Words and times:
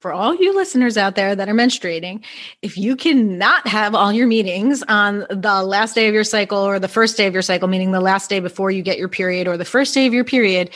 For 0.00 0.12
all 0.12 0.34
you 0.34 0.54
listeners 0.56 0.96
out 0.96 1.14
there 1.14 1.36
that 1.36 1.48
are 1.48 1.54
menstruating, 1.54 2.24
if 2.62 2.78
you 2.78 2.96
cannot 2.96 3.66
have 3.68 3.94
all 3.94 4.12
your 4.12 4.26
meetings 4.26 4.82
on 4.84 5.26
the 5.28 5.62
last 5.62 5.94
day 5.94 6.08
of 6.08 6.14
your 6.14 6.24
cycle 6.24 6.58
or 6.58 6.78
the 6.78 6.88
first 6.88 7.18
day 7.18 7.26
of 7.26 7.34
your 7.34 7.42
cycle, 7.42 7.68
meaning 7.68 7.92
the 7.92 8.00
last 8.00 8.30
day 8.30 8.40
before 8.40 8.70
you 8.70 8.82
get 8.82 8.98
your 8.98 9.08
period 9.08 9.46
or 9.46 9.58
the 9.58 9.64
first 9.64 9.92
day 9.92 10.06
of 10.06 10.14
your 10.14 10.24
period, 10.24 10.70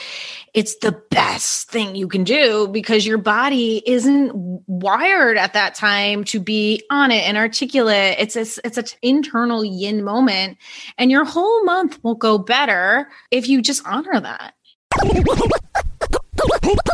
it's 0.52 0.76
the 0.76 0.92
best 1.10 1.70
thing 1.70 1.96
you 1.96 2.06
can 2.06 2.22
do 2.22 2.68
because 2.68 3.06
your 3.06 3.18
body 3.18 3.82
isn't 3.86 4.30
wired 4.66 5.38
at 5.38 5.54
that 5.54 5.74
time 5.74 6.24
to 6.24 6.38
be 6.38 6.84
on 6.90 7.10
it 7.10 7.26
and 7.26 7.38
articulate. 7.38 8.16
It's 8.18 8.36
a, 8.36 8.60
it's 8.64 8.76
an 8.76 8.84
internal 9.00 9.64
yin 9.64 10.04
moment 10.04 10.58
and 10.98 11.10
your 11.10 11.24
whole 11.24 11.64
month 11.64 11.98
will 12.04 12.14
go 12.14 12.36
better 12.36 13.08
if 13.30 13.48
you 13.48 13.62
just 13.62 13.86
honor 13.86 14.20
that. 14.20 14.54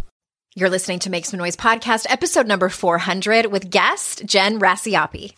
You're 0.56 0.68
listening 0.68 0.98
to 1.00 1.10
Make 1.10 1.26
Some 1.26 1.38
Noise 1.38 1.54
podcast, 1.54 2.06
episode 2.08 2.48
number 2.48 2.68
400, 2.68 3.46
with 3.46 3.70
guest 3.70 4.26
Jen 4.26 4.58
Racioppi. 4.58 5.30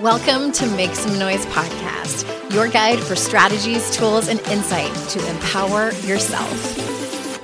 Welcome 0.00 0.50
to 0.50 0.66
Make 0.76 0.96
Some 0.96 1.16
Noise 1.16 1.46
podcast, 1.46 2.52
your 2.52 2.66
guide 2.66 2.98
for 2.98 3.14
strategies, 3.14 3.88
tools, 3.96 4.26
and 4.26 4.40
insight 4.48 4.92
to 5.10 5.30
empower 5.30 5.92
yourself. 6.08 6.95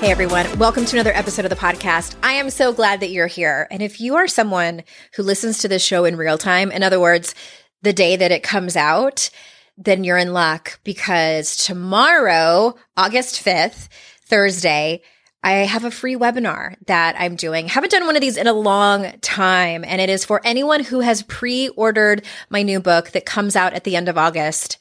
Hey 0.00 0.12
everyone, 0.12 0.60
welcome 0.60 0.84
to 0.84 0.94
another 0.94 1.12
episode 1.12 1.44
of 1.44 1.50
the 1.50 1.56
podcast. 1.56 2.14
I 2.22 2.34
am 2.34 2.50
so 2.50 2.72
glad 2.72 3.00
that 3.00 3.10
you're 3.10 3.26
here. 3.26 3.66
And 3.68 3.82
if 3.82 4.00
you 4.00 4.14
are 4.14 4.28
someone 4.28 4.84
who 5.16 5.24
listens 5.24 5.58
to 5.58 5.68
this 5.68 5.84
show 5.84 6.04
in 6.04 6.14
real 6.14 6.38
time, 6.38 6.70
in 6.70 6.84
other 6.84 7.00
words, 7.00 7.34
the 7.82 7.92
day 7.92 8.14
that 8.14 8.30
it 8.30 8.44
comes 8.44 8.76
out, 8.76 9.28
then 9.76 10.04
you're 10.04 10.16
in 10.16 10.32
luck 10.32 10.78
because 10.84 11.56
tomorrow, 11.56 12.76
August 12.96 13.44
5th, 13.44 13.88
Thursday, 14.24 15.02
I 15.42 15.52
have 15.52 15.84
a 15.84 15.90
free 15.90 16.14
webinar 16.14 16.76
that 16.86 17.16
I'm 17.18 17.34
doing. 17.34 17.66
Haven't 17.66 17.90
done 17.90 18.06
one 18.06 18.14
of 18.14 18.22
these 18.22 18.36
in 18.36 18.46
a 18.46 18.52
long 18.52 19.18
time. 19.20 19.84
And 19.84 20.00
it 20.00 20.10
is 20.10 20.24
for 20.24 20.40
anyone 20.44 20.84
who 20.84 21.00
has 21.00 21.22
pre-ordered 21.22 22.24
my 22.50 22.62
new 22.62 22.78
book 22.78 23.10
that 23.10 23.26
comes 23.26 23.56
out 23.56 23.72
at 23.72 23.82
the 23.82 23.96
end 23.96 24.08
of 24.08 24.16
August 24.16 24.78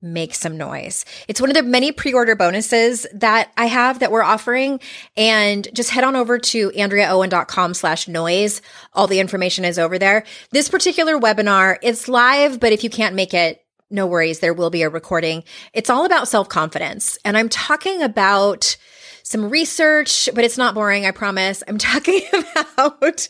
make 0.00 0.34
some 0.34 0.56
noise. 0.56 1.04
It's 1.26 1.40
one 1.40 1.50
of 1.50 1.56
the 1.56 1.62
many 1.62 1.90
pre-order 1.92 2.36
bonuses 2.36 3.06
that 3.14 3.52
I 3.56 3.66
have 3.66 3.98
that 3.98 4.12
we're 4.12 4.22
offering. 4.22 4.80
And 5.16 5.66
just 5.74 5.90
head 5.90 6.04
on 6.04 6.14
over 6.14 6.38
to 6.38 6.70
andreaowen.com 6.70 7.74
slash 7.74 8.06
noise. 8.06 8.62
All 8.92 9.06
the 9.06 9.20
information 9.20 9.64
is 9.64 9.78
over 9.78 9.98
there. 9.98 10.24
This 10.52 10.68
particular 10.68 11.18
webinar, 11.18 11.78
it's 11.82 12.08
live, 12.08 12.60
but 12.60 12.72
if 12.72 12.84
you 12.84 12.90
can't 12.90 13.16
make 13.16 13.34
it, 13.34 13.64
no 13.90 14.06
worries. 14.06 14.40
There 14.40 14.54
will 14.54 14.70
be 14.70 14.82
a 14.82 14.88
recording. 14.88 15.44
It's 15.72 15.90
all 15.90 16.04
about 16.04 16.28
self-confidence. 16.28 17.18
And 17.24 17.36
I'm 17.36 17.48
talking 17.48 18.02
about 18.02 18.76
some 19.22 19.50
research, 19.50 20.28
but 20.34 20.44
it's 20.44 20.58
not 20.58 20.74
boring. 20.74 21.06
I 21.06 21.10
promise. 21.10 21.62
I'm 21.66 21.78
talking 21.78 22.20
about 22.32 23.28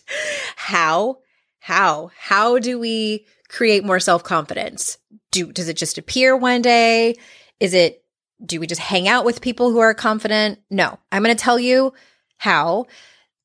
how, 0.56 1.18
how, 1.60 2.10
how 2.18 2.58
do 2.58 2.78
we 2.78 3.26
create 3.48 3.84
more 3.84 4.00
self-confidence? 4.00 4.98
Do 5.30 5.52
does 5.52 5.68
it 5.68 5.76
just 5.76 5.98
appear 5.98 6.36
one 6.36 6.62
day? 6.62 7.16
Is 7.60 7.74
it 7.74 8.02
do 8.44 8.60
we 8.60 8.66
just 8.66 8.80
hang 8.80 9.08
out 9.08 9.24
with 9.24 9.40
people 9.40 9.70
who 9.70 9.78
are 9.78 9.94
confident? 9.94 10.60
No. 10.70 10.98
I'm 11.10 11.22
going 11.22 11.36
to 11.36 11.42
tell 11.42 11.58
you 11.58 11.92
how. 12.36 12.86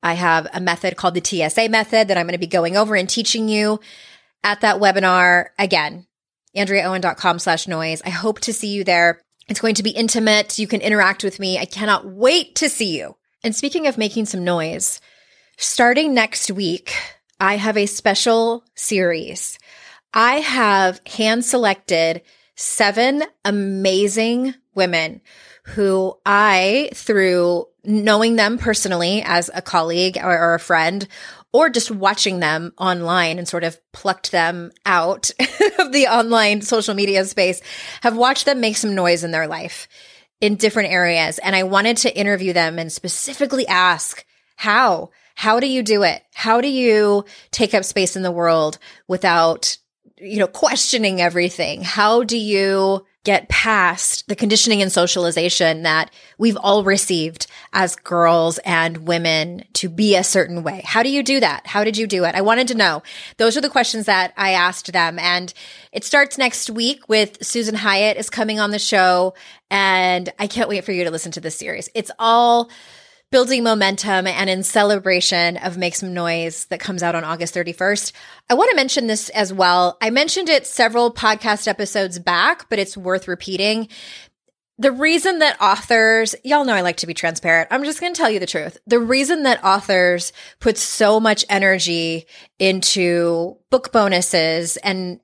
I 0.05 0.13
have 0.13 0.47
a 0.53 0.59
method 0.59 0.97
called 0.97 1.13
the 1.13 1.23
TSA 1.23 1.69
method 1.69 2.09
that 2.09 2.17
I'm 2.17 2.25
going 2.25 2.33
to 2.33 2.37
be 2.37 2.45
going 2.45 2.75
over 2.75 2.93
and 2.93 3.09
teaching 3.09 3.47
you 3.47 3.79
at 4.43 4.59
that 4.61 4.81
webinar. 4.81 5.47
Again, 5.57 6.05
andreaowen.com 6.55 7.39
slash 7.39 7.69
noise. 7.69 8.01
I 8.05 8.09
hope 8.09 8.41
to 8.41 8.53
see 8.53 8.67
you 8.67 8.83
there. 8.83 9.21
It's 9.47 9.61
going 9.61 9.75
to 9.75 9.83
be 9.83 9.91
intimate. 9.91 10.59
You 10.59 10.67
can 10.67 10.81
interact 10.81 11.23
with 11.23 11.39
me. 11.39 11.57
I 11.57 11.65
cannot 11.65 12.05
wait 12.05 12.55
to 12.55 12.69
see 12.69 12.97
you. 12.97 13.15
And 13.43 13.55
speaking 13.55 13.87
of 13.87 13.97
making 13.97 14.25
some 14.25 14.43
noise, 14.43 14.99
starting 15.57 16.13
next 16.13 16.51
week, 16.51 16.93
I 17.39 17.55
have 17.55 17.77
a 17.77 17.85
special 17.85 18.65
series 18.75 19.57
I 20.13 20.35
have 20.35 21.01
hand 21.07 21.43
selected 21.43 22.21
seven 22.55 23.23
amazing 23.43 24.53
women 24.75 25.21
who 25.63 26.15
I, 26.25 26.89
through 26.93 27.67
knowing 27.83 28.35
them 28.35 28.57
personally 28.57 29.23
as 29.25 29.49
a 29.53 29.61
colleague 29.61 30.17
or, 30.21 30.37
or, 30.37 30.53
a 30.53 30.59
friend, 30.59 31.07
or 31.51 31.69
just 31.69 31.91
watching 31.91 32.39
them 32.39 32.73
online 32.77 33.37
and 33.37 33.47
sort 33.47 33.63
of 33.63 33.79
plucked 33.91 34.31
them 34.31 34.71
out 34.85 35.31
of 35.79 35.91
the 35.91 36.07
online 36.09 36.61
social 36.61 36.93
media 36.93 37.25
space, 37.25 37.61
have 38.01 38.15
watched 38.15 38.45
them 38.45 38.59
make 38.59 38.77
some 38.77 38.95
noise 38.95 39.23
in 39.23 39.31
their 39.31 39.47
life 39.47 39.87
in 40.41 40.55
different 40.55 40.91
areas. 40.91 41.39
And 41.39 41.55
I 41.55 41.63
wanted 41.63 41.97
to 41.97 42.17
interview 42.17 42.53
them 42.53 42.77
and 42.77 42.91
specifically 42.91 43.67
ask 43.67 44.25
how. 44.55 45.09
How 45.35 45.59
do 45.59 45.67
you 45.67 45.81
do 45.81 46.03
it? 46.03 46.21
How 46.35 46.61
do 46.61 46.67
you 46.67 47.25
take 47.49 47.73
up 47.73 47.83
space 47.83 48.15
in 48.15 48.21
the 48.21 48.31
world 48.31 48.77
without 49.07 49.77
you 50.17 50.39
know, 50.39 50.47
questioning 50.47 51.21
everything. 51.21 51.81
How 51.81 52.23
do 52.23 52.37
you 52.37 53.05
get 53.23 53.47
past 53.47 54.27
the 54.27 54.35
conditioning 54.35 54.81
and 54.81 54.91
socialization 54.91 55.83
that 55.83 56.11
we've 56.37 56.57
all 56.57 56.83
received 56.83 57.47
as 57.71 57.95
girls 57.95 58.57
and 58.59 59.07
women 59.07 59.63
to 59.73 59.89
be 59.89 60.15
a 60.15 60.23
certain 60.23 60.61
way? 60.61 60.81
How 60.85 61.03
do 61.03 61.09
you 61.09 61.23
do 61.23 61.39
that? 61.39 61.65
How 61.65 61.83
did 61.83 61.97
you 61.97 62.05
do 62.05 62.25
it? 62.25 62.35
I 62.35 62.41
wanted 62.41 62.67
to 62.69 62.75
know. 62.75 63.01
Those 63.37 63.57
are 63.57 63.61
the 63.61 63.69
questions 63.69 64.05
that 64.05 64.33
I 64.37 64.51
asked 64.51 64.91
them. 64.91 65.17
And 65.19 65.53
it 65.91 66.03
starts 66.03 66.37
next 66.37 66.69
week 66.69 67.07
with 67.07 67.43
Susan 67.43 67.75
Hyatt 67.75 68.17
is 68.17 68.29
coming 68.29 68.59
on 68.59 68.71
the 68.71 68.79
show. 68.79 69.33
And 69.71 70.31
I 70.37 70.47
can't 70.47 70.69
wait 70.69 70.83
for 70.83 70.91
you 70.91 71.05
to 71.05 71.11
listen 71.11 71.31
to 71.33 71.41
this 71.41 71.57
series. 71.57 71.89
It's 71.95 72.11
all 72.19 72.69
building 73.33 73.63
momentum 73.63 74.27
and 74.27 74.47
in 74.47 74.61
celebration 74.61 75.57
of 75.57 75.75
Make 75.75 75.95
Some 75.95 76.13
Noise 76.13 76.65
that 76.65 76.79
comes 76.79 77.01
out 77.01 77.15
on 77.15 77.23
August 77.23 77.55
31st. 77.55 78.11
I 78.47 78.53
want 78.53 78.69
to 78.69 78.75
mention 78.75 79.07
this 79.07 79.29
as 79.29 79.51
well. 79.51 79.97
I 80.03 80.11
mentioned 80.11 80.49
it 80.49 80.67
several 80.67 81.11
podcast 81.11 81.67
episodes 81.67 82.19
back, 82.19 82.69
but 82.69 82.77
it's 82.77 82.95
worth 82.95 83.27
repeating. 83.27 83.87
the 84.77 84.91
reason 84.91 85.39
that 85.39 85.59
authors, 85.59 86.35
y'all 86.43 86.63
know 86.63 86.75
I 86.75 86.81
like 86.81 86.97
to 86.97 87.07
be 87.07 87.15
transparent. 87.15 87.69
I'm 87.71 87.83
just 87.85 87.99
going 87.99 88.13
to 88.13 88.17
tell 88.17 88.29
you 88.29 88.39
the 88.39 88.45
truth. 88.45 88.77
The 88.85 88.99
reason 88.99 89.41
that 89.43 89.63
authors 89.63 90.31
put 90.59 90.77
so 90.77 91.19
much 91.19 91.43
energy 91.49 92.27
into 92.59 93.57
book 93.71 93.91
bonuses 93.91 94.77
and 94.77 95.19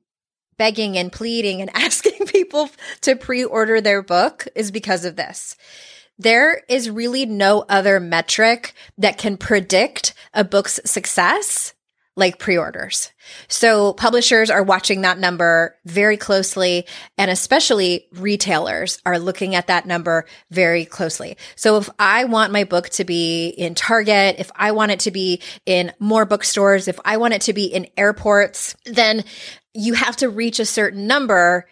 begging 0.57 0.97
and 0.97 1.11
pleading 1.11 1.61
and 1.61 1.69
asking 1.75 2.25
people 2.25 2.71
to 3.01 3.15
pre 3.15 3.43
order 3.43 3.81
their 3.81 4.01
book 4.01 4.47
is 4.55 4.71
because 4.71 5.05
of 5.05 5.15
this. 5.15 5.55
There 6.19 6.61
is 6.67 6.89
really 6.89 7.25
no 7.25 7.65
other 7.69 7.99
metric 7.99 8.73
that 8.97 9.17
can 9.17 9.37
predict 9.37 10.13
a 10.33 10.43
book's 10.43 10.79
success 10.85 11.73
like 12.19 12.37
pre-orders. 12.37 13.11
So 13.47 13.93
publishers 13.93 14.49
are 14.49 14.61
watching 14.61 15.01
that 15.01 15.17
number 15.17 15.77
very 15.85 16.17
closely 16.17 16.85
and 17.17 17.31
especially 17.31 18.07
retailers 18.11 18.99
are 19.05 19.17
looking 19.17 19.55
at 19.55 19.67
that 19.67 19.85
number 19.85 20.25
very 20.51 20.83
closely. 20.83 21.37
So 21.55 21.77
if 21.77 21.89
I 21.97 22.25
want 22.25 22.51
my 22.51 22.65
book 22.65 22.89
to 22.89 23.05
be 23.05 23.47
in 23.47 23.73
Target, 23.73 24.35
if 24.37 24.51
I 24.53 24.73
want 24.73 24.91
it 24.91 24.99
to 25.01 25.11
be 25.11 25.41
in 25.65 25.93
more 25.99 26.25
bookstores, 26.25 26.89
if 26.89 26.99
I 27.05 27.15
want 27.15 27.35
it 27.35 27.41
to 27.43 27.53
be 27.53 27.65
in 27.65 27.87
airports, 27.95 28.75
then 28.85 29.23
you 29.73 29.93
have 29.93 30.17
to 30.17 30.27
reach 30.27 30.59
a 30.59 30.65
certain 30.65 31.07
number 31.07 31.69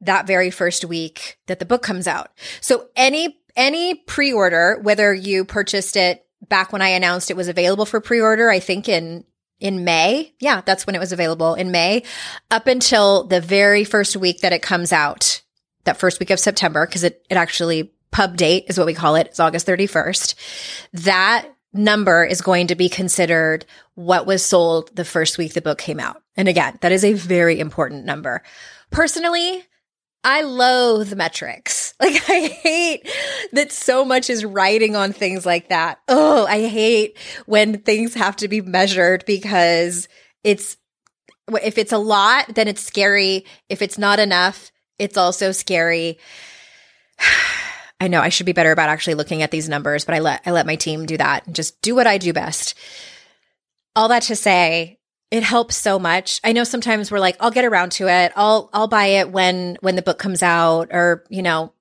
that 0.00 0.26
very 0.26 0.50
first 0.50 0.86
week 0.86 1.36
that 1.46 1.58
the 1.58 1.66
book 1.66 1.82
comes 1.82 2.06
out. 2.06 2.30
So 2.62 2.88
any 2.96 3.38
any 3.56 3.94
pre-order, 3.94 4.78
whether 4.82 5.12
you 5.12 5.44
purchased 5.44 5.96
it 5.96 6.24
back 6.48 6.72
when 6.72 6.82
I 6.82 6.88
announced 6.88 7.30
it 7.30 7.36
was 7.36 7.48
available 7.48 7.86
for 7.86 8.00
pre-order, 8.00 8.50
I 8.50 8.60
think 8.60 8.88
in 8.88 9.24
in 9.58 9.84
May. 9.84 10.34
Yeah, 10.38 10.60
that's 10.60 10.86
when 10.86 10.94
it 10.94 10.98
was 10.98 11.12
available 11.12 11.54
in 11.54 11.70
May 11.70 12.02
up 12.50 12.66
until 12.66 13.24
the 13.24 13.40
very 13.40 13.84
first 13.84 14.14
week 14.16 14.40
that 14.40 14.52
it 14.52 14.60
comes 14.60 14.92
out, 14.92 15.40
that 15.84 15.96
first 15.96 16.20
week 16.20 16.30
of 16.30 16.38
September, 16.38 16.86
because 16.86 17.04
it, 17.04 17.24
it 17.30 17.36
actually 17.36 17.92
pub 18.10 18.36
date 18.36 18.66
is 18.68 18.76
what 18.76 18.86
we 18.86 18.94
call 18.94 19.14
it. 19.14 19.28
It's 19.28 19.40
August 19.40 19.66
31st. 19.66 20.34
That 21.04 21.48
number 21.72 22.24
is 22.24 22.42
going 22.42 22.68
to 22.68 22.74
be 22.74 22.88
considered 22.88 23.64
what 23.94 24.26
was 24.26 24.44
sold 24.44 24.94
the 24.94 25.04
first 25.04 25.38
week 25.38 25.54
the 25.54 25.62
book 25.62 25.78
came 25.78 26.00
out. 26.00 26.22
And 26.36 26.48
again, 26.48 26.78
that 26.82 26.92
is 26.92 27.04
a 27.04 27.14
very 27.14 27.58
important 27.58 28.04
number. 28.04 28.42
Personally, 28.90 29.64
I 30.22 30.42
loathe 30.42 31.14
metrics. 31.14 31.85
Like 32.00 32.28
I 32.28 32.40
hate 32.48 33.08
that 33.52 33.72
so 33.72 34.04
much 34.04 34.28
is 34.28 34.44
writing 34.44 34.94
on 34.96 35.14
things 35.14 35.46
like 35.46 35.70
that. 35.70 35.98
Oh, 36.08 36.44
I 36.44 36.66
hate 36.66 37.16
when 37.46 37.78
things 37.78 38.12
have 38.12 38.36
to 38.36 38.48
be 38.48 38.60
measured 38.60 39.24
because 39.24 40.06
it's 40.44 40.76
if 41.62 41.78
it's 41.78 41.92
a 41.92 41.98
lot, 41.98 42.54
then 42.54 42.68
it's 42.68 42.82
scary. 42.82 43.46
If 43.70 43.80
it's 43.80 43.96
not 43.96 44.18
enough, 44.18 44.72
it's 44.98 45.16
also 45.16 45.52
scary. 45.52 46.18
I 48.00 48.08
know 48.08 48.20
I 48.20 48.28
should 48.28 48.44
be 48.44 48.52
better 48.52 48.72
about 48.72 48.90
actually 48.90 49.14
looking 49.14 49.42
at 49.42 49.50
these 49.50 49.68
numbers, 49.68 50.04
but 50.04 50.14
I 50.14 50.18
let 50.18 50.42
I 50.44 50.50
let 50.50 50.66
my 50.66 50.76
team 50.76 51.06
do 51.06 51.16
that 51.16 51.46
and 51.46 51.56
just 51.56 51.80
do 51.80 51.94
what 51.94 52.06
I 52.06 52.18
do 52.18 52.34
best. 52.34 52.74
All 53.94 54.08
that 54.08 54.24
to 54.24 54.36
say, 54.36 54.98
it 55.30 55.42
helps 55.42 55.76
so 55.76 55.98
much. 55.98 56.40
I 56.44 56.52
know 56.52 56.64
sometimes 56.64 57.10
we're 57.10 57.18
like, 57.18 57.36
I'll 57.40 57.50
get 57.50 57.64
around 57.64 57.92
to 57.92 58.08
it. 58.08 58.32
I'll, 58.36 58.70
I'll 58.72 58.86
buy 58.86 59.06
it 59.06 59.30
when, 59.30 59.76
when 59.80 59.96
the 59.96 60.02
book 60.02 60.18
comes 60.18 60.42
out 60.42 60.88
or, 60.92 61.24
you 61.28 61.42
know, 61.42 61.72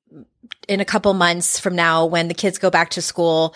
in 0.68 0.80
a 0.80 0.86
couple 0.86 1.14
months 1.14 1.60
from 1.60 1.76
now 1.76 2.06
when 2.06 2.28
the 2.28 2.34
kids 2.34 2.58
go 2.58 2.70
back 2.70 2.92
to 2.92 3.02
school. 3.02 3.56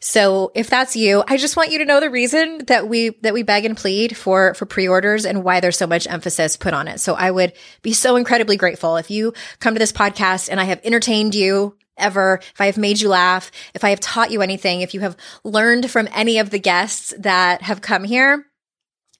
So 0.00 0.52
if 0.54 0.70
that's 0.70 0.96
you, 0.96 1.24
I 1.26 1.36
just 1.36 1.56
want 1.56 1.70
you 1.70 1.78
to 1.78 1.84
know 1.84 2.00
the 2.00 2.10
reason 2.10 2.64
that 2.66 2.88
we 2.88 3.10
that 3.22 3.34
we 3.34 3.42
beg 3.42 3.64
and 3.64 3.76
plead 3.76 4.16
for 4.16 4.54
for 4.54 4.66
pre-orders 4.66 5.24
and 5.24 5.44
why 5.44 5.60
there's 5.60 5.78
so 5.78 5.86
much 5.86 6.06
emphasis 6.06 6.56
put 6.56 6.74
on 6.74 6.88
it. 6.88 7.00
So 7.00 7.14
I 7.14 7.30
would 7.30 7.52
be 7.82 7.92
so 7.92 8.16
incredibly 8.16 8.56
grateful 8.56 8.96
if 8.96 9.10
you 9.10 9.32
come 9.60 9.74
to 9.74 9.78
this 9.78 9.92
podcast 9.92 10.48
and 10.50 10.60
I 10.60 10.64
have 10.64 10.80
entertained 10.84 11.34
you 11.34 11.76
ever, 11.96 12.38
if 12.40 12.60
I 12.60 12.66
have 12.66 12.78
made 12.78 13.00
you 13.00 13.08
laugh, 13.08 13.50
if 13.74 13.84
I 13.84 13.90
have 13.90 14.00
taught 14.00 14.30
you 14.30 14.40
anything, 14.40 14.80
if 14.80 14.94
you 14.94 15.00
have 15.00 15.16
learned 15.44 15.90
from 15.90 16.08
any 16.12 16.38
of 16.38 16.50
the 16.50 16.58
guests 16.58 17.12
that 17.18 17.62
have 17.62 17.80
come 17.80 18.04
here, 18.04 18.46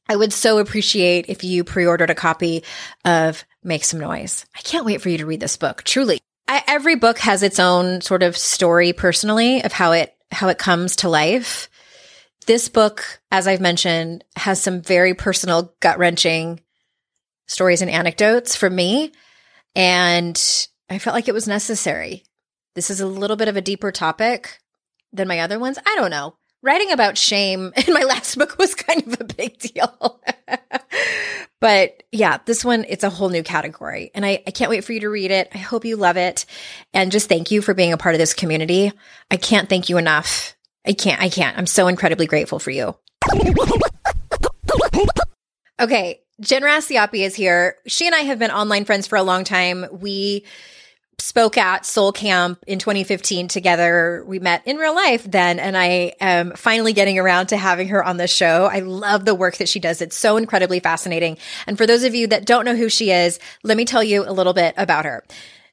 I 0.08 0.17
would 0.17 0.32
so 0.32 0.58
appreciate 0.58 1.26
if 1.29 1.44
you 1.44 1.64
pre-ordered 1.64 2.11
a 2.11 2.14
copy 2.14 2.64
of 3.05 3.44
Make 3.62 3.84
Some 3.84 4.00
Noise. 4.00 4.46
I 4.56 4.61
can't 4.61 4.87
wait 4.87 5.02
for 5.02 5.11
you 5.11 5.19
to 5.19 5.26
read 5.26 5.41
this 5.41 5.56
book. 5.56 5.82
Truly. 5.82 6.20
I, 6.49 6.65
every 6.67 6.95
book 6.95 7.19
has 7.19 7.43
its 7.43 7.61
own 7.61 8.00
sort 8.00 8.23
of 8.23 8.37
story 8.37 8.93
personally 8.95 9.62
of 9.62 9.73
how 9.73 9.93
it, 9.93 10.15
how 10.33 10.49
it 10.49 10.59
comes 10.59 10.97
to 10.97 11.09
life. 11.09 11.69
This 12.47 12.71
book, 12.71 13.21
as 13.31 13.47
I've 13.47 13.61
mentioned, 13.61 14.25
has 14.35 14.61
some 14.61 14.81
very 14.81 15.12
personal, 15.12 15.75
gut 15.81 15.99
wrenching 15.99 16.61
stories 17.47 17.83
and 17.83 17.91
anecdotes 17.91 18.56
from 18.56 18.75
me. 18.75 19.12
And 19.77 20.67
I 20.89 20.99
felt 20.99 21.15
like 21.15 21.29
it 21.29 21.35
was 21.35 21.47
necessary. 21.47 22.25
This 22.75 22.91
is 22.91 23.01
a 23.01 23.06
little 23.06 23.37
bit 23.37 23.49
of 23.49 23.56
a 23.56 23.61
deeper 23.61 23.93
topic 23.93 24.59
than 25.12 25.29
my 25.29 25.41
other 25.41 25.59
ones. 25.59 25.79
I 25.85 25.94
don't 25.97 26.11
know 26.11 26.38
writing 26.62 26.93
about 26.93 27.19
shame 27.19 27.72
in 27.87 27.94
my 27.94 28.02
last 28.02 28.37
book 28.37 28.58
was 28.58 28.75
kind 28.75 29.06
of 29.06 29.20
a 29.20 29.25
big 29.25 29.58
deal. 29.58 30.20
but 31.60 32.02
yeah, 32.12 32.38
this 32.44 32.64
one, 32.64 32.84
it's 32.88 33.05
a 33.05 33.10
whole 33.10 33.28
new 33.28 33.43
category. 33.43 34.10
And 34.14 34.25
I, 34.25 34.43
I 34.46 34.50
can't 34.50 34.70
wait 34.70 34.84
for 34.84 34.93
you 34.93 35.00
to 35.00 35.08
read 35.08 35.31
it. 35.31 35.49
I 35.55 35.58
hope 35.58 35.84
you 35.84 35.96
love 35.96 36.16
it. 36.16 36.46
And 36.93 37.12
just 37.12 37.28
thank 37.28 37.50
you 37.50 37.62
for 37.62 37.75
being 37.75 37.93
a 37.93 37.99
part 37.99 38.14
of 38.14 38.19
this 38.19 38.34
community. 38.34 38.93
I 39.31 39.37
can't 39.37 39.69
thank 39.69 39.88
you 39.88 39.99
enough. 39.99 40.56
I 40.87 40.93
can't, 40.93 41.20
I 41.20 41.28
can't. 41.28 41.56
I'm 41.58 41.66
so 41.66 41.88
incredibly 41.88 42.26
grateful 42.26 42.58
for 42.58 42.70
you. 42.70 42.96
Okay, 45.81 46.22
Jen 46.40 46.62
Racioppi 46.62 47.25
is 47.25 47.34
here. 47.34 47.76
She 47.87 48.06
and 48.06 48.14
I 48.14 48.20
have 48.20 48.38
been 48.38 48.50
online 48.50 48.84
friends 48.84 49.06
for 49.06 49.16
a 49.16 49.22
long 49.22 49.44
time. 49.44 49.87
We 49.93 50.44
spoke 51.20 51.59
at 51.59 51.85
Soul 51.85 52.12
Camp 52.12 52.62
in 52.67 52.79
2015 52.79 53.49
together. 53.49 54.25
We 54.26 54.38
met 54.38 54.67
in 54.67 54.76
real 54.76 54.94
life 54.94 55.25
then, 55.25 55.59
and 55.59 55.76
I 55.76 56.15
am 56.20 56.53
finally 56.53 56.93
getting 56.93 57.19
around 57.19 57.49
to 57.49 57.56
having 57.56 57.88
her 57.88 58.03
on 58.03 58.17
the 58.17 58.26
show. 58.26 58.65
I 58.65 58.81
love 58.81 59.25
the 59.25 59.35
work 59.35 59.56
that 59.59 59.69
she 59.69 59.81
does. 59.81 60.00
It's 60.00 60.17
so 60.17 60.37
incredibly 60.37 60.81
fascinating. 60.81 61.38
And 61.67 61.76
for 61.76 61.87
those 61.87 62.05
of 62.05 62.15
you 62.15 62.29
that 62.29 62.47
don't 62.47 62.65
know 62.65 62.76
who 62.76 62.88
she 62.88 63.11
is, 63.11 63.38
let 63.62 63.76
me 63.76 63.85
tell 63.85 64.03
you 64.03 64.25
a 64.29 64.32
little 64.32 64.55
bit 64.55 64.75
about 64.76 65.05
her. 65.05 65.25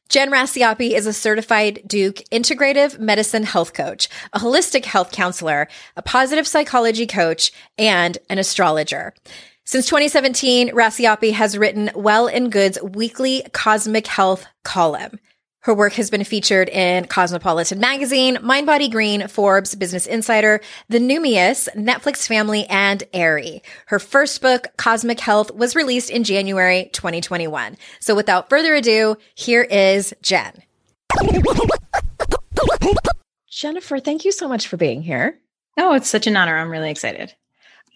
Jen 0.10 0.32
Racioppi 0.32 0.92
is 0.92 1.08
a 1.08 1.14
certified 1.14 1.82
Duke 1.88 2.18
integrative 2.32 3.00
medicine 3.00 3.44
health 3.44 3.74
coach, 3.74 4.08
a 4.34 4.40
holistic 4.40 4.86
health 4.86 5.12
counselor, 5.12 5.68
a 5.96 6.02
positive 6.02 6.48
psychology 6.48 7.08
coach, 7.08 7.52
and 7.78 8.18
an 8.30 8.38
astrologer. 8.38 9.14
Since 9.64 9.88
2017, 9.88 10.70
Racioppi 10.70 11.34
has 11.34 11.58
written 11.58 11.90
Well 11.96 12.28
and 12.28 12.52
Good's 12.52 12.80
weekly 12.84 13.44
cosmic 13.52 14.06
health 14.06 14.46
column. 14.64 15.20
Her 15.66 15.74
work 15.74 15.94
has 15.94 16.12
been 16.12 16.24
featured 16.24 16.70
in 16.70 17.06
Cosmopolitan 17.08 17.80
Magazine, 17.80 18.38
Mind 18.44 18.68
Body 18.68 18.88
Green, 18.88 19.28
Forbes, 19.28 19.74
Business 19.74 20.06
Insider, 20.06 20.62
The 20.90 21.00
Numinous, 21.00 21.68
Netflix 21.76 22.28
Family, 22.28 22.68
and 22.68 23.04
Aerie. 23.14 23.64
Her 23.88 23.98
first 23.98 24.44
book, 24.44 24.68
Cosmic 24.78 25.20
Health, 25.20 25.50
was 25.50 25.76
released 25.76 26.12
in 26.12 26.24
January 26.24 26.92
2021. 26.94 27.78
So 28.00 28.14
without 28.14 28.48
further 28.48 28.76
ado, 28.76 29.18
here 29.34 29.64
is 29.64 30.14
Jen. 30.22 30.54
Jennifer, 33.50 34.00
thank 34.00 34.24
you 34.24 34.32
so 34.32 34.48
much 34.48 34.68
for 34.68 34.78
being 34.78 35.02
here. 35.02 35.40
Oh, 35.80 35.96
it's 35.96 36.12
such 36.12 36.28
an 36.28 36.38
honor. 36.38 36.56
I'm 36.56 36.70
really 36.70 36.92
excited. 36.92 37.34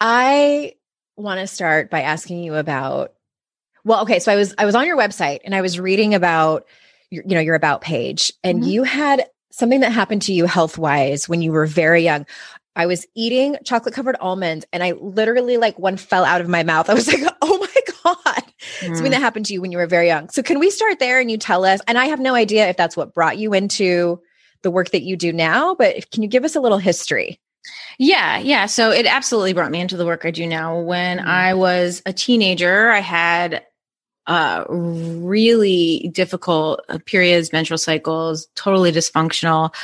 I 0.00 0.74
want 1.14 1.38
to 1.38 1.46
start 1.46 1.88
by 1.88 2.00
asking 2.02 2.42
you 2.42 2.56
about 2.56 3.12
well, 3.84 4.02
okay, 4.02 4.18
so 4.18 4.32
I 4.32 4.36
was 4.36 4.56
I 4.58 4.64
was 4.64 4.74
on 4.74 4.86
your 4.86 4.98
website 4.98 5.38
and 5.44 5.54
I 5.54 5.60
was 5.60 5.78
reading 5.78 6.14
about 6.14 6.66
your, 7.10 7.24
you 7.26 7.34
know, 7.34 7.40
your 7.40 7.54
about 7.54 7.80
page 7.80 8.32
and 8.42 8.60
mm-hmm. 8.60 8.70
you 8.70 8.82
had 8.84 9.26
something 9.50 9.80
that 9.80 9.92
happened 9.92 10.22
to 10.22 10.32
you 10.32 10.46
health 10.46 10.78
wise 10.78 11.28
when 11.28 11.42
you 11.42 11.52
were 11.52 11.66
very 11.66 12.02
young. 12.02 12.26
I 12.76 12.86
was 12.86 13.06
eating 13.14 13.56
chocolate 13.64 13.94
covered 13.94 14.16
almonds 14.20 14.64
and 14.72 14.82
I 14.82 14.92
literally 14.92 15.56
like 15.56 15.78
one 15.78 15.96
fell 15.96 16.24
out 16.24 16.40
of 16.40 16.48
my 16.48 16.62
mouth. 16.62 16.88
I 16.88 16.94
was 16.94 17.08
like, 17.08 17.20
oh 17.42 17.58
my 17.58 17.92
God. 18.04 18.44
Mm. 18.80 18.94
Something 18.94 19.10
that 19.10 19.20
happened 19.20 19.46
to 19.46 19.52
you 19.52 19.60
when 19.60 19.72
you 19.72 19.78
were 19.78 19.86
very 19.86 20.06
young. 20.06 20.30
So 20.30 20.42
can 20.42 20.58
we 20.58 20.70
start 20.70 20.98
there 20.98 21.20
and 21.20 21.30
you 21.30 21.36
tell 21.36 21.64
us? 21.64 21.80
And 21.86 21.98
I 21.98 22.06
have 22.06 22.20
no 22.20 22.34
idea 22.34 22.68
if 22.68 22.76
that's 22.76 22.96
what 22.96 23.12
brought 23.12 23.38
you 23.38 23.52
into 23.52 24.20
the 24.62 24.70
work 24.70 24.90
that 24.90 25.02
you 25.02 25.16
do 25.16 25.32
now, 25.32 25.74
but 25.74 26.10
can 26.10 26.22
you 26.22 26.28
give 26.28 26.44
us 26.44 26.54
a 26.54 26.60
little 26.60 26.78
history? 26.78 27.40
Yeah, 27.98 28.38
yeah. 28.38 28.66
So 28.66 28.90
it 28.90 29.06
absolutely 29.06 29.52
brought 29.52 29.70
me 29.70 29.80
into 29.80 29.96
the 29.96 30.06
work 30.06 30.24
I 30.24 30.30
do 30.30 30.46
now. 30.46 30.80
When 30.80 31.18
mm. 31.18 31.26
I 31.26 31.54
was 31.54 32.02
a 32.06 32.12
teenager, 32.12 32.90
I 32.90 33.00
had 33.00 33.64
uh, 34.30 34.64
really 34.68 36.08
difficult 36.14 36.84
uh, 36.88 37.00
periods, 37.04 37.52
menstrual 37.52 37.78
cycles, 37.78 38.46
totally 38.54 38.92
dysfunctional. 38.92 39.74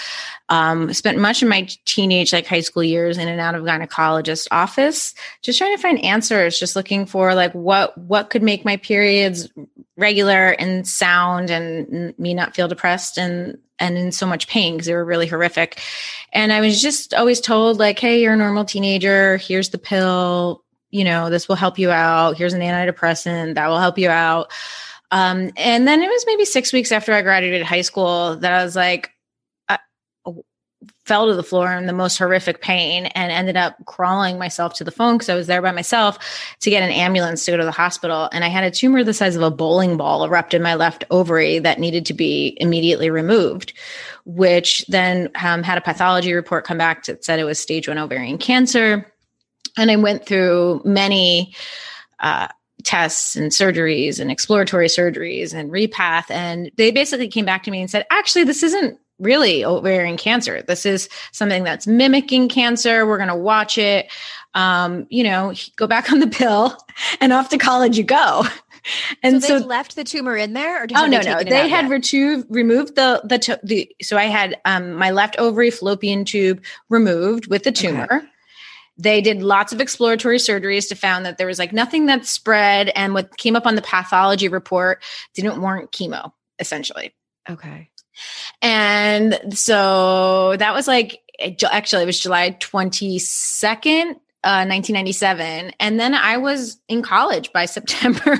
Um, 0.48 0.94
spent 0.94 1.18
much 1.18 1.42
of 1.42 1.48
my 1.48 1.68
teenage, 1.84 2.32
like 2.32 2.46
high 2.46 2.60
school 2.60 2.84
years, 2.84 3.18
in 3.18 3.26
and 3.26 3.40
out 3.40 3.56
of 3.56 3.64
gynecologist 3.64 4.46
office, 4.52 5.16
just 5.42 5.58
trying 5.58 5.74
to 5.74 5.82
find 5.82 5.98
answers, 5.98 6.60
just 6.60 6.76
looking 6.76 7.06
for 7.06 7.34
like 7.34 7.52
what 7.54 7.98
what 7.98 8.30
could 8.30 8.44
make 8.44 8.64
my 8.64 8.76
periods 8.76 9.48
regular 9.96 10.50
and 10.52 10.86
sound, 10.86 11.50
and 11.50 12.16
me 12.16 12.32
not 12.32 12.54
feel 12.54 12.68
depressed 12.68 13.18
and 13.18 13.58
and 13.80 13.98
in 13.98 14.12
so 14.12 14.26
much 14.26 14.46
pain 14.46 14.74
because 14.74 14.86
they 14.86 14.94
were 14.94 15.04
really 15.04 15.26
horrific. 15.26 15.80
And 16.32 16.52
I 16.52 16.60
was 16.60 16.80
just 16.80 17.14
always 17.14 17.40
told 17.40 17.80
like, 17.80 17.98
"Hey, 17.98 18.22
you're 18.22 18.34
a 18.34 18.36
normal 18.36 18.64
teenager. 18.64 19.38
Here's 19.38 19.70
the 19.70 19.78
pill 19.78 20.62
you 20.96 21.04
know, 21.04 21.28
this 21.28 21.46
will 21.46 21.56
help 21.56 21.78
you 21.78 21.90
out. 21.90 22.38
Here's 22.38 22.54
an 22.54 22.62
antidepressant 22.62 23.54
that 23.54 23.68
will 23.68 23.78
help 23.78 23.98
you 23.98 24.08
out. 24.08 24.50
Um, 25.10 25.50
and 25.58 25.86
then 25.86 26.02
it 26.02 26.08
was 26.08 26.24
maybe 26.26 26.46
six 26.46 26.72
weeks 26.72 26.90
after 26.90 27.12
I 27.12 27.20
graduated 27.20 27.66
high 27.66 27.82
school 27.82 28.36
that 28.36 28.50
I 28.50 28.64
was 28.64 28.74
like, 28.74 29.10
I 29.68 29.78
fell 31.04 31.26
to 31.26 31.34
the 31.34 31.42
floor 31.42 31.70
in 31.74 31.84
the 31.84 31.92
most 31.92 32.16
horrific 32.16 32.62
pain 32.62 33.06
and 33.06 33.30
ended 33.30 33.58
up 33.58 33.76
crawling 33.84 34.38
myself 34.38 34.72
to 34.74 34.84
the 34.84 34.90
phone 34.90 35.16
because 35.16 35.28
I 35.28 35.34
was 35.34 35.48
there 35.48 35.60
by 35.60 35.70
myself 35.70 36.18
to 36.60 36.70
get 36.70 36.82
an 36.82 36.90
ambulance 36.90 37.44
to 37.44 37.50
go 37.50 37.58
to 37.58 37.64
the 37.64 37.70
hospital. 37.70 38.30
And 38.32 38.42
I 38.42 38.48
had 38.48 38.64
a 38.64 38.70
tumor 38.70 39.04
the 39.04 39.12
size 39.12 39.36
of 39.36 39.42
a 39.42 39.50
bowling 39.50 39.98
ball 39.98 40.24
erupt 40.24 40.54
in 40.54 40.62
my 40.62 40.76
left 40.76 41.04
ovary 41.10 41.58
that 41.58 41.78
needed 41.78 42.06
to 42.06 42.14
be 42.14 42.56
immediately 42.58 43.10
removed, 43.10 43.74
which 44.24 44.86
then 44.86 45.28
um, 45.34 45.62
had 45.62 45.76
a 45.76 45.82
pathology 45.82 46.32
report 46.32 46.64
come 46.64 46.78
back 46.78 47.04
that 47.04 47.22
said 47.22 47.38
it 47.38 47.44
was 47.44 47.60
stage 47.60 47.86
one 47.86 47.98
ovarian 47.98 48.38
cancer. 48.38 49.12
And 49.76 49.90
I 49.90 49.96
went 49.96 50.26
through 50.26 50.82
many 50.84 51.54
uh, 52.20 52.48
tests 52.84 53.36
and 53.36 53.50
surgeries 53.50 54.20
and 54.20 54.30
exploratory 54.30 54.86
surgeries 54.86 55.52
and 55.52 55.70
repath. 55.70 56.30
And 56.30 56.70
they 56.76 56.90
basically 56.90 57.28
came 57.28 57.44
back 57.44 57.62
to 57.64 57.70
me 57.70 57.80
and 57.80 57.90
said, 57.90 58.06
actually, 58.10 58.44
this 58.44 58.62
isn't 58.62 58.98
really 59.18 59.64
ovarian 59.64 60.16
cancer. 60.16 60.62
This 60.62 60.86
is 60.86 61.08
something 61.32 61.64
that's 61.64 61.86
mimicking 61.86 62.48
cancer. 62.48 63.06
We're 63.06 63.16
going 63.16 63.28
to 63.28 63.36
watch 63.36 63.78
it. 63.78 64.10
Um, 64.54 65.06
you 65.10 65.24
know, 65.24 65.52
go 65.76 65.86
back 65.86 66.10
on 66.12 66.20
the 66.20 66.26
pill 66.26 66.76
and 67.20 67.32
off 67.32 67.50
to 67.50 67.58
college 67.58 67.98
you 67.98 68.04
go. 68.04 68.44
And 69.22 69.42
so, 69.42 69.58
so 69.58 69.66
left 69.66 69.96
the 69.96 70.04
tumor 70.04 70.36
in 70.36 70.52
there, 70.52 70.84
or 70.84 70.86
oh 70.94 71.06
no, 71.06 71.20
no, 71.20 71.42
they 71.42 71.68
had 71.68 71.90
removed 71.90 72.46
removed 72.48 72.94
the 72.94 73.20
the 73.24 73.58
the. 73.64 73.90
So 74.00 74.16
I 74.16 74.26
had 74.26 74.60
um 74.64 74.92
my 74.92 75.10
left 75.10 75.36
ovary 75.38 75.72
fallopian 75.72 76.24
tube 76.24 76.62
removed 76.88 77.48
with 77.48 77.64
the 77.64 77.72
tumor. 77.72 78.04
Okay. 78.04 78.26
They 78.98 79.20
did 79.20 79.42
lots 79.42 79.72
of 79.72 79.80
exploratory 79.80 80.38
surgeries 80.38 80.88
to 80.88 80.94
found 80.94 81.26
that 81.26 81.38
there 81.38 81.46
was 81.46 81.58
like 81.58 81.72
nothing 81.72 82.06
that 82.06 82.24
spread, 82.24 82.90
and 82.94 83.14
what 83.14 83.36
came 83.36 83.56
up 83.56 83.66
on 83.66 83.74
the 83.74 83.82
pathology 83.82 84.48
report 84.48 85.02
didn't 85.34 85.60
warrant 85.60 85.92
chemo. 85.92 86.32
Essentially, 86.58 87.14
okay. 87.48 87.90
And 88.62 89.38
so 89.52 90.56
that 90.56 90.74
was 90.74 90.88
like, 90.88 91.20
actually, 91.70 92.02
it 92.02 92.06
was 92.06 92.18
July 92.18 92.52
22nd, 92.52 94.10
uh, 94.44 94.64
1997. 94.64 95.72
And 95.78 96.00
then 96.00 96.14
I 96.14 96.38
was 96.38 96.80
in 96.88 97.02
college 97.02 97.52
by 97.52 97.64
September 97.66 98.32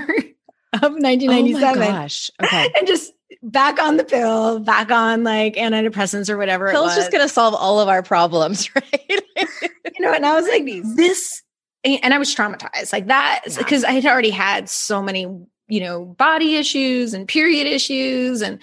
of 0.72 0.92
1997. 0.92 1.62
Oh 1.62 1.80
my 1.80 1.86
gosh. 1.86 2.30
Okay. 2.42 2.70
and 2.78 2.86
just 2.86 3.12
back 3.42 3.80
on 3.80 3.96
the 3.96 4.04
pill, 4.04 4.60
back 4.60 4.90
on 4.90 5.24
like 5.24 5.54
antidepressants 5.54 6.28
or 6.28 6.36
whatever. 6.36 6.70
Pill's 6.70 6.94
just 6.94 7.12
going 7.12 7.26
to 7.26 7.32
solve 7.32 7.54
all 7.54 7.80
of 7.80 7.88
our 7.88 8.02
problems, 8.02 8.74
right? 8.74 9.00
you 9.08 10.00
know, 10.00 10.12
and 10.12 10.26
I 10.26 10.34
was 10.34 10.48
like, 10.48 10.64
this, 10.96 11.42
and 11.84 12.12
I 12.12 12.18
was 12.18 12.34
traumatized 12.34 12.92
like 12.92 13.06
that 13.06 13.42
because 13.58 13.82
yeah. 13.82 13.90
I 13.90 13.92
had 13.92 14.06
already 14.06 14.30
had 14.30 14.68
so 14.68 15.02
many, 15.02 15.22
you 15.68 15.80
know, 15.80 16.04
body 16.04 16.56
issues 16.56 17.14
and 17.14 17.28
period 17.28 17.66
issues 17.66 18.42
and, 18.42 18.60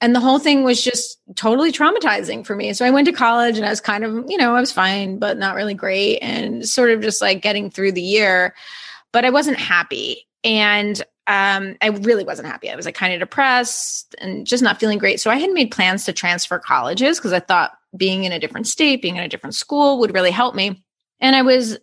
and 0.00 0.14
the 0.14 0.20
whole 0.20 0.38
thing 0.38 0.62
was 0.62 0.82
just 0.82 1.18
totally 1.34 1.72
traumatizing 1.72 2.46
for 2.46 2.54
me. 2.54 2.72
So 2.72 2.86
I 2.86 2.90
went 2.90 3.06
to 3.06 3.12
college 3.12 3.56
and 3.56 3.66
I 3.66 3.70
was 3.70 3.80
kind 3.80 4.04
of, 4.04 4.24
you 4.28 4.36
know, 4.36 4.54
I 4.54 4.60
was 4.60 4.70
fine, 4.70 5.18
but 5.18 5.38
not 5.38 5.56
really 5.56 5.74
great 5.74 6.18
and 6.18 6.66
sort 6.68 6.90
of 6.90 7.00
just 7.00 7.20
like 7.20 7.42
getting 7.42 7.68
through 7.68 7.92
the 7.92 8.02
year. 8.02 8.54
But 9.12 9.24
I 9.24 9.30
wasn't 9.30 9.58
happy. 9.58 10.28
And 10.44 11.02
um, 11.28 11.76
I 11.82 11.88
really 11.88 12.24
wasn't 12.24 12.48
happy. 12.48 12.70
I 12.70 12.76
was 12.76 12.86
like 12.86 12.94
kind 12.94 13.12
of 13.12 13.20
depressed 13.20 14.16
and 14.18 14.46
just 14.46 14.62
not 14.62 14.80
feeling 14.80 14.98
great. 14.98 15.20
So 15.20 15.30
I 15.30 15.36
had 15.36 15.50
made 15.52 15.70
plans 15.70 16.04
to 16.06 16.12
transfer 16.12 16.58
colleges 16.58 17.18
because 17.18 17.34
I 17.34 17.40
thought 17.40 17.72
being 17.96 18.24
in 18.24 18.32
a 18.32 18.40
different 18.40 18.66
state, 18.66 19.02
being 19.02 19.16
in 19.16 19.22
a 19.22 19.28
different 19.28 19.54
school 19.54 20.00
would 20.00 20.14
really 20.14 20.30
help 20.30 20.54
me. 20.54 20.82
And 21.20 21.36
I 21.36 21.42
was, 21.42 21.78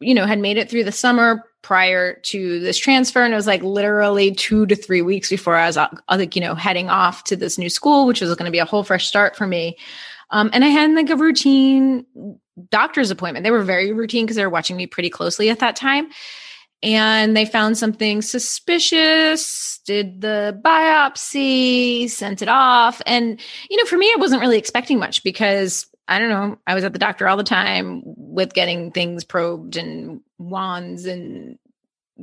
you 0.00 0.14
know, 0.14 0.26
had 0.26 0.38
made 0.38 0.58
it 0.58 0.68
through 0.70 0.84
the 0.84 0.92
summer, 0.92 1.44
prior 1.62 2.14
to 2.22 2.58
this 2.60 2.78
transfer 2.78 3.22
and 3.22 3.34
it 3.34 3.36
was 3.36 3.46
like 3.46 3.62
literally 3.62 4.34
two 4.34 4.64
to 4.64 4.74
three 4.74 5.02
weeks 5.02 5.28
before 5.28 5.56
i 5.56 5.66
was 5.66 5.76
uh, 5.76 5.88
like 6.08 6.34
you 6.34 6.40
know 6.40 6.54
heading 6.54 6.88
off 6.88 7.22
to 7.24 7.36
this 7.36 7.58
new 7.58 7.68
school 7.68 8.06
which 8.06 8.22
was 8.22 8.34
going 8.34 8.46
to 8.46 8.50
be 8.50 8.58
a 8.58 8.64
whole 8.64 8.82
fresh 8.82 9.06
start 9.06 9.36
for 9.36 9.46
me 9.46 9.76
um, 10.30 10.48
and 10.54 10.64
i 10.64 10.68
had 10.68 10.90
like 10.92 11.10
a 11.10 11.16
routine 11.16 12.06
doctor's 12.70 13.10
appointment 13.10 13.44
they 13.44 13.50
were 13.50 13.62
very 13.62 13.92
routine 13.92 14.24
because 14.24 14.36
they 14.36 14.42
were 14.42 14.48
watching 14.48 14.74
me 14.74 14.86
pretty 14.86 15.10
closely 15.10 15.50
at 15.50 15.58
that 15.58 15.76
time 15.76 16.08
and 16.82 17.36
they 17.36 17.44
found 17.44 17.76
something 17.76 18.22
suspicious 18.22 19.80
did 19.84 20.20
the 20.20 20.58
biopsy 20.64 22.08
sent 22.08 22.42
it 22.42 22.48
off 22.48 23.02
and 23.06 23.40
you 23.68 23.76
know 23.76 23.84
for 23.84 23.96
me 23.96 24.06
i 24.06 24.16
wasn't 24.18 24.40
really 24.40 24.58
expecting 24.58 24.98
much 24.98 25.22
because 25.22 25.86
I 26.10 26.18
don't 26.18 26.28
know. 26.28 26.58
I 26.66 26.74
was 26.74 26.82
at 26.82 26.92
the 26.92 26.98
doctor 26.98 27.28
all 27.28 27.36
the 27.36 27.44
time 27.44 28.02
with 28.04 28.52
getting 28.52 28.90
things 28.90 29.22
probed 29.22 29.76
and 29.76 30.20
wands 30.38 31.06
and 31.06 31.56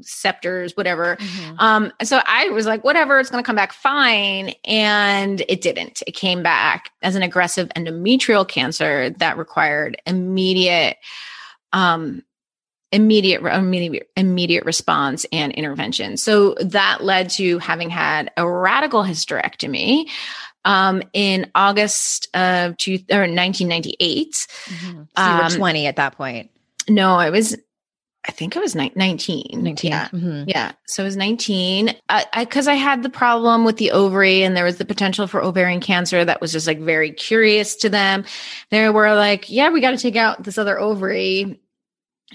scepters, 0.02 0.76
whatever. 0.76 1.16
Mm-hmm. 1.16 1.56
Um, 1.60 1.94
so 2.04 2.22
I 2.26 2.50
was 2.50 2.66
like, 2.66 2.84
whatever, 2.84 3.18
it's 3.18 3.30
going 3.30 3.44
to 3.44 3.46
come 3.46 3.56
back 3.56 3.72
fine. 3.72 4.54
And 4.66 5.42
it 5.48 5.62
didn't. 5.62 6.04
It 6.06 6.12
came 6.12 6.44
back 6.44 6.92
as 7.02 7.16
an 7.16 7.24
aggressive 7.24 7.70
endometrial 7.70 8.48
cancer 8.48 9.10
that 9.12 9.38
required 9.38 10.02
immediate, 10.06 10.98
um, 11.72 12.24
immediate, 12.92 13.42
immediate, 13.42 14.10
immediate 14.16 14.66
response 14.66 15.26
and 15.32 15.52
intervention. 15.54 16.18
So 16.18 16.56
that 16.62 17.04
led 17.04 17.30
to 17.32 17.60
having 17.60 17.90
had 17.90 18.32
a 18.38 18.50
radical 18.50 19.04
hysterectomy 19.04 20.10
um, 20.66 21.02
in 21.14 21.52
August 21.56 22.28
of 22.36 22.78
two, 22.78 23.00
or 23.12 23.22
1998. 23.22 24.32
Mm-hmm. 24.32 24.86
So 24.86 24.92
you 24.92 25.38
were 25.38 25.44
um, 25.44 25.52
20 25.52 25.88
at 25.88 25.96
that 25.98 26.16
point. 26.16 26.50
No, 26.90 27.16
I 27.16 27.30
was 27.30 27.58
I 28.28 28.32
think 28.34 28.58
I 28.58 28.60
was 28.60 28.76
ni- 28.76 28.92
19. 28.94 29.64
19. 29.64 29.90
Yeah. 29.90 30.08
Mm-hmm. 30.10 30.44
Yeah. 30.48 30.74
So 30.86 31.04
I 31.04 31.06
was 31.06 31.16
19. 31.16 31.96
Because 32.36 32.68
I, 32.68 32.72
I, 32.72 32.76
I, 32.76 32.78
had 32.78 33.02
the 33.02 33.10
problem 33.10 33.64
with 33.64 33.78
the 33.78 33.92
ovary 33.92 34.44
and 34.44 34.56
there 34.56 34.66
was 34.66 34.78
the 34.78 34.86
potential 34.86 35.28
for 35.28 35.42
ovarian 35.42 35.80
cancer 35.80 36.26
that 36.26 36.42
was 36.42 36.52
just 36.52 36.68
like 36.68 36.80
very 36.80 37.12
curious 37.12 37.78
to 37.78 37.90
them. 37.90 38.26
They 38.70 38.90
were 38.90 39.16
like, 39.16 39.50
yeah, 39.50 39.70
we 39.70 39.80
got 39.80 39.92
to 39.92 39.98
take 39.98 40.18
out 40.18 40.44
this 40.44 40.58
other 40.58 40.78
ovary 40.78 41.58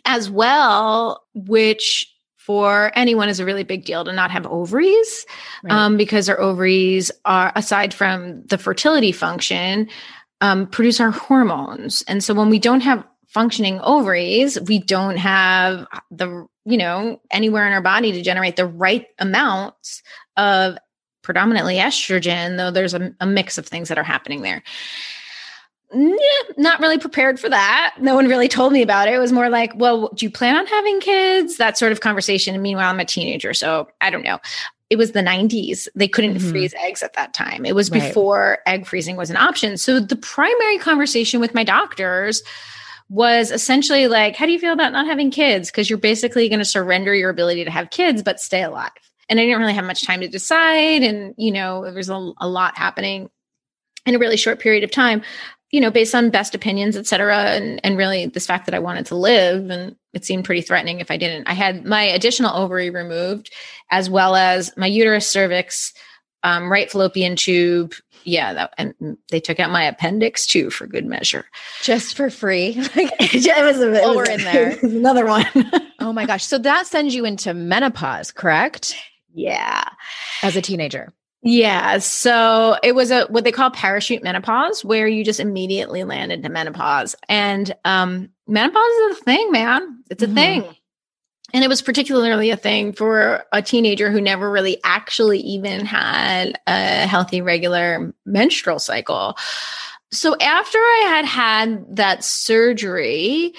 as 0.05 0.31
well, 0.31 1.25
which 1.35 2.13
for 2.45 2.91
anyone 2.97 3.29
is 3.29 3.39
a 3.39 3.45
really 3.45 3.63
big 3.63 3.85
deal 3.85 4.05
to 4.05 4.13
not 4.13 4.31
have 4.31 4.47
ovaries 4.47 5.27
right. 5.63 5.73
um, 5.73 5.97
because 5.97 6.29
our 6.29 6.41
ovaries 6.41 7.11
are 7.25 7.53
aside 7.55 7.95
from 7.95 8.45
the 8.47 8.59
fertility 8.59 9.13
function 9.13 9.89
um, 10.41 10.67
produce 10.67 10.99
our 10.99 11.13
hormones 11.13 12.03
and 12.09 12.25
so 12.25 12.35
when 12.35 12.51
we 12.51 12.59
don't 12.59 12.81
have 12.81 13.05
functioning 13.29 13.81
ovaries 13.83 14.61
we 14.63 14.81
don't 14.81 15.19
have 15.19 15.87
the 16.11 16.47
you 16.65 16.77
know 16.77 17.21
anywhere 17.31 17.67
in 17.67 17.73
our 17.73 17.81
body 17.81 18.11
to 18.11 18.23
generate 18.23 18.57
the 18.57 18.67
right 18.67 19.07
amounts 19.21 20.03
of 20.37 20.77
predominantly 21.23 21.77
estrogen 21.77 22.57
though 22.57 22.73
there's 22.73 22.95
a, 22.95 23.15
a 23.21 23.27
mix 23.27 23.57
of 23.57 23.67
things 23.67 23.89
that 23.89 23.99
are 23.99 24.03
happening 24.05 24.43
there 24.43 24.65
not 25.93 26.81
really 26.81 26.99
prepared 26.99 27.39
for 27.39 27.49
that. 27.49 27.95
No 28.01 28.15
one 28.15 28.27
really 28.27 28.49
told 28.49 28.73
me 28.73 28.83
about 28.83 29.09
it. 29.09 29.15
It 29.15 29.19
was 29.19 29.33
more 29.33 29.49
like, 29.49 29.73
well, 29.75 30.09
do 30.15 30.25
you 30.25 30.31
plan 30.31 30.57
on 30.57 30.67
having 30.67 31.01
kids? 31.01 31.57
That 31.59 31.77
sort 31.77 31.93
of 31.93 32.01
conversation. 32.01 32.55
And 32.55 32.63
meanwhile, 32.63 32.91
I'm 32.91 33.01
a 33.01 33.05
teenager. 33.05 33.53
So 33.55 33.89
I 34.01 34.11
don't 34.11 34.23
know. 34.23 34.39
It 34.91 34.97
was 34.97 35.13
the 35.13 35.21
90s. 35.21 35.89
They 35.95 36.09
couldn't 36.09 36.37
mm-hmm. 36.37 36.51
freeze 36.51 36.75
eggs 36.79 37.03
at 37.03 37.15
that 37.15 37.35
time. 37.35 37.65
It 37.65 37.75
was 37.75 37.91
right. 37.91 38.03
before 38.03 38.59
egg 38.67 38.87
freezing 38.87 39.17
was 39.17 39.31
an 39.31 39.37
option. 39.37 39.77
So 39.77 40.01
the 40.01 40.17
primary 40.17 40.79
conversation 40.79 41.41
with 41.41 41.55
my 41.55 41.65
doctors 41.65 42.43
was 43.09 43.51
essentially 43.51 44.09
like, 44.09 44.37
how 44.37 44.47
do 44.47 44.53
you 44.53 44.59
feel 44.59 44.73
about 44.73 44.93
not 44.93 45.07
having 45.07 45.31
kids? 45.31 45.71
Because 45.71 45.89
you're 45.89 45.99
basically 45.99 46.49
going 46.49 46.59
to 46.59 46.65
surrender 46.65 47.15
your 47.15 47.31
ability 47.31 47.65
to 47.65 47.71
have 47.71 47.91
kids, 47.91 48.23
but 48.23 48.41
stay 48.41 48.63
alive. 48.63 48.91
And 49.29 49.39
I 49.39 49.45
didn't 49.45 49.61
really 49.61 49.75
have 49.75 49.85
much 49.85 50.05
time 50.05 50.21
to 50.21 50.29
decide. 50.29 51.03
And, 51.03 51.35
you 51.37 51.53
know, 51.53 51.85
there 51.85 51.95
was 51.95 52.09
a, 52.09 52.33
a 52.39 52.49
lot 52.49 52.77
happening 52.77 53.31
in 54.07 54.15
a 54.15 54.19
really 54.19 54.37
short 54.37 54.61
period 54.61 54.85
of 54.85 54.91
time 54.91 55.23
you 55.73 55.81
know, 55.81 55.91
based 55.91 56.15
on 56.15 56.31
best 56.31 56.55
opinions, 56.55 56.97
et 56.97 57.07
cetera, 57.07 57.37
and, 57.37 57.81
and 57.83 57.97
really 57.97 58.27
this 58.27 58.47
fact 58.47 58.67
that 58.67 58.75
I 58.75 58.79
wanted 58.79 59.07
to 59.07 59.17
live. 59.17 59.71
And 59.71 59.97
it 60.13 60.25
seemed 60.25 60.45
pretty 60.45 60.61
threatening 60.61 61.01
if 61.01 61.11
I 61.11 61.17
didn't. 61.17 61.49
I 61.49 61.55
had 61.55 61.87
my 61.87 62.03
additional 62.03 62.55
ovary 62.55 62.91
removed, 62.91 63.51
as 63.91 64.11
well 64.11 64.37
as 64.37 64.77
my 64.77 64.87
uterus, 64.87 65.27
cervix, 65.27 65.95
um, 66.43 66.71
right 66.71 66.91
fallopian 66.91 67.37
tube. 67.37 67.95
Yeah, 68.25 68.53
that, 68.53 68.75
and 68.77 69.17
they 69.31 69.41
took 69.41 69.59
out 69.59 69.71
my 69.71 69.85
appendix 69.85 70.47
too 70.47 70.71
for 70.71 70.87
good 70.87 71.07
measure, 71.07 71.47
just 71.83 72.17
for 72.17 72.31
free. 72.31 72.75
it 72.77 73.65
was, 73.65 73.81
a, 73.81 73.93
it 73.95 74.17
was, 74.17 74.29
in 74.29 74.45
there. 74.45 74.79
another 74.83 75.27
one. 75.27 75.47
oh 75.99 76.13
my 76.13 76.27
gosh! 76.27 76.45
So 76.45 76.59
that 76.59 76.87
sends 76.87 77.17
you 77.17 77.25
into 77.25 77.53
menopause, 77.53 78.31
correct? 78.31 78.95
Yeah, 79.35 79.89
as 80.43 80.55
a 80.55 80.63
teenager. 80.63 81.13
Yeah. 81.43 81.99
So 81.99 82.77
it 82.83 82.95
was 82.95 83.11
a 83.11 83.25
what 83.27 83.45
they 83.45 83.53
call 83.53 83.71
parachute 83.71 84.23
menopause, 84.23 84.85
where 84.85 85.09
you 85.09 85.25
just 85.25 85.41
immediately 85.41 86.05
land 86.05 86.31
into 86.31 86.49
menopause. 86.49 87.17
And 87.29 87.75
um, 87.85 88.31
menopause 88.47 88.83
is 88.83 89.19
a 89.19 89.25
thing, 89.25 89.51
man. 89.51 90.05
It's 90.09 90.23
a 90.23 90.27
mm-hmm. 90.27 90.35
thing. 90.35 90.77
And 91.55 91.63
it 91.63 91.69
was 91.69 91.83
particularly 91.83 92.51
a 92.51 92.57
thing 92.57 92.93
for 92.93 93.45
a 93.53 93.61
teenager 93.61 94.11
who 94.11 94.21
never 94.21 94.51
really 94.51 94.79
actually 94.85 95.41
even 95.41 95.85
had 95.85 96.59
a 96.67 97.07
healthy, 97.07 97.43
regular 97.43 98.15
menstrual 98.25 98.79
cycle. 98.79 99.37
So 100.13 100.35
after 100.41 100.79
I 100.79 101.05
had 101.09 101.25
had 101.25 101.97
that 101.97 102.25
surgery, 102.25 103.53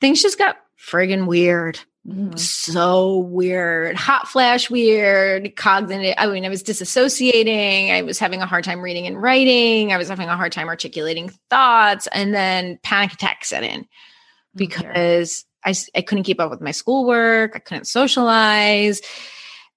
things 0.00 0.22
just 0.22 0.38
got 0.38 0.56
friggin' 0.78 1.26
weird 1.26 1.78
Mm-hmm. 2.10 2.36
So 2.36 3.18
weird, 3.18 3.94
hot 3.94 4.26
flash 4.26 4.68
weird, 4.68 5.54
cognitive. 5.54 6.14
I 6.18 6.26
mean, 6.26 6.44
I 6.44 6.48
was 6.48 6.62
disassociating. 6.62 7.92
I 7.92 8.02
was 8.02 8.18
having 8.18 8.42
a 8.42 8.46
hard 8.46 8.64
time 8.64 8.80
reading 8.80 9.06
and 9.06 9.20
writing. 9.20 9.92
I 9.92 9.96
was 9.96 10.08
having 10.08 10.28
a 10.28 10.36
hard 10.36 10.50
time 10.50 10.66
articulating 10.66 11.28
thoughts. 11.50 12.08
And 12.08 12.34
then 12.34 12.80
panic 12.82 13.12
attacks 13.12 13.50
set 13.50 13.62
in 13.62 13.86
because 14.56 15.44
I, 15.64 15.74
I 15.94 16.02
couldn't 16.02 16.24
keep 16.24 16.40
up 16.40 16.50
with 16.50 16.60
my 16.60 16.72
schoolwork. 16.72 17.54
I 17.54 17.60
couldn't 17.60 17.86
socialize. 17.86 19.00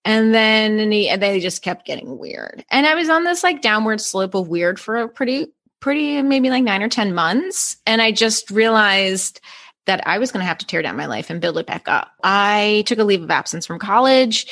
And 0.04 0.34
then 0.34 0.80
and 0.80 0.92
he, 0.92 1.10
and 1.10 1.22
they 1.22 1.40
just 1.40 1.62
kept 1.62 1.86
getting 1.86 2.18
weird. 2.18 2.66
And 2.72 2.88
I 2.88 2.96
was 2.96 3.10
on 3.10 3.26
this 3.26 3.44
like 3.44 3.62
downward 3.62 4.02
slope 4.02 4.34
of 4.34 4.48
weird 4.48 4.80
for 4.80 4.98
a 4.98 5.08
pretty, 5.08 5.54
pretty, 5.82 6.22
maybe 6.24 6.50
like 6.50 6.64
nine 6.64 6.82
or 6.82 6.90
10 6.90 7.14
months. 7.14 7.78
And 7.86 8.02
I 8.02 8.12
just 8.12 8.50
realized 8.50 9.40
that 9.86 10.06
I 10.08 10.18
was 10.18 10.32
going 10.32 10.42
to 10.42 10.48
have 10.48 10.58
to 10.60 10.66
tear 10.66 10.82
down 10.82 10.96
my 10.96 11.06
life 11.06 11.30
and 11.30 11.42
build 11.42 11.58
it 11.58 11.66
back 11.66 11.88
up. 11.88 12.12
I 12.24 12.84
took 12.88 13.00
a 13.00 13.04
leave 13.04 13.24
of 13.24 13.32
absence 13.32 13.66
from 13.66 13.80
college. 13.80 14.48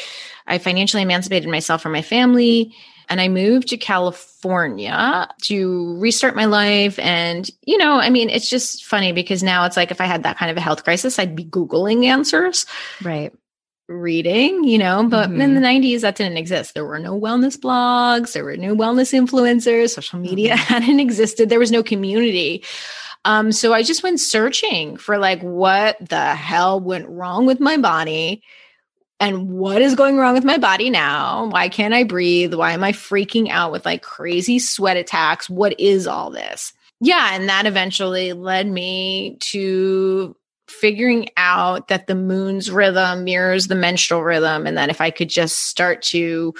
I 0.47 0.57
financially 0.57 1.03
emancipated 1.03 1.49
myself 1.49 1.81
from 1.81 1.93
my 1.93 2.01
family 2.01 2.75
and 3.11 3.19
I 3.19 3.27
moved 3.27 3.67
to 3.67 3.77
California 3.77 5.27
to 5.43 5.97
restart 5.99 6.33
my 6.33 6.45
life. 6.45 6.97
And, 6.97 7.49
you 7.65 7.77
know, 7.77 7.95
I 7.95 8.09
mean, 8.09 8.29
it's 8.29 8.49
just 8.49 8.85
funny 8.85 9.11
because 9.11 9.43
now 9.43 9.65
it's 9.65 9.75
like 9.75 9.91
if 9.91 9.99
I 9.99 10.05
had 10.05 10.23
that 10.23 10.37
kind 10.37 10.49
of 10.49 10.55
a 10.55 10.61
health 10.61 10.85
crisis, 10.85 11.19
I'd 11.19 11.35
be 11.35 11.43
Googling 11.43 12.05
answers. 12.05 12.65
Right. 13.03 13.33
Reading, 13.89 14.63
you 14.63 14.77
know, 14.77 15.05
but 15.09 15.29
mm-hmm. 15.29 15.41
in 15.41 15.55
the 15.55 15.59
90s, 15.59 16.01
that 16.01 16.15
didn't 16.15 16.37
exist. 16.37 16.73
There 16.73 16.85
were 16.85 16.99
no 16.99 17.19
wellness 17.19 17.57
blogs, 17.57 18.31
there 18.31 18.45
were 18.45 18.55
no 18.55 18.73
wellness 18.73 19.11
influencers, 19.11 19.89
social 19.89 20.17
media 20.17 20.53
mm-hmm. 20.53 20.73
hadn't 20.73 21.01
existed, 21.01 21.49
there 21.49 21.59
was 21.59 21.71
no 21.71 21.83
community. 21.83 22.63
Um, 23.23 23.51
so 23.51 23.73
I 23.73 23.83
just 23.83 24.03
went 24.03 24.19
searching 24.19 24.97
for 24.97 25.17
like 25.17 25.41
what 25.41 25.97
the 26.09 26.35
hell 26.35 26.79
went 26.79 27.07
wrong 27.07 27.45
with 27.45 27.59
my 27.59 27.77
body 27.77 28.41
and 29.21 29.51
what 29.51 29.83
is 29.83 29.93
going 29.93 30.17
wrong 30.17 30.33
with 30.33 30.43
my 30.43 30.57
body 30.57 30.89
now? 30.89 31.45
Why 31.51 31.69
can't 31.69 31.93
I 31.93 32.03
breathe? 32.03 32.55
Why 32.55 32.71
am 32.71 32.83
I 32.83 32.91
freaking 32.91 33.49
out 33.49 33.71
with 33.71 33.85
like 33.85 34.01
crazy 34.01 34.57
sweat 34.57 34.97
attacks? 34.97 35.47
What 35.47 35.79
is 35.79 36.07
all 36.07 36.31
this? 36.31 36.73
Yeah. 36.99 37.29
And 37.33 37.47
that 37.47 37.67
eventually 37.67 38.33
led 38.33 38.67
me 38.67 39.37
to 39.41 40.35
figuring 40.67 41.29
out 41.37 41.87
that 41.89 42.07
the 42.07 42.15
moon's 42.15 42.71
rhythm 42.71 43.23
mirrors 43.23 43.67
the 43.67 43.75
menstrual 43.75 44.23
rhythm. 44.23 44.65
And 44.65 44.75
that 44.77 44.89
if 44.89 45.01
I 45.01 45.11
could 45.11 45.29
just 45.29 45.67
start 45.67 46.01
to 46.03 46.55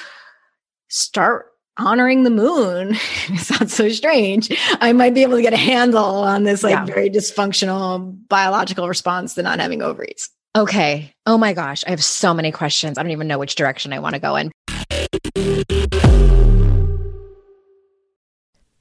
start 0.87 1.50
honoring 1.81 2.23
the 2.23 2.29
moon 2.29 2.91
it 3.29 3.39
sounds 3.39 3.73
so 3.73 3.89
strange 3.89 4.49
i 4.81 4.93
might 4.93 5.13
be 5.13 5.23
able 5.23 5.35
to 5.35 5.41
get 5.41 5.53
a 5.53 5.57
handle 5.57 6.23
on 6.23 6.43
this 6.43 6.63
like 6.63 6.71
yeah. 6.73 6.85
very 6.85 7.09
dysfunctional 7.09 8.17
biological 8.27 8.87
response 8.87 9.33
to 9.35 9.41
not 9.41 9.59
having 9.59 9.81
ovaries 9.81 10.29
Okay. 10.53 11.13
Oh 11.25 11.37
my 11.37 11.53
gosh. 11.53 11.85
I 11.87 11.91
have 11.91 12.03
so 12.03 12.33
many 12.33 12.51
questions. 12.51 12.97
I 12.97 13.03
don't 13.03 13.11
even 13.11 13.27
know 13.27 13.39
which 13.39 13.55
direction 13.55 13.93
I 13.93 13.99
want 13.99 14.15
to 14.15 14.19
go 14.19 14.35
in. 14.35 14.51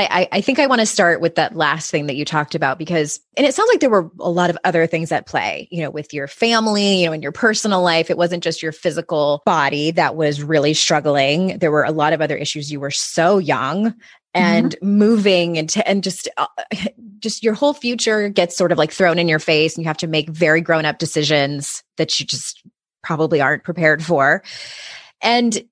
I, 0.00 0.28
I, 0.30 0.40
think 0.40 0.58
I 0.58 0.66
want 0.66 0.80
to 0.80 0.86
start 0.86 1.20
with 1.20 1.34
that 1.34 1.56
last 1.56 1.90
thing 1.90 2.06
that 2.06 2.14
you 2.14 2.24
talked 2.24 2.54
about 2.54 2.78
because, 2.78 3.20
and 3.36 3.44
it 3.44 3.54
sounds 3.54 3.68
like 3.68 3.80
there 3.80 3.90
were 3.90 4.10
a 4.20 4.30
lot 4.30 4.48
of 4.48 4.56
other 4.64 4.86
things 4.86 5.10
at 5.10 5.26
play, 5.26 5.66
you 5.72 5.82
know, 5.82 5.90
with 5.90 6.14
your 6.14 6.28
family, 6.28 7.00
you 7.00 7.06
know, 7.06 7.12
in 7.12 7.20
your 7.20 7.32
personal 7.32 7.82
life. 7.82 8.08
It 8.08 8.16
wasn't 8.16 8.44
just 8.44 8.62
your 8.62 8.70
physical 8.72 9.42
body 9.44 9.90
that 9.92 10.14
was 10.14 10.42
really 10.42 10.72
struggling. 10.72 11.58
There 11.58 11.72
were 11.72 11.84
a 11.84 11.90
lot 11.90 12.12
of 12.12 12.20
other 12.20 12.36
issues. 12.36 12.70
You 12.70 12.78
were 12.78 12.92
so 12.92 13.38
young 13.38 13.94
and 14.34 14.76
mm-hmm. 14.76 14.88
moving 14.88 15.58
and, 15.58 15.68
to, 15.70 15.88
and 15.88 16.02
just, 16.02 16.28
uh, 16.36 16.46
just 17.18 17.42
your 17.42 17.54
whole 17.54 17.74
future 17.74 18.28
gets 18.28 18.56
sort 18.56 18.70
of 18.70 18.78
like 18.78 18.92
thrown 18.92 19.18
in 19.18 19.28
your 19.28 19.40
face 19.40 19.76
and 19.76 19.84
you 19.84 19.88
have 19.88 19.98
to 19.98 20.06
make 20.06 20.28
very 20.28 20.60
grown 20.60 20.84
up 20.84 20.98
decisions 20.98 21.82
that 21.96 22.18
you 22.20 22.26
just 22.26 22.62
probably 23.02 23.40
aren't 23.40 23.64
prepared 23.64 24.04
for. 24.04 24.42
And 25.20 25.64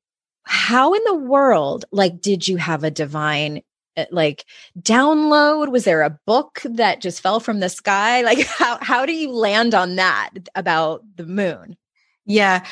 how 0.46 0.94
in 0.94 1.02
the 1.04 1.14
world 1.14 1.84
like 1.92 2.20
did 2.20 2.46
you 2.46 2.56
have 2.56 2.84
a 2.84 2.90
divine 2.90 3.62
uh, 3.96 4.04
like 4.10 4.44
download? 4.80 5.70
Was 5.70 5.84
there 5.84 6.02
a 6.02 6.18
book 6.26 6.60
that 6.64 7.02
just 7.02 7.20
fell 7.20 7.40
from 7.40 7.60
the 7.60 7.68
sky? 7.68 8.22
Like 8.22 8.46
how 8.46 8.78
how 8.80 9.06
do 9.06 9.12
you 9.12 9.32
land 9.32 9.74
on 9.74 9.96
that 9.96 10.30
about 10.54 11.04
the 11.16 11.26
moon? 11.26 11.76
Yeah 12.24 12.64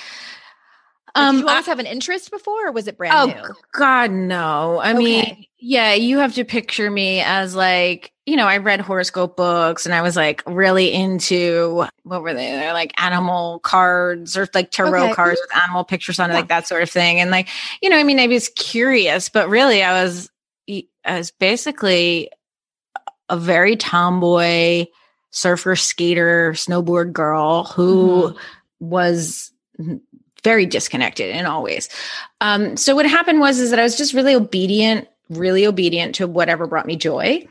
um, 1.14 1.36
did 1.36 1.42
you 1.42 1.48
always 1.48 1.68
I, 1.68 1.70
have 1.70 1.78
an 1.78 1.86
interest 1.86 2.30
before, 2.30 2.68
or 2.68 2.72
was 2.72 2.88
it 2.88 2.96
brand 2.96 3.14
oh, 3.16 3.42
new? 3.42 3.54
God, 3.72 4.10
no. 4.10 4.78
I 4.78 4.90
okay. 4.90 4.98
mean, 4.98 5.46
yeah, 5.58 5.94
you 5.94 6.18
have 6.18 6.34
to 6.34 6.44
picture 6.44 6.90
me 6.90 7.20
as 7.20 7.54
like, 7.54 8.12
you 8.26 8.36
know, 8.36 8.46
I 8.46 8.56
read 8.58 8.80
horoscope 8.80 9.36
books 9.36 9.86
and 9.86 9.94
I 9.94 10.02
was 10.02 10.16
like 10.16 10.42
really 10.46 10.92
into 10.92 11.86
what 12.02 12.22
were 12.22 12.34
they? 12.34 12.50
They're 12.50 12.72
like 12.72 12.92
animal 13.00 13.60
cards 13.60 14.36
or 14.36 14.48
like 14.54 14.70
tarot 14.70 15.04
okay. 15.04 15.14
cards 15.14 15.40
with 15.40 15.62
animal 15.62 15.84
pictures 15.84 16.18
on 16.18 16.30
it, 16.30 16.32
yeah. 16.32 16.40
like 16.40 16.48
that 16.48 16.66
sort 16.66 16.82
of 16.82 16.90
thing. 16.90 17.20
And 17.20 17.30
like, 17.30 17.48
you 17.82 17.88
know, 17.90 17.98
I 17.98 18.02
mean, 18.02 18.18
I 18.18 18.26
was 18.26 18.48
curious, 18.50 19.28
but 19.28 19.48
really, 19.48 19.82
I 19.82 20.02
was, 20.02 20.30
I 20.68 21.18
was 21.18 21.30
basically 21.30 22.30
a 23.28 23.36
very 23.36 23.76
tomboy 23.76 24.86
surfer, 25.30 25.76
skater, 25.76 26.52
snowboard 26.52 27.12
girl 27.12 27.64
who 27.64 28.30
Mhm. 28.30 28.38
was 28.80 29.52
very 30.44 30.66
disconnected 30.66 31.34
in 31.34 31.46
all 31.46 31.62
ways. 31.62 31.88
Um, 32.40 32.76
so 32.76 32.94
what 32.94 33.06
happened 33.06 33.40
was 33.40 33.58
is 33.58 33.70
that 33.70 33.80
I 33.80 33.82
was 33.82 33.96
just 33.96 34.14
really 34.14 34.34
obedient, 34.34 35.08
really 35.30 35.66
obedient 35.66 36.14
to 36.16 36.26
whatever 36.28 36.66
brought 36.66 36.86
me 36.86 36.96
joy. 36.96 37.46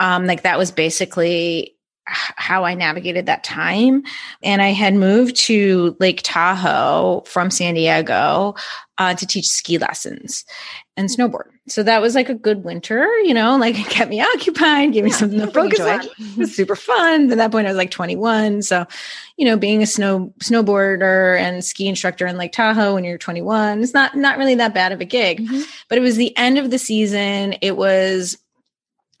Um, 0.00 0.26
like 0.26 0.42
that 0.42 0.58
was 0.58 0.72
basically 0.72 1.76
how 2.06 2.64
I 2.64 2.74
navigated 2.74 3.26
that 3.26 3.44
time. 3.44 4.02
And 4.42 4.60
I 4.60 4.68
had 4.68 4.94
moved 4.94 5.36
to 5.46 5.96
Lake 6.00 6.20
Tahoe 6.24 7.22
from 7.26 7.50
San 7.50 7.74
Diego 7.74 8.56
uh, 8.98 9.14
to 9.14 9.26
teach 9.26 9.46
ski 9.46 9.78
lessons 9.78 10.44
and 10.96 11.08
snowboard. 11.08 11.50
So 11.70 11.82
that 11.84 12.02
was 12.02 12.14
like 12.14 12.28
a 12.28 12.34
good 12.34 12.64
winter, 12.64 13.06
you 13.20 13.32
know, 13.32 13.56
like 13.56 13.78
it 13.78 13.86
kept 13.86 14.10
me 14.10 14.20
occupied, 14.20 14.92
gave 14.92 15.04
me 15.04 15.10
something 15.10 15.38
to 15.38 15.46
focus 15.46 15.80
on. 15.80 16.00
It 16.18 16.36
was 16.36 16.54
super 16.54 16.76
fun. 16.76 17.30
At 17.30 17.38
that 17.38 17.52
point, 17.52 17.66
I 17.66 17.70
was 17.70 17.76
like 17.76 17.90
21. 17.90 18.62
So, 18.62 18.86
you 19.36 19.44
know, 19.44 19.56
being 19.56 19.82
a 19.82 19.86
snow 19.86 20.32
snowboarder 20.40 21.38
and 21.38 21.64
ski 21.64 21.88
instructor 21.88 22.26
in 22.26 22.36
Lake 22.36 22.52
Tahoe 22.52 22.94
when 22.94 23.04
you're 23.04 23.18
21, 23.18 23.82
it's 23.82 23.94
not 23.94 24.16
not 24.16 24.38
really 24.38 24.54
that 24.56 24.74
bad 24.74 24.92
of 24.92 25.00
a 25.00 25.04
gig. 25.04 25.40
Mhm. 25.40 25.64
But 25.88 25.98
it 25.98 26.02
was 26.02 26.16
the 26.16 26.36
end 26.36 26.58
of 26.58 26.70
the 26.70 26.78
season. 26.78 27.54
It 27.60 27.76
was 27.76 28.36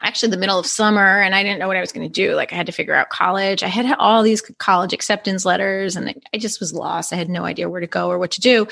actually 0.02 0.30
the 0.30 0.36
middle 0.36 0.58
of 0.58 0.66
summer 0.66 1.20
and 1.20 1.34
I 1.34 1.42
didn't 1.42 1.58
know 1.58 1.68
what 1.68 1.76
I 1.76 1.80
was 1.80 1.92
going 1.92 2.08
to 2.08 2.12
do. 2.12 2.34
Like 2.34 2.52
I 2.52 2.56
had 2.56 2.66
to 2.66 2.72
figure 2.72 2.94
out 2.94 3.10
college. 3.10 3.62
I 3.62 3.68
had 3.68 3.94
all 3.98 4.22
these 4.22 4.40
college 4.58 4.92
acceptance 4.92 5.44
letters 5.44 5.94
and 5.96 6.14
I, 6.32 6.38
just 6.38 6.58
was 6.58 6.72
lost. 6.72 7.12
I 7.12 7.16
had 7.16 7.28
no 7.28 7.44
idea 7.44 7.68
where 7.68 7.80
to 7.80 7.86
go 7.86 8.10
or 8.10 8.18
what 8.18 8.30
to 8.32 8.40
do. 8.40 8.66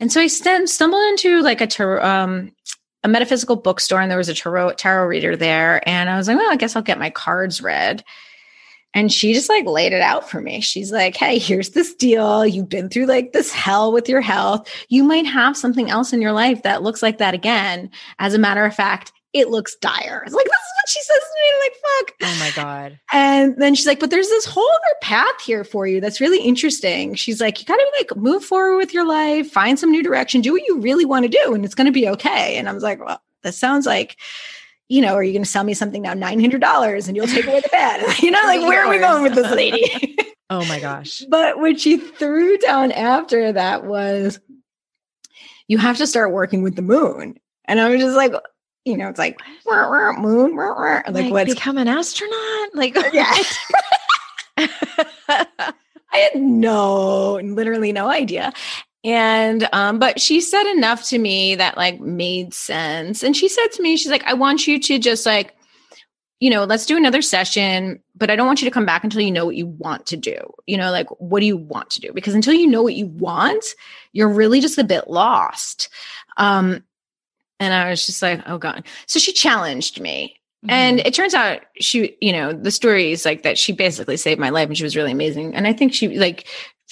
And 0.00 0.12
so 0.12 0.20
I 0.20 0.26
st- 0.26 0.68
stumbled 0.68 1.02
into 1.10 1.40
like 1.40 1.60
a 1.60 1.66
tarot, 1.66 2.04
um, 2.04 2.52
a 3.02 3.08
metaphysical 3.08 3.56
bookstore 3.56 4.00
and 4.00 4.10
there 4.10 4.18
was 4.18 4.28
a 4.28 4.34
tarot 4.34 4.72
tarot 4.72 5.06
reader 5.06 5.36
there 5.36 5.86
and 5.88 6.10
I 6.10 6.16
was 6.16 6.28
like, 6.28 6.36
well, 6.36 6.50
I 6.50 6.56
guess 6.56 6.76
I'll 6.76 6.82
get 6.82 6.98
my 6.98 7.10
cards 7.10 7.62
read. 7.62 8.04
And 8.92 9.12
she 9.12 9.32
just 9.32 9.48
like 9.48 9.66
laid 9.66 9.92
it 9.92 10.02
out 10.02 10.28
for 10.28 10.40
me. 10.40 10.60
She's 10.60 10.90
like, 10.90 11.16
hey, 11.16 11.38
here's 11.38 11.70
this 11.70 11.94
deal. 11.94 12.44
You've 12.44 12.68
been 12.68 12.88
through 12.88 13.06
like 13.06 13.32
this 13.32 13.52
hell 13.52 13.92
with 13.92 14.08
your 14.08 14.20
health. 14.20 14.68
You 14.88 15.04
might 15.04 15.26
have 15.26 15.56
something 15.56 15.88
else 15.90 16.12
in 16.12 16.20
your 16.20 16.32
life 16.32 16.62
that 16.64 16.82
looks 16.82 17.02
like 17.02 17.18
that 17.18 17.32
again. 17.32 17.90
As 18.18 18.34
a 18.34 18.38
matter 18.38 18.64
of 18.64 18.74
fact, 18.74 19.12
it 19.32 19.48
looks 19.48 19.76
dire. 19.76 20.22
It's 20.26 20.34
like, 20.34 20.44
this 20.44 20.52
is 20.52 20.72
what 20.76 20.88
she 20.88 21.02
says 21.02 21.18
to 21.18 21.34
me. 21.36 21.50
I'm 21.52 21.60
like, 21.60 21.76
fuck. 21.82 22.14
Oh 22.22 22.38
my 22.40 22.62
God. 22.62 23.00
And 23.12 23.56
then 23.58 23.74
she's 23.74 23.86
like, 23.86 24.00
but 24.00 24.10
there's 24.10 24.28
this 24.28 24.44
whole 24.44 24.68
other 24.68 24.96
path 25.02 25.40
here 25.44 25.64
for 25.64 25.86
you 25.86 26.00
that's 26.00 26.20
really 26.20 26.42
interesting. 26.42 27.14
She's 27.14 27.40
like, 27.40 27.60
you 27.60 27.66
gotta 27.66 27.86
like 27.98 28.16
move 28.16 28.44
forward 28.44 28.76
with 28.76 28.92
your 28.92 29.06
life, 29.06 29.50
find 29.50 29.78
some 29.78 29.90
new 29.90 30.02
direction, 30.02 30.40
do 30.40 30.52
what 30.52 30.66
you 30.66 30.80
really 30.80 31.04
want 31.04 31.24
to 31.24 31.28
do, 31.28 31.54
and 31.54 31.64
it's 31.64 31.74
gonna 31.74 31.92
be 31.92 32.08
okay. 32.08 32.56
And 32.56 32.68
I 32.68 32.72
was 32.72 32.82
like, 32.82 33.04
well, 33.04 33.22
this 33.42 33.58
sounds 33.58 33.86
like, 33.86 34.16
you 34.88 35.00
know, 35.00 35.14
are 35.14 35.22
you 35.22 35.32
gonna 35.32 35.44
sell 35.44 35.64
me 35.64 35.74
something 35.74 36.02
now 36.02 36.14
$900 36.14 37.08
and 37.08 37.16
you'll 37.16 37.26
take 37.26 37.46
away 37.46 37.60
the 37.60 37.68
bed? 37.68 38.18
you 38.22 38.30
know, 38.30 38.42
like, 38.42 38.60
where 38.60 38.84
are 38.84 38.90
we 38.90 38.98
going 38.98 39.22
with 39.22 39.34
this 39.34 39.50
lady? 39.52 40.16
Oh 40.50 40.64
my 40.66 40.80
gosh. 40.80 41.22
but 41.28 41.58
what 41.58 41.80
she 41.80 41.96
threw 41.96 42.58
down 42.58 42.92
after 42.92 43.52
that 43.52 43.86
was, 43.86 44.40
you 45.68 45.78
have 45.78 45.96
to 45.98 46.06
start 46.06 46.32
working 46.32 46.62
with 46.62 46.74
the 46.74 46.82
moon. 46.82 47.36
And 47.64 47.80
I 47.80 47.88
was 47.88 48.00
just 48.00 48.16
like, 48.16 48.32
you 48.84 48.96
know, 48.96 49.08
it's 49.08 49.18
like, 49.18 49.40
"Wah, 49.66 49.88
wah, 49.90 50.12
moon, 50.12 50.56
wah, 50.56 50.74
wah." 50.74 51.02
like, 51.06 51.08
Like, 51.08 51.32
what's 51.32 51.54
become 51.54 51.78
an 51.78 51.88
astronaut? 51.88 52.74
Like 52.74 52.96
Yeah. 53.12 53.34
I 56.12 56.16
had 56.16 56.40
no, 56.40 57.34
literally 57.42 57.92
no 57.92 58.08
idea. 58.08 58.52
And 59.02 59.68
um, 59.72 59.98
but 59.98 60.20
she 60.20 60.40
said 60.40 60.70
enough 60.72 61.08
to 61.08 61.18
me 61.18 61.54
that 61.54 61.76
like 61.76 62.00
made 62.00 62.52
sense. 62.52 63.22
And 63.22 63.36
she 63.36 63.48
said 63.48 63.68
to 63.72 63.82
me, 63.82 63.96
she's 63.96 64.10
like, 64.10 64.24
I 64.24 64.34
want 64.34 64.66
you 64.66 64.78
to 64.80 64.98
just 64.98 65.24
like, 65.24 65.56
you 66.40 66.50
know, 66.50 66.64
let's 66.64 66.86
do 66.86 66.96
another 66.96 67.22
session, 67.22 68.02
but 68.14 68.30
I 68.30 68.36
don't 68.36 68.46
want 68.46 68.60
you 68.60 68.68
to 68.68 68.72
come 68.72 68.86
back 68.86 69.04
until 69.04 69.20
you 69.20 69.30
know 69.30 69.46
what 69.46 69.56
you 69.56 69.66
want 69.66 70.06
to 70.06 70.16
do. 70.16 70.38
You 70.66 70.76
know, 70.76 70.90
like 70.90 71.08
what 71.20 71.40
do 71.40 71.46
you 71.46 71.56
want 71.56 71.90
to 71.90 72.00
do? 72.00 72.12
Because 72.12 72.34
until 72.34 72.54
you 72.54 72.66
know 72.66 72.82
what 72.82 72.94
you 72.94 73.06
want, 73.06 73.64
you're 74.12 74.28
really 74.28 74.60
just 74.60 74.78
a 74.78 74.84
bit 74.84 75.08
lost. 75.08 75.88
Um, 76.36 76.82
and 77.60 77.74
I 77.74 77.90
was 77.90 78.06
just 78.06 78.22
like, 78.22 78.42
oh 78.46 78.58
God. 78.58 78.84
So 79.06 79.20
she 79.20 79.32
challenged 79.32 80.00
me. 80.00 80.36
And 80.68 80.98
mm-hmm. 80.98 81.06
it 81.06 81.14
turns 81.14 81.32
out 81.32 81.60
she, 81.80 82.16
you 82.20 82.32
know, 82.32 82.52
the 82.52 82.70
story 82.70 83.12
is 83.12 83.24
like 83.24 83.44
that 83.44 83.56
she 83.56 83.72
basically 83.72 84.16
saved 84.16 84.40
my 84.40 84.50
life 84.50 84.68
and 84.68 84.76
she 84.76 84.84
was 84.84 84.96
really 84.96 85.12
amazing. 85.12 85.54
And 85.54 85.66
I 85.66 85.72
think 85.72 85.94
she 85.94 86.18
like, 86.18 86.46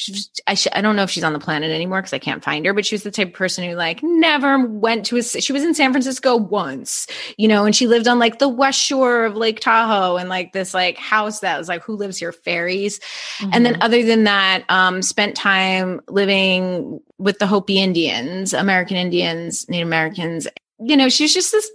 was, 0.09 0.31
I, 0.47 0.55
sh- 0.55 0.69
I 0.73 0.81
don't 0.81 0.97
know 0.97 1.03
if 1.03 1.11
she's 1.11 1.25
on 1.25 1.33
the 1.33 1.39
planet 1.39 1.71
anymore 1.71 2.01
because 2.01 2.13
I 2.13 2.19
can't 2.19 2.45
find 2.45 2.65
her, 2.67 2.73
but 2.73 2.87
she 2.87 2.95
was 2.95 3.03
the 3.03 3.11
type 3.11 3.29
of 3.29 3.35
person 3.35 3.65
who 3.69 3.75
like 3.75 4.01
never 4.03 4.65
went 4.67 5.07
to 5.07 5.17
a, 5.17 5.23
she 5.23 5.53
was 5.53 5.65
in 5.65 5.75
San 5.75 5.93
Francisco 5.93 6.37
once, 6.37 7.07
you 7.37 7.49
know, 7.49 7.65
and 7.65 7.75
she 7.75 7.87
lived 7.87 8.07
on 8.07 8.19
like 8.19 8.39
the 8.39 8.49
west 8.49 8.79
shore 8.81 9.25
of 9.25 9.35
Lake 9.37 9.61
Tahoe 9.61 10.17
and 10.17 10.29
like 10.29 10.53
this 10.53 10.75
like 10.75 10.97
house 10.99 11.41
that 11.41 11.59
was 11.59 11.69
like, 11.69 11.83
who 11.83 11.95
lives 11.97 12.17
here? 12.19 12.33
Fairies. 12.33 13.01
And 13.41 13.53
Mm-hmm. 13.53 13.63
then 13.65 13.83
other 13.83 14.03
than 14.05 14.25
that, 14.25 14.65
um, 14.69 15.03
spent 15.03 15.35
time 15.37 16.01
living 16.09 17.01
with 17.19 17.39
the 17.39 17.47
Hopi 17.47 17.79
Indians, 17.81 18.53
American 18.53 18.97
Indians, 18.97 19.69
Native 19.69 19.89
Americans. 19.89 20.47
You 20.79 20.97
know, 20.97 21.09
she 21.09 21.25
was 21.25 21.35
just 21.35 21.51
this 21.51 21.69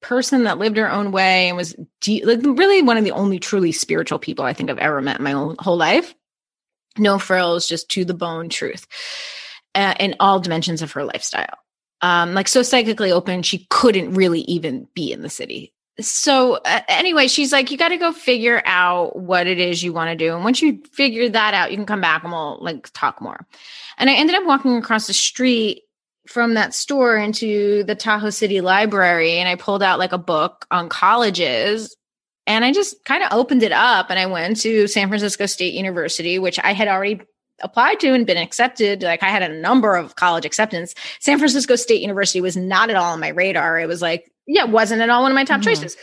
person 0.00 0.44
that 0.44 0.58
lived 0.58 0.76
her 0.76 0.90
own 0.90 1.10
way 1.12 1.48
and 1.48 1.56
was 1.56 1.74
de- 2.00 2.24
like 2.24 2.40
really 2.42 2.82
one 2.82 2.96
of 2.96 3.04
the 3.04 3.10
only 3.12 3.38
truly 3.38 3.72
spiritual 3.72 4.18
people 4.18 4.44
I 4.44 4.52
think 4.52 4.70
I've 4.70 4.78
ever 4.78 5.00
met 5.00 5.18
in 5.18 5.24
my 5.24 5.32
whole 5.58 5.76
life. 5.76 6.14
No 6.98 7.18
frills, 7.18 7.66
just 7.68 7.88
to 7.90 8.04
the 8.04 8.14
bone 8.14 8.48
truth 8.48 8.86
uh, 9.74 9.94
in 9.98 10.16
all 10.20 10.40
dimensions 10.40 10.82
of 10.82 10.92
her 10.92 11.04
lifestyle. 11.04 11.58
Um, 12.00 12.34
like 12.34 12.48
so 12.48 12.62
psychically 12.62 13.10
open, 13.10 13.42
she 13.42 13.66
couldn't 13.70 14.14
really 14.14 14.42
even 14.42 14.86
be 14.94 15.12
in 15.12 15.22
the 15.22 15.30
city. 15.30 15.72
So 16.00 16.54
uh, 16.64 16.82
anyway, 16.88 17.26
she's 17.26 17.52
like, 17.52 17.72
you 17.72 17.76
got 17.76 17.88
to 17.88 17.96
go 17.96 18.12
figure 18.12 18.62
out 18.64 19.16
what 19.16 19.48
it 19.48 19.58
is 19.58 19.82
you 19.82 19.92
want 19.92 20.10
to 20.10 20.16
do, 20.16 20.34
and 20.34 20.44
once 20.44 20.62
you 20.62 20.80
figure 20.92 21.28
that 21.28 21.54
out, 21.54 21.70
you 21.70 21.76
can 21.76 21.86
come 21.86 22.00
back 22.00 22.22
and 22.22 22.32
we'll 22.32 22.58
like 22.60 22.88
talk 22.92 23.20
more. 23.20 23.46
And 23.96 24.08
I 24.08 24.14
ended 24.14 24.36
up 24.36 24.46
walking 24.46 24.76
across 24.76 25.08
the 25.08 25.12
street 25.12 25.82
from 26.28 26.54
that 26.54 26.74
store 26.74 27.16
into 27.16 27.82
the 27.84 27.94
Tahoe 27.96 28.30
City 28.30 28.60
Library, 28.60 29.38
and 29.38 29.48
I 29.48 29.56
pulled 29.56 29.82
out 29.82 29.98
like 29.98 30.12
a 30.12 30.18
book 30.18 30.66
on 30.70 30.88
colleges. 30.88 31.96
And 32.48 32.64
I 32.64 32.72
just 32.72 33.04
kind 33.04 33.22
of 33.22 33.30
opened 33.32 33.62
it 33.62 33.72
up 33.72 34.10
and 34.10 34.18
I 34.18 34.26
went 34.26 34.60
to 34.62 34.88
San 34.88 35.06
Francisco 35.08 35.46
State 35.46 35.74
University, 35.74 36.38
which 36.38 36.58
I 36.58 36.72
had 36.72 36.88
already 36.88 37.20
applied 37.60 38.00
to 38.00 38.14
and 38.14 38.26
been 38.26 38.38
accepted. 38.38 39.02
Like 39.02 39.22
I 39.22 39.28
had 39.28 39.42
a 39.42 39.48
number 39.60 39.94
of 39.96 40.16
college 40.16 40.44
acceptance. 40.46 40.94
San 41.20 41.38
Francisco 41.38 41.76
State 41.76 42.00
University 42.00 42.40
was 42.40 42.56
not 42.56 42.88
at 42.88 42.96
all 42.96 43.12
on 43.12 43.20
my 43.20 43.28
radar. 43.28 43.78
It 43.78 43.86
was 43.86 44.00
like, 44.00 44.32
yeah, 44.46 44.64
wasn't 44.64 45.02
at 45.02 45.10
all 45.10 45.22
one 45.22 45.30
of 45.30 45.34
my 45.34 45.44
top 45.44 45.60
Mhm. 45.60 45.64
choices. 45.64 45.96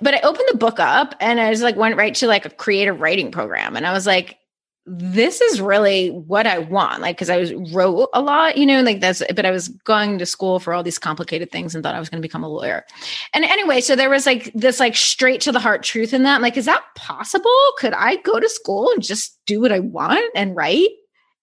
But 0.00 0.14
I 0.14 0.20
opened 0.20 0.48
the 0.50 0.56
book 0.56 0.80
up 0.80 1.14
and 1.20 1.38
I 1.38 1.50
was 1.50 1.62
like, 1.62 1.76
went 1.76 1.96
right 1.96 2.14
to 2.16 2.26
like 2.26 2.46
a 2.46 2.50
creative 2.50 3.00
writing 3.00 3.30
program. 3.30 3.76
And 3.76 3.86
I 3.86 3.92
was 3.92 4.06
like, 4.06 4.38
this 4.86 5.40
is 5.40 5.60
really 5.60 6.10
what 6.10 6.46
I 6.46 6.58
want. 6.58 7.00
Like, 7.00 7.16
cause 7.16 7.30
I 7.30 7.38
was 7.38 7.54
wrote 7.72 8.08
a 8.12 8.20
lot, 8.20 8.58
you 8.58 8.66
know, 8.66 8.82
like 8.82 9.00
that's, 9.00 9.22
but 9.34 9.46
I 9.46 9.50
was 9.50 9.68
going 9.68 10.18
to 10.18 10.26
school 10.26 10.60
for 10.60 10.74
all 10.74 10.82
these 10.82 10.98
complicated 10.98 11.50
things 11.50 11.74
and 11.74 11.82
thought 11.82 11.94
I 11.94 12.00
was 12.00 12.10
going 12.10 12.20
to 12.20 12.26
become 12.26 12.44
a 12.44 12.48
lawyer. 12.48 12.84
And 13.32 13.44
anyway, 13.44 13.80
so 13.80 13.96
there 13.96 14.10
was 14.10 14.26
like 14.26 14.52
this 14.54 14.80
like 14.80 14.94
straight 14.94 15.40
to 15.42 15.52
the 15.52 15.60
heart 15.60 15.82
truth 15.82 16.12
in 16.12 16.22
that. 16.24 16.36
I'm 16.36 16.42
like, 16.42 16.58
is 16.58 16.66
that 16.66 16.84
possible? 16.96 17.50
Could 17.78 17.94
I 17.94 18.16
go 18.16 18.38
to 18.38 18.48
school 18.48 18.90
and 18.92 19.02
just 19.02 19.38
do 19.46 19.60
what 19.60 19.72
I 19.72 19.80
want 19.80 20.24
and 20.34 20.54
write? 20.54 20.90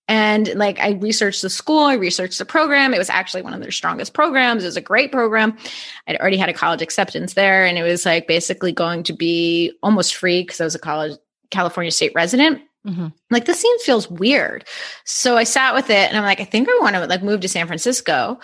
And 0.07 0.53
like 0.55 0.79
I 0.79 0.91
researched 0.91 1.41
the 1.41 1.49
school, 1.49 1.85
I 1.85 1.93
researched 1.93 2.37
the 2.37 2.45
program. 2.45 2.93
It 2.93 2.97
was 2.97 3.09
actually 3.09 3.43
one 3.43 3.53
of 3.53 3.61
their 3.61 3.71
strongest 3.71 4.13
programs. 4.13 4.63
It 4.63 4.67
was 4.67 4.77
a 4.77 4.81
great 4.81 5.11
program. 5.11 5.57
I'd 6.05 6.17
already 6.17 6.37
had 6.37 6.49
a 6.49 6.53
college 6.53 6.81
acceptance 6.81 7.33
there, 7.33 7.65
and 7.65 7.77
it 7.77 7.83
was 7.83 8.05
like 8.05 8.27
basically 8.27 8.73
going 8.73 9.03
to 9.03 9.13
be 9.13 9.71
almost 9.81 10.15
free 10.15 10.41
because 10.41 10.59
I 10.59 10.65
was 10.65 10.75
a 10.75 10.79
college 10.79 11.17
California 11.49 11.91
state 11.91 12.11
resident. 12.13 12.61
Mhm. 12.85 13.13
Like 13.29 13.45
this 13.45 13.59
scene 13.61 13.79
feels 13.79 14.09
weird. 14.09 14.65
So 15.05 15.37
I 15.37 15.43
sat 15.43 15.73
with 15.75 15.89
it 15.89 16.09
and 16.09 16.17
I'm 16.17 16.23
like, 16.23 16.39
I 16.39 16.45
think 16.45 16.67
I 16.69 16.77
want 16.81 16.95
to 16.95 17.05
like 17.05 17.21
move 17.23 17.41
to 17.41 17.47
San 17.47 17.67
Francisco. 17.67 18.39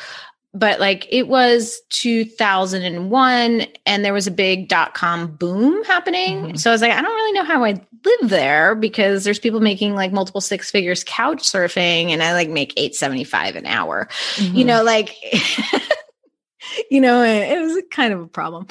But 0.53 0.79
like 0.79 1.05
it 1.11 1.27
was 1.27 1.79
2001 1.89 3.65
and 3.85 4.05
there 4.05 4.13
was 4.13 4.27
a 4.27 4.31
big 4.31 4.69
dot 4.69 4.93
com 4.93 5.35
boom 5.35 5.83
happening. 5.83 6.53
Mhm. 6.53 6.59
So 6.59 6.71
I 6.71 6.73
was 6.73 6.81
like, 6.81 6.91
I 6.91 7.01
don't 7.01 7.13
really 7.15 7.33
know 7.33 7.43
how 7.43 7.63
I 7.63 7.71
live 8.05 8.29
there 8.29 8.73
because 8.75 9.23
there's 9.23 9.39
people 9.39 9.59
making 9.59 9.93
like 9.95 10.11
multiple 10.11 10.41
six 10.41 10.71
figures 10.71 11.03
couch 11.03 11.39
surfing 11.43 12.09
and 12.09 12.23
I 12.23 12.33
like 12.33 12.49
make 12.49 12.73
875 12.77 13.55
an 13.55 13.65
hour. 13.65 14.07
You 14.37 14.65
know, 14.65 14.83
like 14.83 15.15
you 16.91 17.01
know, 17.01 17.23
it 17.23 17.51
it 17.51 17.61
was 17.61 17.81
kind 17.91 18.13
of 18.13 18.21
a 18.21 18.27
problem. 18.27 18.67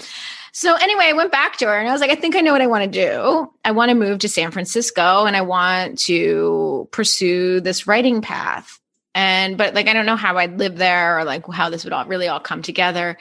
So 0.57 0.75
anyway, 0.75 1.05
I 1.09 1.13
went 1.13 1.31
back 1.31 1.59
to 1.59 1.67
her 1.67 1.79
and 1.79 1.87
I 1.87 1.93
was 1.93 2.01
like, 2.01 2.09
I 2.11 2.15
think 2.15 2.35
I 2.35 2.41
know 2.41 2.53
what 2.53 2.63
I 2.63 2.67
want 2.67 2.91
to 2.91 2.91
do. 2.91 3.53
I 3.63 3.73
want 3.73 3.91
to 3.91 3.95
move 3.95 4.21
to 4.21 4.29
San 4.31 4.51
Francisco 4.51 5.27
and 5.27 5.37
I 5.37 5.43
want 5.43 5.99
to 6.07 6.89
pursue 6.93 7.61
this 7.61 7.87
writing 7.87 8.23
path. 8.23 8.81
And 9.15 9.59
but 9.59 9.75
like 9.75 9.87
I 9.87 9.93
don't 9.93 10.07
know 10.07 10.17
how 10.17 10.39
I'd 10.39 10.59
live 10.59 10.79
there 10.79 11.19
or 11.19 11.25
like 11.25 11.47
how 11.53 11.69
this 11.69 11.85
would 11.85 11.93
all 11.93 12.07
really 12.07 12.27
all 12.29 12.41
come 12.41 12.63
together. 12.63 13.19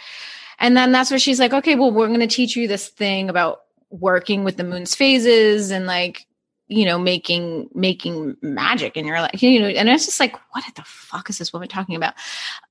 And 0.59 0.77
then 0.77 0.93
that's 0.93 1.11
where 1.11 1.19
she's 1.19 1.41
like, 1.41 1.51
okay, 1.51 1.75
well, 1.75 1.91
we're 1.91 2.07
going 2.07 2.21
to 2.21 2.27
teach 2.27 2.55
you 2.55 2.69
this 2.69 2.87
thing 2.87 3.29
about 3.29 3.63
working 3.89 4.45
with 4.45 4.55
the 4.55 4.63
moon's 4.63 4.95
phases 4.95 5.71
and 5.71 5.85
like 5.87 6.25
you 6.67 6.85
know 6.85 6.97
making 6.97 7.69
making 7.73 8.37
magic 8.41 8.97
in 8.97 9.05
your 9.05 9.21
life 9.21 9.43
you 9.43 9.59
know 9.59 9.67
and 9.67 9.87
it's 9.87 10.05
just 10.05 10.19
like 10.19 10.35
what 10.51 10.63
the 10.75 10.81
fuck 10.83 11.29
is 11.29 11.37
this 11.37 11.53
woman 11.53 11.67
talking 11.67 11.95
about 11.95 12.15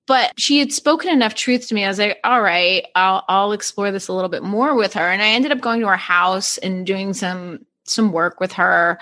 but 0.07 0.33
she 0.39 0.59
had 0.59 0.73
spoken 0.73 1.11
enough 1.11 1.35
truth 1.35 1.69
to 1.69 1.75
me 1.75 1.85
i 1.85 1.89
was 1.89 1.99
like 1.99 2.19
all 2.25 2.43
right 2.43 2.87
i'll 2.95 3.25
i'll 3.29 3.53
explore 3.53 3.91
this 3.91 4.09
a 4.09 4.13
little 4.13 4.29
bit 4.29 4.43
more 4.43 4.75
with 4.75 4.93
her 4.93 5.11
and 5.11 5.23
i 5.23 5.29
ended 5.29 5.53
up 5.53 5.61
going 5.61 5.81
to 5.81 5.87
her 5.87 5.97
house 5.97 6.59
and 6.59 6.87
doing 6.87 7.13
some 7.13 7.65
some 7.85 8.13
work 8.13 8.41
with 8.41 8.53
her 8.53 8.99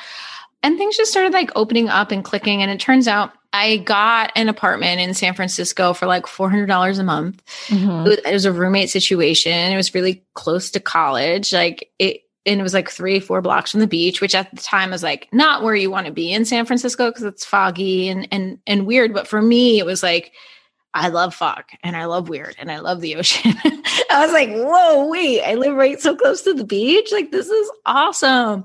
and 0.63 0.79
things 0.79 0.97
just 0.97 1.11
started 1.11 1.33
like 1.33 1.51
opening 1.57 1.89
up 1.89 2.11
and 2.11 2.25
clicking 2.25 2.63
and 2.63 2.71
it 2.71 2.81
turns 2.81 3.09
out 3.09 3.33
I 3.53 3.79
got 3.79 4.33
an 4.35 4.49
apartment 4.49 5.01
in 5.01 5.13
San 5.13 5.35
Francisco 5.35 5.93
for 5.93 6.07
like 6.07 6.25
$400 6.25 6.99
a 6.99 7.03
month. 7.03 7.45
Mm-hmm. 7.67 8.11
It, 8.27 8.33
was, 8.33 8.47
a 8.47 8.53
roommate 8.53 8.89
situation. 8.89 9.53
It 9.53 9.77
was 9.77 9.95
really 9.95 10.25
close 10.33 10.71
to 10.71 10.81
college. 10.81 11.53
Like 11.53 11.91
it, 11.99 12.23
and 12.47 12.59
it 12.59 12.63
was 12.63 12.75
like 12.75 12.91
three, 12.91 13.21
four 13.21 13.43
blocks 13.43 13.71
from 13.71 13.81
the 13.81 13.87
beach, 13.87 14.21
which 14.21 14.35
at 14.35 14.51
the 14.51 14.61
time 14.61 14.91
was 14.91 15.03
like 15.03 15.29
not 15.33 15.63
where 15.63 15.75
you 15.75 15.91
want 15.91 16.07
to 16.07 16.13
be 16.13 16.33
in 16.33 16.45
San 16.45 16.67
Francisco 16.67 17.11
because 17.11 17.23
it's 17.23 17.45
foggy 17.45 18.09
and 18.09 18.27
and 18.33 18.59
and 18.67 18.87
weird. 18.87 19.15
But 19.15 19.29
for 19.29 19.41
me, 19.41 19.79
it 19.79 19.87
was 19.87 20.03
like 20.03 20.33
I 20.95 21.09
love 21.09 21.35
fog 21.35 21.65
and 21.83 21.97
I 21.97 22.05
love 22.05 22.29
weird 22.29 22.55
and 22.59 22.71
I 22.71 22.81
love 22.81 23.01
the 23.01 23.17
ocean. 23.17 23.55
I 23.65 24.25
was 24.25 24.33
like, 24.33 24.51
whoa, 24.51 25.09
wait, 25.09 25.43
I 25.43 25.55
live 25.55 25.75
right 25.75 25.99
so 25.99 26.15
close 26.15 26.43
to 26.43 26.53
the 26.53 26.65
beach. 26.65 27.11
Like, 27.13 27.31
this 27.31 27.49
is 27.49 27.71
awesome. 27.87 28.65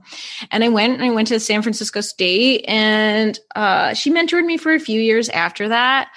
And 0.52 0.64
I 0.64 0.70
went 0.70 0.94
and 0.94 1.04
I 1.04 1.12
went 1.12 1.30
to 1.30 1.40
San 1.40 1.62
Francisco 1.62 2.02
State 2.02 2.66
and 2.68 3.40
uh, 3.56 3.94
she 3.94 4.12
mentored 4.12 4.46
me 4.46 4.58
for 4.58 4.74
a 4.74 4.80
few 4.80 5.00
years 5.00 5.30
after 5.30 5.70
that. 5.70 6.10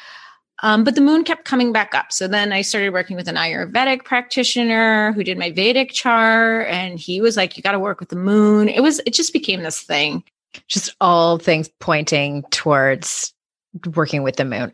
Um, 0.62 0.84
but 0.84 0.94
the 0.94 1.00
moon 1.00 1.24
kept 1.24 1.44
coming 1.44 1.72
back 1.72 1.94
up. 1.94 2.12
So 2.12 2.28
then 2.28 2.52
I 2.52 2.62
started 2.62 2.92
working 2.92 3.16
with 3.16 3.28
an 3.28 3.36
Ayurvedic 3.36 4.04
practitioner 4.04 5.12
who 5.12 5.24
did 5.24 5.38
my 5.38 5.52
Vedic 5.52 5.92
chart. 5.92 6.66
And 6.68 6.98
he 6.98 7.20
was 7.20 7.36
like, 7.36 7.56
you 7.56 7.62
got 7.62 7.72
to 7.72 7.78
work 7.78 8.00
with 8.00 8.10
the 8.10 8.16
moon. 8.16 8.68
It 8.68 8.82
was, 8.82 9.00
it 9.06 9.14
just 9.14 9.32
became 9.32 9.62
this 9.62 9.80
thing. 9.80 10.22
Just 10.68 10.94
all 11.00 11.38
things 11.38 11.70
pointing 11.78 12.42
towards 12.50 13.32
working 13.94 14.22
with 14.22 14.36
the 14.36 14.44
moon. 14.44 14.72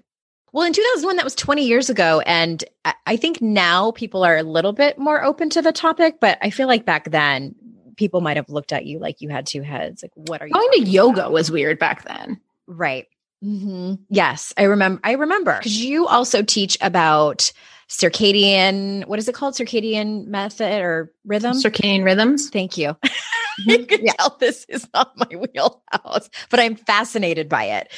Well, 0.57 0.65
in 0.65 0.73
2001, 0.73 1.17
that 1.17 1.25
was 1.25 1.35
20 1.35 1.67
years 1.67 1.91
ago. 1.91 2.21
And 2.21 2.65
I 3.05 3.19
think 3.19 3.43
now 3.43 3.91
people 3.91 4.25
are 4.25 4.39
a 4.39 4.43
little 4.43 4.73
bit 4.73 4.99
more 4.99 5.23
open 5.23 5.51
to 5.51 5.61
the 5.61 5.71
topic, 5.71 6.19
but 6.19 6.39
I 6.41 6.49
feel 6.49 6.67
like 6.67 6.87
back 6.87 7.11
then 7.11 7.55
people 7.97 8.23
might 8.23 8.39
have 8.39 8.49
looked 8.49 8.73
at 8.73 8.87
you 8.87 8.99
like 8.99 9.21
you 9.21 9.29
had 9.29 9.45
two 9.45 9.61
heads. 9.61 10.03
Like, 10.03 10.13
what 10.15 10.41
are 10.41 10.47
you? 10.47 10.55
Going 10.55 10.71
to 10.73 10.81
yoga 10.81 11.21
about? 11.21 11.33
was 11.33 11.51
weird 11.51 11.79
back 11.79 12.05
then. 12.05 12.41
Right. 12.67 13.07
Mm-hmm. 13.45 13.97
Yes, 14.09 14.55
I 14.57 14.63
remember. 14.63 14.99
I 15.05 15.13
remember 15.13 15.59
because 15.59 15.85
you 15.85 16.07
also 16.07 16.43
teach 16.43 16.79
about 16.81 17.53
circadian. 17.91 19.05
What 19.05 19.19
is 19.19 19.29
it 19.29 19.35
called? 19.35 19.53
Circadian 19.53 20.27
method 20.27 20.81
or 20.81 21.13
rhythm? 21.27 21.53
Circadian 21.59 22.03
rhythms. 22.03 22.49
Thank 22.49 22.79
you. 22.79 22.97
you 23.67 23.87
can 23.87 24.05
yeah. 24.05 24.13
tell 24.19 24.37
this 24.39 24.67
is 24.69 24.87
not 24.95 25.17
my 25.17 25.37
wheelhouse, 25.37 26.29
but 26.51 26.61
I'm 26.61 26.77
fascinated 26.77 27.49
by 27.49 27.65
it. 27.65 27.93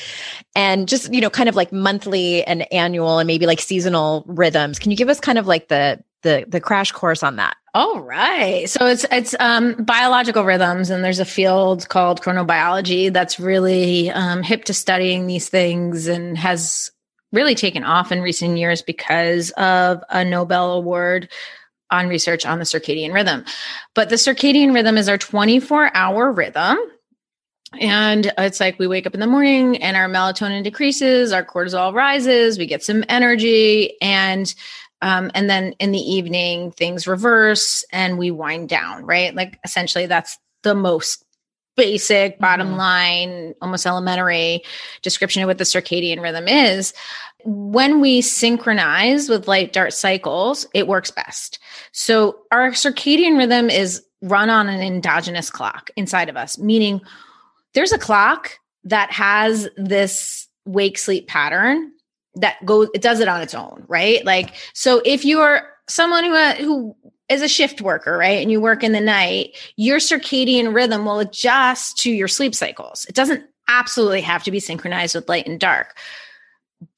And 0.54 0.88
just, 0.88 1.12
you 1.12 1.20
know, 1.20 1.30
kind 1.30 1.48
of 1.48 1.56
like 1.56 1.72
monthly 1.72 2.44
and 2.44 2.70
annual 2.72 3.18
and 3.18 3.26
maybe 3.26 3.46
like 3.46 3.60
seasonal 3.60 4.24
rhythms. 4.26 4.78
Can 4.78 4.90
you 4.90 4.96
give 4.96 5.08
us 5.08 5.20
kind 5.20 5.38
of 5.38 5.46
like 5.46 5.68
the 5.68 6.02
the 6.22 6.44
the 6.48 6.60
crash 6.60 6.92
course 6.92 7.22
on 7.22 7.36
that? 7.36 7.56
All 7.74 8.00
right. 8.00 8.68
So 8.68 8.86
it's 8.86 9.04
it's 9.10 9.34
um, 9.38 9.74
biological 9.84 10.44
rhythms, 10.44 10.90
and 10.90 11.04
there's 11.04 11.20
a 11.20 11.24
field 11.24 11.88
called 11.88 12.20
chronobiology 12.20 13.12
that's 13.12 13.38
really 13.38 14.10
um, 14.10 14.42
hip 14.42 14.64
to 14.64 14.74
studying 14.74 15.26
these 15.26 15.48
things 15.48 16.06
and 16.06 16.36
has 16.36 16.90
really 17.30 17.54
taken 17.54 17.84
off 17.84 18.10
in 18.10 18.22
recent 18.22 18.56
years 18.56 18.82
because 18.82 19.50
of 19.50 20.02
a 20.08 20.24
Nobel 20.24 20.72
Award 20.72 21.28
on 21.90 22.08
research 22.08 22.44
on 22.44 22.58
the 22.58 22.64
circadian 22.64 23.12
rhythm. 23.12 23.44
But 23.94 24.08
the 24.08 24.16
circadian 24.16 24.74
rhythm 24.74 24.96
is 24.96 25.08
our 25.08 25.18
24 25.18 25.94
hour 25.94 26.32
rhythm. 26.32 26.78
And 27.80 28.32
it's 28.38 28.60
like 28.60 28.78
we 28.78 28.86
wake 28.86 29.06
up 29.06 29.14
in 29.14 29.20
the 29.20 29.26
morning 29.26 29.82
and 29.82 29.96
our 29.96 30.08
melatonin 30.08 30.64
decreases, 30.64 31.32
our 31.32 31.44
cortisol 31.44 31.92
rises, 31.92 32.58
we 32.58 32.66
get 32.66 32.82
some 32.82 33.04
energy, 33.08 34.00
and 34.00 34.54
um, 35.02 35.30
and 35.34 35.48
then 35.50 35.74
in 35.78 35.92
the 35.92 35.98
evening 36.00 36.72
things 36.72 37.06
reverse 37.06 37.84
and 37.92 38.18
we 38.18 38.30
wind 38.30 38.70
down. 38.70 39.04
Right, 39.04 39.34
like 39.34 39.58
essentially 39.64 40.06
that's 40.06 40.38
the 40.62 40.74
most 40.74 41.24
basic 41.78 42.38
bottom 42.38 42.68
mm-hmm. 42.68 42.76
line, 42.76 43.54
almost 43.62 43.86
elementary 43.86 44.62
description 45.00 45.42
of 45.42 45.46
what 45.46 45.56
the 45.56 45.64
circadian 45.64 46.20
rhythm 46.20 46.46
is. 46.46 46.92
When 47.44 48.00
we 48.00 48.20
synchronize 48.20 49.30
with 49.30 49.48
light 49.48 49.72
dark 49.72 49.92
cycles, 49.92 50.66
it 50.74 50.88
works 50.88 51.10
best. 51.10 51.60
So 51.92 52.40
our 52.50 52.72
circadian 52.72 53.38
rhythm 53.38 53.70
is 53.70 54.02
run 54.20 54.50
on 54.50 54.68
an 54.68 54.80
endogenous 54.80 55.48
clock 55.48 55.90
inside 55.96 56.28
of 56.28 56.36
us, 56.36 56.58
meaning 56.58 57.00
there's 57.74 57.92
a 57.92 57.98
clock 57.98 58.58
that 58.84 59.12
has 59.12 59.68
this 59.76 60.48
wake 60.66 60.98
sleep 60.98 61.28
pattern 61.28 61.92
that 62.34 62.64
goes 62.66 62.88
it 62.92 63.02
does 63.02 63.20
it 63.20 63.28
on 63.28 63.40
its 63.40 63.54
own, 63.54 63.84
right? 63.88 64.24
Like 64.24 64.54
so 64.74 65.00
if 65.04 65.24
you're 65.24 65.62
someone 65.88 66.24
who 66.24 66.36
who 66.64 66.96
is 67.28 67.42
a 67.42 67.48
shift 67.48 67.80
worker, 67.80 68.16
right? 68.16 68.40
And 68.40 68.50
you 68.50 68.60
work 68.60 68.82
in 68.82 68.92
the 68.92 69.00
night, 69.00 69.56
your 69.76 69.98
circadian 69.98 70.74
rhythm 70.74 71.04
will 71.04 71.20
adjust 71.20 71.98
to 71.98 72.10
your 72.10 72.28
sleep 72.28 72.54
cycles. 72.54 73.04
It 73.06 73.14
doesn't 73.14 73.44
absolutely 73.68 74.22
have 74.22 74.42
to 74.44 74.50
be 74.50 74.60
synchronized 74.60 75.14
with 75.14 75.28
light 75.28 75.46
and 75.46 75.60
dark 75.60 75.96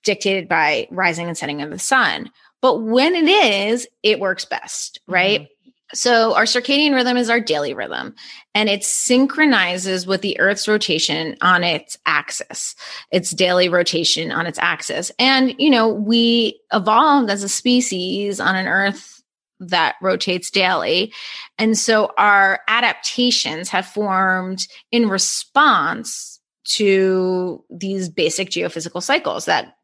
dictated 0.05 0.49
by 0.49 0.87
rising 0.91 1.27
and 1.27 1.37
setting 1.37 1.63
of 1.63 1.71
the 1.71 1.79
sun. 1.79 2.31
But 2.61 2.83
when 2.83 3.15
it 3.15 3.29
is, 3.29 3.89
it 4.03 4.21
works 4.21 4.45
best, 4.45 5.01
right? 5.07 5.43
Mm-hmm. 5.43 5.71
So 5.93 6.35
our 6.37 6.45
circadian 6.45 6.95
rhythm 6.95 7.17
is 7.17 7.29
our 7.29 7.41
daily 7.41 7.75
rhythm 7.75 8.15
and 8.55 8.69
it 8.69 8.85
synchronizes 8.85 10.07
with 10.07 10.23
the 10.23 10.39
earth's 10.39 10.69
rotation 10.69 11.37
on 11.41 11.65
its 11.65 11.99
axis. 12.07 12.77
Its 13.11 13.33
daily 13.33 13.69
rotation 13.69 14.31
on 14.31 14.47
its 14.47 14.59
axis. 14.61 15.11
And 15.19 15.55
you 15.59 15.69
know, 15.69 15.89
we 15.89 16.61
evolved 16.73 17.29
as 17.29 17.43
a 17.43 17.49
species 17.49 18.39
on 18.39 18.55
an 18.55 18.69
earth 18.69 19.20
that 19.61 19.97
rotates 20.03 20.51
daily. 20.51 21.13
And 21.59 21.77
so 21.77 22.13
our 22.19 22.61
adaptations 22.69 23.69
have 23.69 23.87
formed 23.87 24.67
in 24.91 25.09
response 25.09 26.41
to 26.65 27.65
these 27.71 28.09
basic 28.09 28.51
geophysical 28.51 29.03
cycles 29.03 29.45
that 29.45 29.75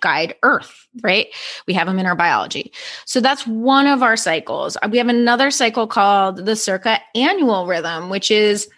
guide 0.00 0.34
Earth, 0.42 0.86
right? 1.02 1.26
We 1.66 1.74
have 1.74 1.86
them 1.86 1.98
in 1.98 2.06
our 2.06 2.14
biology. 2.14 2.72
So 3.04 3.20
that's 3.20 3.46
one 3.46 3.86
of 3.86 4.02
our 4.02 4.16
cycles. 4.16 4.76
We 4.90 4.98
have 4.98 5.08
another 5.08 5.50
cycle 5.50 5.86
called 5.86 6.44
the 6.44 6.54
circa 6.54 6.98
annual 7.14 7.66
rhythm, 7.66 8.08
which 8.08 8.30
is 8.30 8.68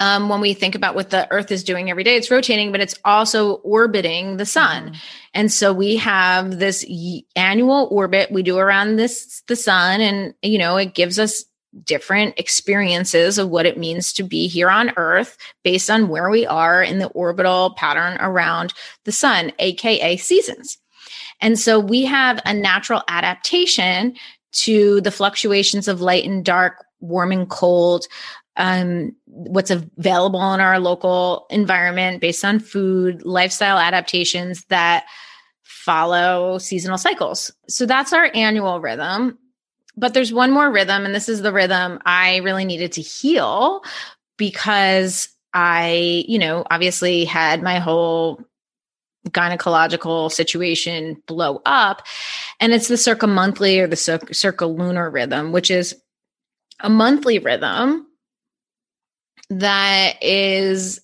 um, 0.00 0.28
when 0.28 0.40
we 0.40 0.54
think 0.54 0.74
about 0.74 0.94
what 0.94 1.10
the 1.10 1.30
Earth 1.30 1.52
is 1.52 1.62
doing 1.62 1.90
every 1.90 2.04
day, 2.04 2.16
it's 2.16 2.30
rotating, 2.30 2.72
but 2.72 2.80
it's 2.80 2.98
also 3.04 3.54
orbiting 3.56 4.36
the 4.36 4.46
sun. 4.46 4.86
Mm-hmm. 4.86 4.94
And 5.34 5.52
so 5.52 5.72
we 5.72 5.96
have 5.96 6.58
this 6.58 6.84
annual 7.36 7.88
orbit 7.90 8.32
we 8.32 8.42
do 8.42 8.58
around 8.58 8.96
this 8.96 9.42
the 9.46 9.56
sun, 9.56 10.00
and 10.00 10.34
you 10.42 10.58
know 10.58 10.76
it 10.76 10.94
gives 10.94 11.18
us 11.18 11.44
different 11.82 12.38
experiences 12.38 13.38
of 13.38 13.48
what 13.48 13.66
it 13.66 13.78
means 13.78 14.12
to 14.12 14.22
be 14.22 14.46
here 14.46 14.70
on 14.70 14.92
Earth 14.96 15.36
based 15.62 15.90
on 15.90 16.08
where 16.08 16.30
we 16.30 16.46
are 16.46 16.82
in 16.82 16.98
the 16.98 17.08
orbital 17.08 17.74
pattern 17.76 18.16
around 18.20 18.72
the 19.04 19.12
sun, 19.12 19.52
AKA 19.58 20.16
seasons. 20.18 20.78
And 21.40 21.58
so 21.58 21.80
we 21.80 22.04
have 22.04 22.40
a 22.46 22.54
natural 22.54 23.02
adaptation 23.08 24.14
to 24.52 25.00
the 25.00 25.10
fluctuations 25.10 25.88
of 25.88 26.00
light 26.00 26.24
and 26.24 26.44
dark, 26.44 26.84
warm 27.00 27.32
and 27.32 27.48
cold, 27.48 28.06
um, 28.56 29.14
what's 29.26 29.70
available 29.70 30.54
in 30.54 30.60
our 30.60 30.78
local 30.78 31.46
environment 31.50 32.20
based 32.20 32.44
on 32.44 32.60
food, 32.60 33.24
lifestyle 33.24 33.78
adaptations 33.78 34.64
that 34.66 35.04
follow 35.62 36.58
seasonal 36.58 36.98
cycles. 36.98 37.50
So 37.68 37.86
that's 37.86 38.12
our 38.12 38.30
annual 38.34 38.80
rhythm. 38.80 39.38
But 39.96 40.12
there's 40.12 40.32
one 40.32 40.50
more 40.50 40.70
rhythm, 40.70 41.04
and 41.04 41.14
this 41.14 41.28
is 41.28 41.42
the 41.42 41.52
rhythm 41.52 42.00
I 42.04 42.38
really 42.38 42.64
needed 42.64 42.92
to 42.92 43.00
heal 43.00 43.82
because 44.36 45.28
I, 45.52 46.24
you 46.26 46.38
know, 46.38 46.64
obviously 46.68 47.24
had 47.24 47.62
my 47.62 47.78
whole 47.78 48.42
gynecological 49.28 50.30
situation 50.30 51.22
blow 51.26 51.62
up. 51.64 52.02
And 52.60 52.72
it's 52.72 52.88
the 52.88 52.96
circa 52.96 53.26
monthly 53.26 53.78
or 53.78 53.86
the 53.86 53.96
circa 54.32 54.66
lunar 54.66 55.08
rhythm, 55.10 55.52
which 55.52 55.70
is 55.70 55.94
a 56.80 56.90
monthly 56.90 57.38
rhythm 57.38 58.06
that 59.50 60.22
is 60.22 61.00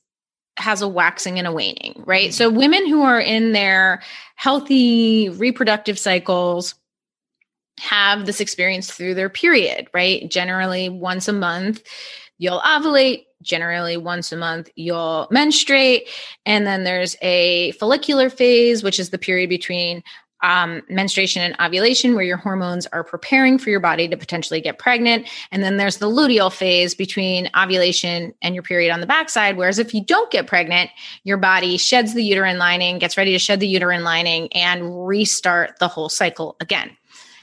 has 0.57 0.83
a 0.83 0.89
waxing 0.89 1.39
and 1.39 1.47
a 1.47 1.53
waning, 1.53 2.03
right? 2.07 2.29
Mm-hmm. 2.29 2.33
So 2.33 2.51
women 2.51 2.87
who 2.87 3.03
are 3.03 3.21
in 3.21 3.53
their 3.53 4.03
healthy 4.37 5.29
reproductive 5.31 5.99
cycles 5.99 6.75
have 7.79 8.27
this 8.27 8.41
experience 8.41 8.91
through 8.91 9.15
their 9.15 9.31
period, 9.31 9.89
right? 9.95 10.31
Generally, 10.31 10.91
once 10.91 11.29
a 11.29 11.33
month, 11.33 11.83
you'll 12.39 12.61
ovulate. 12.61 13.25
Generally, 13.43 13.97
once 13.97 14.33
a 14.33 14.37
month, 14.37 14.69
you'll 14.77 15.27
menstruate. 15.31 16.09
And 16.45 16.67
then 16.67 16.85
there's 16.85 17.17
a 17.23 17.73
follicular 17.73 18.29
phase, 18.29 18.83
which 18.83 19.01
is 19.01 19.09
the 19.09 19.19
period 19.19 19.49
between 19.49 20.03
um, 20.43 20.83
menstruation 20.89 21.43
and 21.43 21.57
ovulation, 21.61 22.15
where 22.15 22.25
your 22.25 22.37
hormones 22.37 22.87
are 22.89 23.05
preparing 23.05 23.59
for 23.59 23.71
your 23.71 23.81
body 23.81 24.09
to 24.09 24.17
potentially 24.17 24.61
get 24.61 24.79
pregnant. 24.79 25.29
And 25.51 25.63
then 25.63 25.77
there's 25.77 25.99
the 25.99 26.11
luteal 26.11 26.53
phase 26.53 26.95
between 26.95 27.51
ovulation 27.57 28.33
and 28.43 28.55
your 28.55 28.63
period 28.63 28.93
on 28.93 29.01
the 29.01 29.07
backside. 29.07 29.57
Whereas 29.57 29.79
if 29.79 29.95
you 29.95 30.05
don't 30.05 30.31
get 30.31 30.47
pregnant, 30.47 30.91
your 31.25 31.37
body 31.37 31.77
sheds 31.77 32.15
the 32.15 32.25
uterine 32.25 32.59
lining, 32.59 32.99
gets 32.99 33.17
ready 33.17 33.33
to 33.33 33.39
shed 33.39 33.61
the 33.61 33.69
uterine 33.69 34.05
lining, 34.05 34.53
and 34.53 35.07
restart 35.07 35.79
the 35.79 35.89
whole 35.89 36.09
cycle 36.09 36.57
again 36.61 36.97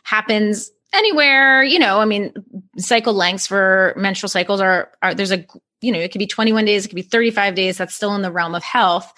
happens 0.07 0.71
anywhere, 0.93 1.63
you 1.63 1.77
know, 1.77 1.99
I 1.99 2.05
mean, 2.05 2.33
cycle 2.77 3.13
lengths 3.13 3.45
for 3.45 3.93
menstrual 3.97 4.29
cycles 4.29 4.61
are, 4.61 4.89
are 5.01 5.13
there's 5.13 5.33
a, 5.33 5.45
you 5.81 5.91
know, 5.91 5.99
it 5.99 6.13
could 6.13 6.19
be 6.19 6.27
21 6.27 6.63
days, 6.63 6.85
it 6.85 6.87
could 6.87 6.95
be 6.95 7.01
35 7.01 7.55
days. 7.55 7.77
That's 7.77 7.93
still 7.93 8.15
in 8.15 8.21
the 8.21 8.31
realm 8.31 8.55
of 8.55 8.63
health. 8.63 9.11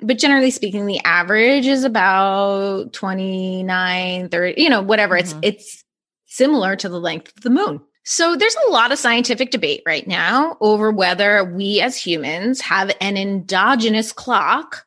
But 0.00 0.18
generally 0.18 0.50
speaking, 0.50 0.86
the 0.86 1.00
average 1.04 1.66
is 1.66 1.84
about 1.84 2.92
29, 2.92 4.28
30, 4.28 4.60
you 4.60 4.68
know, 4.68 4.82
whatever. 4.82 5.16
Mm-hmm. 5.16 5.40
It's, 5.42 5.56
it's 5.56 5.84
similar 6.26 6.76
to 6.76 6.88
the 6.88 7.00
length 7.00 7.36
of 7.36 7.42
the 7.42 7.50
moon. 7.50 7.80
So 8.04 8.36
there's 8.36 8.56
a 8.66 8.70
lot 8.70 8.92
of 8.92 8.98
scientific 8.98 9.50
debate 9.50 9.82
right 9.86 10.06
now 10.06 10.58
over 10.60 10.90
whether 10.90 11.42
we 11.44 11.80
as 11.80 11.96
humans 11.96 12.60
have 12.60 12.90
an 13.00 13.16
endogenous 13.16 14.12
clock 14.12 14.84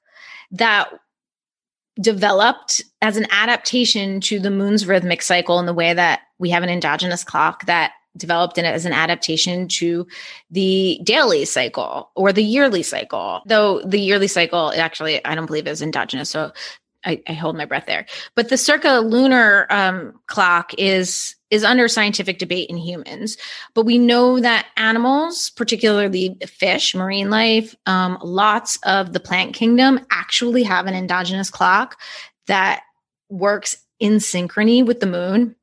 that 0.52 0.89
developed 2.00 2.84
as 3.02 3.17
an 3.17 3.26
adaptation 3.32 4.22
to 4.22 4.39
the 4.39 4.52
moon's 4.52 4.86
rhythmic 4.86 5.24
cycle 5.24 5.60
in 5.60 5.65
the 5.65 5.74
way 5.74 5.93
that 5.93 6.22
we 6.38 6.52
have 6.52 6.62
an 6.62 6.70
endogenous 6.70 7.24
clock 7.24 7.65
that 7.65 7.93
developed 8.17 8.58
in 8.58 8.65
it 8.65 8.73
as 8.73 8.86
an 8.86 8.93
adaptation 8.93 9.67
to 9.67 10.08
the 10.51 10.99
daily 11.03 11.45
cycle 11.45 12.12
or 12.15 12.34
the 12.34 12.43
yearly 12.43 12.84
cycle. 12.84 13.41
Though 13.45 13.82
the 13.82 13.99
yearly 13.99 14.27
cycle 14.27 14.73
actually 14.75 15.23
I 15.25 15.36
don't 15.36 15.45
believe 15.45 15.67
is 15.67 15.82
endogenous. 15.82 16.30
So 16.30 16.51
I, 17.06 17.21
I 17.27 17.34
hold 17.34 17.56
my 17.56 17.65
breath 17.65 17.86
there. 17.86 18.06
But 18.36 18.49
the 18.49 18.56
circalunar 18.56 19.71
um, 19.71 20.19
clock 20.27 20.73
is 20.77 21.36
is 21.49 21.63
under 21.63 21.88
scientific 21.88 22.39
debate 22.39 22.69
in 22.69 22.75
humans, 22.75 23.38
but 23.73 23.86
we 23.86 23.97
know 23.97 24.38
that 24.41 24.67
animals, 24.75 25.49
particularly 25.51 26.36
fish, 26.45 26.93
marine 26.93 27.30
life, 27.30 27.73
um, 27.86 28.17
lots 28.21 28.77
of 28.84 29.13
the 29.13 29.19
plant 29.21 29.53
kingdom, 29.53 30.06
actually 30.12 30.63
have 30.63 30.88
an 30.88 30.93
endogenous 30.93 31.49
clock 31.49 31.97
that 32.47 32.82
works 33.30 33.77
in 34.01 34.15
synchrony 34.15 34.86
with 34.86 34.99
the 34.99 35.06
moon. 35.06 35.56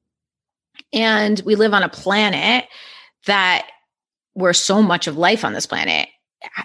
And 0.94 1.40
we 1.44 1.56
live 1.56 1.74
on 1.74 1.82
a 1.82 1.88
planet 1.88 2.64
that 3.26 3.66
where 4.34 4.52
so 4.52 4.80
much 4.80 5.06
of 5.06 5.18
life 5.18 5.44
on 5.44 5.52
this 5.52 5.66
planet 5.66 6.08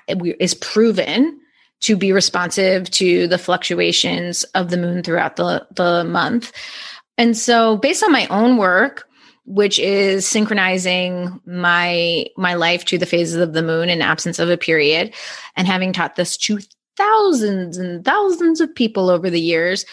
eh, 0.07 0.15
is 0.39 0.53
proven 0.53 1.39
to 1.81 1.95
be 1.95 2.11
responsive 2.11 2.89
to 2.91 3.27
the 3.27 3.37
fluctuations 3.37 4.43
of 4.55 4.69
the 4.69 4.77
moon 4.77 5.01
throughout 5.01 5.35
the, 5.35 5.65
the 5.75 6.03
month. 6.03 6.51
And 7.17 7.35
so 7.35 7.77
based 7.77 8.03
on 8.03 8.11
my 8.11 8.27
own 8.27 8.57
work, 8.57 9.05
which 9.45 9.79
is 9.79 10.27
synchronizing 10.27 11.41
my 11.45 12.25
my 12.37 12.53
life 12.53 12.85
to 12.85 12.99
the 12.99 13.07
phases 13.07 13.37
of 13.37 13.53
the 13.53 13.63
moon 13.63 13.89
in 13.89 13.99
absence 13.99 14.37
of 14.37 14.47
a 14.47 14.57
period 14.57 15.11
and 15.55 15.65
having 15.65 15.91
taught 15.91 16.15
this 16.15 16.37
to 16.37 16.59
thousands 16.97 17.77
and 17.77 18.05
thousands 18.05 18.61
of 18.61 18.75
people 18.75 19.09
over 19.09 19.27
the 19.29 19.41
years 19.41 19.85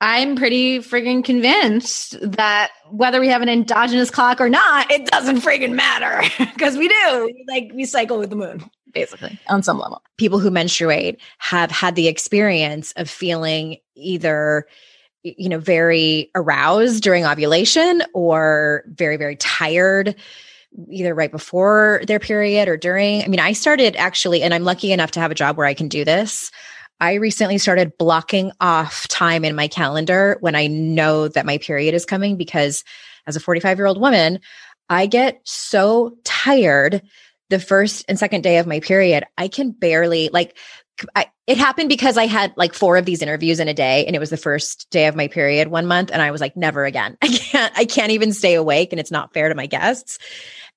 i'm 0.00 0.36
pretty 0.36 0.78
friggin' 0.78 1.24
convinced 1.24 2.16
that 2.20 2.70
whether 2.90 3.20
we 3.20 3.28
have 3.28 3.42
an 3.42 3.48
endogenous 3.48 4.10
clock 4.10 4.40
or 4.40 4.48
not 4.48 4.90
it 4.90 5.06
doesn't 5.06 5.40
friggin' 5.40 5.72
matter 5.72 6.22
because 6.54 6.76
we 6.76 6.88
do 6.88 7.34
like 7.48 7.70
we 7.74 7.84
cycle 7.84 8.18
with 8.18 8.30
the 8.30 8.36
moon 8.36 8.68
basically 8.96 9.38
on 9.48 9.62
some 9.62 9.78
level. 9.78 10.02
People 10.16 10.38
who 10.38 10.50
menstruate 10.50 11.20
have 11.38 11.70
had 11.70 11.94
the 11.94 12.08
experience 12.08 12.92
of 12.92 13.08
feeling 13.08 13.76
either 13.94 14.66
you 15.22 15.48
know 15.48 15.58
very 15.58 16.30
aroused 16.34 17.02
during 17.02 17.24
ovulation 17.24 18.02
or 18.14 18.84
very 18.88 19.16
very 19.16 19.36
tired 19.36 20.14
either 20.90 21.14
right 21.14 21.30
before 21.30 22.02
their 22.06 22.18
period 22.18 22.68
or 22.68 22.76
during. 22.76 23.22
I 23.22 23.28
mean, 23.28 23.40
I 23.40 23.52
started 23.52 23.96
actually 23.96 24.42
and 24.42 24.52
I'm 24.52 24.64
lucky 24.64 24.92
enough 24.92 25.10
to 25.12 25.20
have 25.20 25.30
a 25.30 25.34
job 25.34 25.56
where 25.56 25.66
I 25.66 25.74
can 25.74 25.88
do 25.88 26.04
this. 26.04 26.50
I 27.00 27.14
recently 27.14 27.58
started 27.58 27.98
blocking 27.98 28.52
off 28.60 29.06
time 29.08 29.44
in 29.44 29.54
my 29.54 29.68
calendar 29.68 30.38
when 30.40 30.54
I 30.54 30.66
know 30.66 31.28
that 31.28 31.46
my 31.46 31.58
period 31.58 31.94
is 31.94 32.06
coming 32.06 32.36
because 32.36 32.84
as 33.26 33.36
a 33.36 33.40
45 33.40 33.78
year 33.78 33.86
old 33.86 34.00
woman, 34.00 34.40
I 34.88 35.06
get 35.06 35.40
so 35.44 36.16
tired 36.24 37.02
the 37.50 37.60
first 37.60 38.04
and 38.08 38.18
second 38.18 38.42
day 38.42 38.58
of 38.58 38.66
my 38.66 38.80
period, 38.80 39.24
I 39.38 39.48
can 39.48 39.70
barely 39.70 40.30
like 40.32 40.56
I, 41.14 41.26
it 41.46 41.58
happened 41.58 41.90
because 41.90 42.16
I 42.16 42.26
had 42.26 42.54
like 42.56 42.72
four 42.72 42.96
of 42.96 43.04
these 43.04 43.20
interviews 43.20 43.60
in 43.60 43.68
a 43.68 43.74
day 43.74 44.06
and 44.06 44.16
it 44.16 44.18
was 44.18 44.30
the 44.30 44.38
first 44.38 44.88
day 44.90 45.06
of 45.06 45.14
my 45.14 45.28
period 45.28 45.68
one 45.68 45.86
month 45.86 46.10
and 46.10 46.22
I 46.22 46.30
was 46.30 46.40
like 46.40 46.56
never 46.56 46.84
again. 46.84 47.18
I 47.22 47.28
can't 47.28 47.72
I 47.76 47.84
can't 47.84 48.12
even 48.12 48.32
stay 48.32 48.54
awake 48.54 48.92
and 48.92 49.00
it's 49.00 49.10
not 49.10 49.34
fair 49.34 49.48
to 49.48 49.54
my 49.54 49.66
guests. 49.66 50.18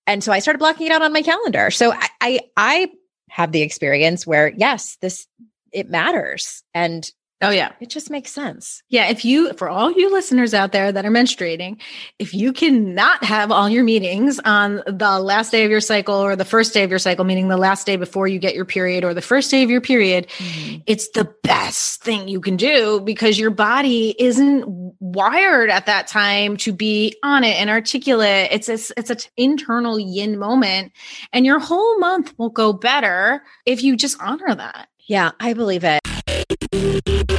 And 0.05 0.23
so 0.23 0.32
I 0.32 0.39
started 0.39 0.60
blocking 0.60 0.88
it 0.88 0.91
out 0.91 1.01
on 1.01 1.13
my 1.13 1.21
calendar. 1.21 1.71
So 1.71 1.93
I 1.93 2.10
I, 2.21 2.39
I 2.58 2.91
have 3.29 3.51
the 3.51 3.62
experience 3.62 4.27
where 4.27 4.49
yes, 4.49 4.97
this 5.01 5.25
it 5.73 5.89
matters 5.89 6.63
and 6.73 7.12
Oh, 7.41 7.51
yeah. 7.51 7.71
It 7.79 7.89
just 7.89 8.10
makes 8.10 8.34
sense. 8.34 8.84
Yeah. 8.89 9.08
If 9.08 9.23
you, 9.23 9.53
for 9.53 9.69
all 9.69 9.93
you 9.93 10.12
listeners 10.12 10.53
out 10.53 10.73
there 10.73 10.91
that 10.91 11.05
are 11.05 11.12
menstruating, 11.12 11.79
if 12.17 12.34
you 12.34 12.51
cannot 12.51 13.23
have 13.23 13.49
all 13.49 13.69
your 13.69 13.86
meetings 13.86 14.41
on 14.43 14.84
the 14.86 15.19
last 15.21 15.49
day 15.49 15.63
of 15.63 15.71
your 15.71 15.79
cycle 15.79 16.15
or 16.15 16.36
the 16.36 16.43
first 16.43 16.73
day 16.73 16.84
of 16.84 16.89
your 16.89 16.99
cycle, 16.99 17.23
meaning 17.23 17.47
the 17.47 17.55
last 17.55 17.86
day 17.86 17.95
before 17.95 18.27
you 18.27 18.39
get 18.39 18.55
your 18.55 18.65
period 18.65 19.05
or 19.05 19.13
the 19.13 19.21
first 19.21 19.49
day 19.51 19.63
of 19.63 19.69
your 19.69 19.79
period, 19.79 20.27
mm-hmm. 20.27 20.82
it's 20.86 21.12
the 21.12 21.34
best 21.43 22.03
thing 22.03 22.27
you 22.27 22.41
can 22.41 22.58
do 22.58 22.99
because 22.99 23.39
your 23.39 23.51
body 23.51 24.15
isn't 24.19 24.65
wired 24.99 25.69
at 25.69 25.86
that 25.86 26.08
time 26.08 26.58
to 26.58 26.73
be 26.73 27.15
on 27.23 27.45
it 27.45 27.55
and 27.55 27.69
articulate. 27.69 28.49
It's 28.51 28.67
a, 28.67 28.93
it's 28.97 29.10
an 29.10 29.17
internal 29.38 29.97
yin 29.97 30.38
moment 30.38 30.91
and 31.32 31.45
your 31.45 31.60
whole 31.60 31.99
month 31.99 32.34
will 32.38 32.49
go 32.49 32.73
better 32.73 33.43
if 33.65 33.82
you 33.82 33.95
just 33.95 34.21
honor 34.21 34.53
that. 34.53 34.89
Yeah, 35.10 35.32
I 35.39 35.54
believe 35.54 35.84
it. 35.84 37.38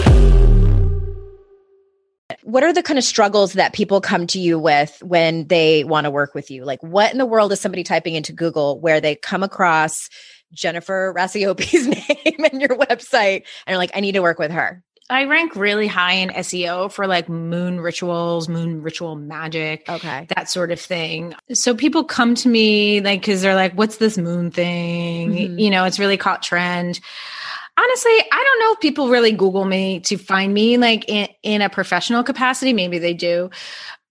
What 2.43 2.63
are 2.63 2.73
the 2.73 2.83
kind 2.83 2.97
of 2.97 3.03
struggles 3.03 3.53
that 3.53 3.73
people 3.73 4.01
come 4.01 4.27
to 4.27 4.39
you 4.39 4.57
with 4.59 5.01
when 5.03 5.47
they 5.47 5.83
want 5.83 6.05
to 6.05 6.11
work 6.11 6.33
with 6.35 6.49
you? 6.51 6.65
Like, 6.65 6.81
what 6.83 7.11
in 7.11 7.17
the 7.17 7.25
world 7.25 7.51
is 7.51 7.59
somebody 7.59 7.83
typing 7.83 8.15
into 8.15 8.33
Google 8.33 8.79
where 8.79 8.99
they 9.01 9.15
come 9.15 9.43
across 9.43 10.09
Jennifer 10.53 11.13
Racioppi's 11.15 11.87
name 12.35 12.45
and 12.51 12.61
your 12.61 12.77
website 12.77 13.43
and 13.65 13.73
they're 13.73 13.77
like, 13.77 13.91
I 13.95 13.99
need 13.99 14.13
to 14.13 14.21
work 14.21 14.39
with 14.39 14.51
her? 14.51 14.83
I 15.09 15.25
rank 15.25 15.57
really 15.57 15.87
high 15.87 16.13
in 16.13 16.29
SEO 16.29 16.89
for 16.89 17.05
like 17.05 17.27
moon 17.27 17.81
rituals, 17.81 18.47
moon 18.47 18.81
ritual 18.81 19.17
magic, 19.17 19.83
Okay. 19.89 20.25
that 20.35 20.49
sort 20.49 20.71
of 20.71 20.79
thing. 20.79 21.35
So 21.51 21.75
people 21.75 22.05
come 22.05 22.33
to 22.35 22.47
me 22.47 23.01
like 23.01 23.19
because 23.19 23.41
they're 23.41 23.55
like, 23.55 23.73
"What's 23.73 23.97
this 23.97 24.17
moon 24.17 24.51
thing?" 24.51 25.31
Mhm. 25.33 25.59
You 25.59 25.69
know, 25.69 25.83
it's 25.83 25.99
really 25.99 26.15
caught 26.15 26.41
trend. 26.43 27.01
Honestly, 27.77 28.11
I 28.11 28.43
don't 28.43 28.59
know 28.59 28.73
if 28.73 28.79
people 28.79 29.09
really 29.09 29.31
Google 29.31 29.65
me 29.65 30.01
to 30.01 30.17
find 30.17 30.53
me 30.53 30.77
like 30.77 31.07
in, 31.09 31.27
in 31.41 31.61
a 31.61 31.69
professional 31.69 32.23
capacity. 32.23 32.73
Maybe 32.73 32.99
they 32.99 33.13
do. 33.13 33.49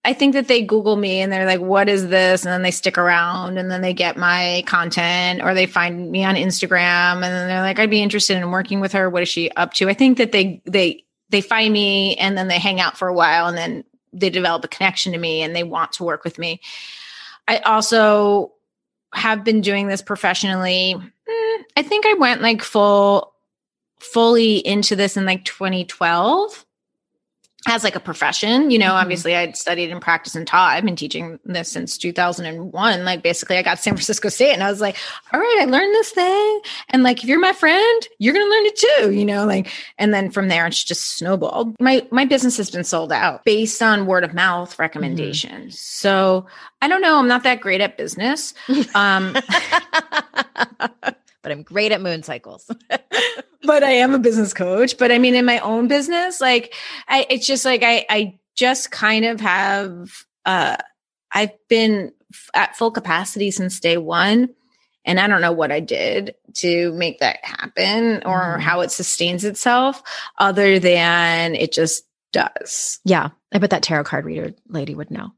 I 0.03 0.15
think 0.15 0.33
that 0.33 0.49
they 0.49 0.63
Google 0.63 0.97
me 0.97 1.21
and 1.21 1.31
they're 1.31 1.45
like, 1.45 1.61
what 1.61 1.89
is 1.89 2.09
this? 2.09 2.45
And 2.45 2.53
then 2.53 2.63
they 2.63 2.71
stick 2.71 2.97
around 2.97 3.59
and 3.59 3.71
then 3.71 3.83
they 3.83 3.93
get 3.93 4.17
my 4.17 4.65
content 4.67 5.43
or 5.43 5.53
they 5.53 5.67
find 5.67 6.11
me 6.11 6.25
on 6.25 6.37
Instagram 6.37 7.17
and 7.17 7.23
then 7.23 7.49
they're 7.49 7.61
like, 7.61 7.79
I'd 7.79 7.91
be 7.91 8.03
interested 8.03 8.39
in 8.39 8.51
working 8.51 8.81
with 8.81 8.93
her. 8.93 9.11
What 9.11 9.23
is 9.23 9.29
she 9.29 9.51
up 9.53 9.75
to? 9.75 9.91
I 9.91 9.95
think 9.95 10.17
that 10.17 10.33
they, 10.33 10.63
they, 10.65 11.05
they 11.29 11.43
find 11.43 11.71
me 11.73 12.17
and 12.17 12.37
then 12.37 12.49
they 12.49 12.59
hang 12.59 12.81
out 12.81 12.97
for 12.97 13.09
a 13.09 13.15
while 13.15 13.47
and 13.47 13.59
then 13.59 13.85
they 14.13 14.31
develop 14.31 14.65
a 14.65 14.69
connection 14.69 15.13
to 15.13 15.19
me 15.19 15.43
and 15.43 15.55
they 15.55 15.65
want 15.65 15.93
to 15.93 16.05
work 16.05 16.25
with 16.25 16.39
me. 16.39 16.61
I 17.47 17.59
also 17.59 18.53
have 19.13 19.45
been 19.45 19.61
doing 19.61 19.87
this 19.87 20.01
professionally. 20.01 20.95
Mm, 20.97 21.65
I 21.77 21.83
think 21.83 22.07
I 22.07 22.15
went 22.15 22.41
like 22.41 22.63
full, 22.63 23.35
fully 24.01 24.57
into 24.67 24.97
this 24.97 25.17
in 25.17 25.25
like 25.25 25.45
2012 25.45 26.65
as 27.69 27.85
like 27.85 27.95
a 27.95 28.01
profession. 28.01 28.71
You 28.71 28.79
know, 28.79 28.87
Mhm. 28.93 29.03
obviously 29.03 29.37
I'd 29.37 29.55
studied 29.55 29.91
and 29.91 30.01
practiced 30.01 30.35
and 30.35 30.47
taught. 30.47 30.73
I've 30.75 30.85
been 30.85 30.97
teaching 30.97 31.39
this 31.45 31.71
since 31.71 31.99
2001. 31.99 33.05
Like 33.05 33.23
basically 33.23 33.59
I 33.59 33.63
got 33.63 33.79
San 33.79 33.93
Francisco 33.93 34.31
State 34.31 34.55
and 34.55 34.63
I 34.63 34.71
was 34.71 34.81
like, 34.81 34.97
all 35.31 35.39
right, 35.39 35.59
I 35.61 35.67
learned 35.67 35.93
this 35.95 36.09
thing. 36.11 36.61
And 36.89 37.03
like, 37.03 37.23
if 37.23 37.29
you're 37.29 37.39
my 37.39 37.53
friend, 37.53 38.09
you're 38.19 38.33
going 38.33 38.47
to 38.47 38.51
learn 38.51 38.65
it 38.65 38.77
too, 38.79 39.11
you 39.11 39.27
know, 39.27 39.45
like, 39.45 39.71
and 39.99 40.15
then 40.15 40.31
from 40.31 40.49
there, 40.49 40.67
it's 40.67 40.83
just 40.83 41.19
snowballed. 41.19 41.77
My, 41.79 42.07
my 42.11 42.25
business 42.25 42.57
has 42.57 42.71
been 42.71 42.83
sold 42.83 43.13
out 43.13 43.45
based 43.45 43.83
on 43.83 44.07
word 44.07 44.25
of 44.25 44.33
mouth 44.33 44.79
recommendations. 44.79 45.79
So 45.79 46.47
I 46.81 46.89
don't 46.89 47.03
know. 47.03 47.19
I'm 47.19 47.29
not 47.29 47.43
that 47.43 47.61
great 47.61 47.83
at 47.83 47.99
business. 47.99 48.55
Um, 48.95 49.35
but 51.43 51.53
I'm 51.53 51.63
great 51.63 51.93
at 51.93 52.01
moon 52.01 52.23
cycles. 52.23 52.71
but 53.63 53.83
I 53.85 53.91
am 53.93 54.15
a 54.15 54.19
business 54.19 54.53
coach. 54.55 54.97
But 54.99 55.13
I 55.13 55.19
mean, 55.19 55.35
in 55.35 55.45
my 55.45 55.59
own 55.61 55.89
business, 55.89 56.41
like 56.41 56.75
I, 57.09 57.27
it's 57.31 57.47
just 57.47 57.65
like 57.65 57.83
I, 57.83 58.07
I 58.09 58.39
just 58.57 58.91
kind 58.91 59.25
of 59.25 59.41
have, 59.41 60.25
uh, 60.45 60.77
I've 61.33 61.53
been 61.69 62.13
f- 62.33 62.51
at 62.55 62.77
full 62.77 62.91
capacity 62.91 63.51
since 63.51 63.81
day 63.81 63.97
one. 63.97 64.51
And 65.07 65.19
I 65.19 65.29
don't 65.29 65.41
know 65.41 65.53
what 65.53 65.73
I 65.73 65.81
did 65.81 66.35
to 66.57 66.93
make 66.93 67.21
that 67.21 67.39
happen 67.43 68.23
or 68.27 68.59
Mhm. 68.59 68.61
how 68.61 68.81
it 68.81 68.91
sustains 68.91 69.45
itself 69.45 70.03
other 70.39 70.79
than 70.79 71.55
it 71.55 71.73
just 71.73 72.05
does. 72.33 73.01
yeah. 73.05 73.31
I 73.53 73.59
bet 73.59 73.71
that 73.71 73.83
tarot 73.83 74.05
card 74.05 74.25
reader 74.25 74.53
lady 74.69 74.95
would 74.95 75.11
know. 75.11 75.33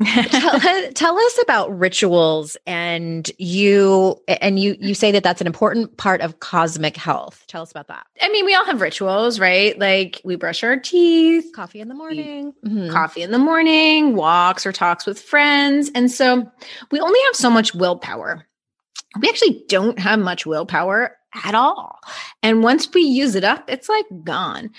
tell, 0.04 0.60
tell 0.94 1.18
us 1.18 1.38
about 1.42 1.78
rituals 1.78 2.56
and 2.66 3.30
you 3.38 4.20
and 4.26 4.58
you 4.58 4.76
you 4.80 4.94
say 4.94 5.12
that 5.12 5.22
that's 5.22 5.40
an 5.40 5.46
important 5.46 5.96
part 5.96 6.20
of 6.20 6.40
cosmic 6.40 6.96
health 6.96 7.44
tell 7.46 7.62
us 7.62 7.70
about 7.70 7.86
that 7.88 8.06
I 8.20 8.28
mean, 8.30 8.44
we 8.44 8.54
all 8.54 8.64
have 8.64 8.80
rituals, 8.80 9.38
right? 9.38 9.78
Like 9.78 10.20
we 10.24 10.36
brush 10.36 10.64
our 10.64 10.76
teeth, 10.78 11.46
coffee 11.54 11.80
in 11.80 11.88
the 11.88 11.94
morning 11.94 12.54
Mhm. 12.64 12.90
coffee 12.90 13.22
in 13.22 13.30
the 13.30 13.38
morning, 13.38 14.16
walks 14.16 14.66
or 14.66 14.72
talks 14.72 15.06
with 15.06 15.20
friends. 15.20 15.90
And 15.94 16.10
so 16.10 16.50
we 16.90 16.98
only 17.00 17.20
have 17.26 17.36
so 17.36 17.50
much 17.50 17.74
willpower. 17.74 18.46
We 19.20 19.28
actually 19.28 19.64
don't 19.68 19.98
have 20.00 20.18
much 20.18 20.44
willpower 20.44 21.16
at 21.42 21.54
all. 21.54 21.98
And 22.42 22.62
once 22.62 22.88
we 22.92 23.02
use 23.02 23.34
it 23.34 23.44
up, 23.44 23.64
it's 23.68 23.88
like 23.88 24.06
gone. 24.22 24.70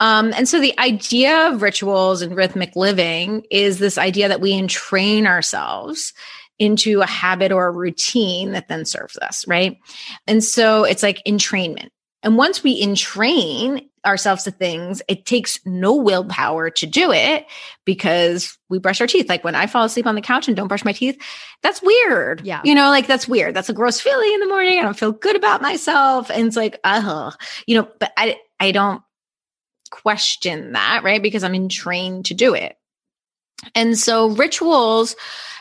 Um, 0.00 0.32
and 0.34 0.48
so 0.48 0.60
the 0.60 0.78
idea 0.78 1.48
of 1.48 1.62
rituals 1.62 2.22
and 2.22 2.36
rhythmic 2.36 2.76
living 2.76 3.44
is 3.50 3.78
this 3.78 3.98
idea 3.98 4.28
that 4.28 4.40
we 4.40 4.52
entrain 4.52 5.26
ourselves 5.26 6.12
into 6.58 7.00
a 7.00 7.06
habit 7.06 7.50
or 7.50 7.66
a 7.66 7.72
routine 7.72 8.52
that 8.52 8.68
then 8.68 8.84
serves 8.84 9.16
us, 9.18 9.46
right? 9.48 9.78
And 10.26 10.44
so 10.44 10.84
it's 10.84 11.02
like 11.02 11.22
entrainment. 11.26 11.88
And 12.22 12.36
once 12.36 12.62
we 12.62 12.80
entrain 12.80 13.88
ourselves 14.04 14.44
to 14.44 14.50
things, 14.50 15.02
it 15.08 15.26
takes 15.26 15.58
no 15.64 15.94
willpower 15.94 16.70
to 16.70 16.86
do 16.86 17.12
it 17.12 17.46
because 17.84 18.58
we 18.68 18.78
brush 18.78 19.00
our 19.00 19.06
teeth. 19.06 19.28
Like 19.28 19.44
when 19.44 19.54
I 19.54 19.66
fall 19.66 19.84
asleep 19.84 20.06
on 20.06 20.14
the 20.14 20.20
couch 20.20 20.48
and 20.48 20.56
don't 20.56 20.68
brush 20.68 20.84
my 20.84 20.92
teeth, 20.92 21.20
that's 21.62 21.82
weird. 21.82 22.42
Yeah. 22.44 22.60
You 22.64 22.74
know, 22.74 22.88
like 22.88 23.06
that's 23.06 23.28
weird. 23.28 23.54
That's 23.54 23.68
a 23.68 23.74
gross 23.74 24.00
feeling 24.00 24.32
in 24.32 24.40
the 24.40 24.48
morning. 24.48 24.78
I 24.78 24.82
don't 24.82 24.98
feel 24.98 25.12
good 25.12 25.36
about 25.36 25.62
myself. 25.62 26.30
And 26.30 26.46
it's 26.46 26.56
like, 26.56 26.80
uh, 26.84 27.30
you 27.66 27.76
know, 27.76 27.88
but 27.98 28.12
I, 28.16 28.38
I 28.58 28.72
don't 28.72 29.02
question 29.90 30.72
that, 30.72 31.02
right? 31.04 31.22
Because 31.22 31.44
I'm 31.44 31.54
entrained 31.54 32.26
to 32.26 32.34
do 32.34 32.54
it. 32.54 32.76
And 33.74 33.96
so 33.96 34.30
rituals 34.30 35.14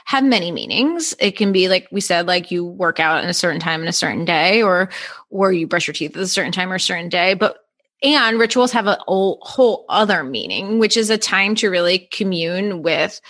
have 0.06 0.24
many 0.24 0.52
meanings. 0.52 1.14
It 1.20 1.38
can 1.38 1.52
be 1.52 1.70
like 1.70 1.88
we 1.92 2.02
said, 2.02 2.28
like 2.28 2.50
you 2.50 2.66
work 2.66 3.00
out 3.00 3.24
in 3.24 3.30
a 3.30 3.34
certain 3.34 3.60
time 3.60 3.82
in 3.82 3.88
a 3.88 3.94
certain 3.94 4.26
day, 4.26 4.64
or 4.64 4.90
or 5.30 5.54
you 5.54 5.68
brush 5.68 5.88
your 5.88 5.94
teeth 5.94 6.16
at 6.16 6.22
a 6.22 6.28
certain 6.28 6.52
time 6.52 6.72
or 6.72 6.76
a 6.76 6.80
certain 6.80 7.10
day. 7.10 7.36
But 7.36 7.58
and 8.04 8.40
rituals 8.40 8.72
have 8.72 8.88
a 8.88 8.98
whole, 9.06 9.86
other 9.90 10.24
meaning, 10.24 10.80
which 10.80 10.98
is 10.98 11.10
a 11.10 11.18
time 11.18 11.56
to 11.56 11.70
really 11.70 12.00
commune 12.12 12.82
with 12.82 13.22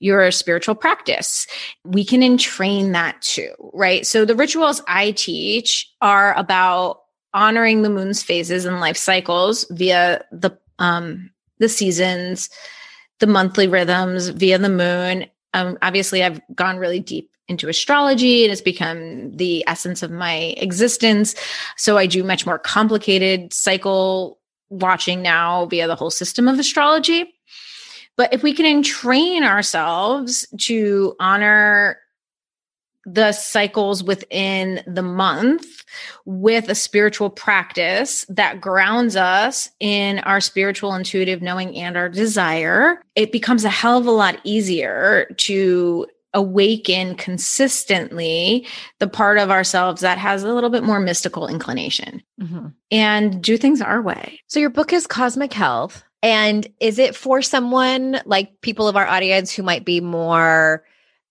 your 0.00 0.30
spiritual 0.30 0.74
practice. 0.74 1.46
We 1.84 2.04
can 2.04 2.22
entrain 2.22 2.92
that 2.92 3.20
too, 3.20 3.52
right? 3.72 4.06
So 4.06 4.24
the 4.24 4.36
rituals 4.36 4.82
I 4.86 5.12
teach 5.12 5.90
are 6.00 6.34
about 6.34 7.00
honoring 7.34 7.82
the 7.82 7.90
moon's 7.90 8.22
phases 8.22 8.64
and 8.64 8.80
life 8.80 8.96
cycles 8.96 9.66
via 9.70 10.24
the 10.32 10.56
um 10.78 11.30
the 11.58 11.68
seasons, 11.68 12.50
the 13.18 13.26
monthly 13.26 13.66
rhythms 13.66 14.28
via 14.28 14.58
the 14.58 14.68
moon. 14.68 15.26
Um, 15.54 15.76
obviously, 15.82 16.22
I've 16.22 16.40
gone 16.54 16.76
really 16.76 17.00
deep 17.00 17.30
into 17.48 17.68
astrology 17.68 18.44
and 18.44 18.52
it's 18.52 18.60
become 18.60 19.36
the 19.36 19.64
essence 19.66 20.02
of 20.02 20.10
my 20.10 20.54
existence. 20.58 21.34
So 21.76 21.96
I 21.96 22.06
do 22.06 22.22
much 22.22 22.46
more 22.46 22.58
complicated 22.58 23.52
cycle 23.52 24.38
watching 24.70 25.22
now 25.22 25.66
via 25.66 25.86
the 25.86 25.96
whole 25.96 26.10
system 26.10 26.46
of 26.46 26.58
astrology. 26.58 27.34
But 28.16 28.34
if 28.34 28.42
we 28.42 28.52
can 28.52 28.66
entrain 28.66 29.44
ourselves 29.44 30.46
to 30.58 31.14
honor 31.20 31.98
the 33.06 33.32
cycles 33.32 34.02
within 34.02 34.82
the 34.86 35.02
month 35.02 35.84
with 36.26 36.68
a 36.68 36.74
spiritual 36.74 37.30
practice 37.30 38.26
that 38.28 38.60
grounds 38.60 39.16
us 39.16 39.70
in 39.80 40.18
our 40.20 40.40
spiritual 40.40 40.94
intuitive 40.94 41.40
knowing 41.40 41.74
and 41.76 41.96
our 41.96 42.08
desire, 42.08 43.02
it 43.14 43.32
becomes 43.32 43.64
a 43.64 43.70
hell 43.70 43.98
of 43.98 44.06
a 44.06 44.10
lot 44.10 44.38
easier 44.44 45.26
to 45.38 46.06
awaken 46.34 47.14
consistently 47.14 48.66
the 48.98 49.08
part 49.08 49.38
of 49.38 49.50
ourselves 49.50 50.02
that 50.02 50.18
has 50.18 50.42
a 50.42 50.52
little 50.52 50.70
bit 50.70 50.82
more 50.82 51.00
mystical 51.00 51.46
inclination 51.48 52.22
Mhm. 52.40 52.74
and 52.90 53.42
do 53.42 53.56
things 53.56 53.80
our 53.80 54.02
way. 54.02 54.40
so 54.46 54.60
your 54.60 54.70
book 54.70 54.92
is 54.92 55.06
cosmic 55.06 55.52
health 55.52 56.04
and 56.22 56.66
is 56.80 56.98
it 56.98 57.14
for 57.16 57.40
someone 57.42 58.20
like 58.26 58.60
people 58.60 58.88
of 58.88 58.96
our 58.96 59.06
audience 59.06 59.52
who 59.52 59.62
might 59.62 59.84
be 59.84 60.00
more 60.00 60.84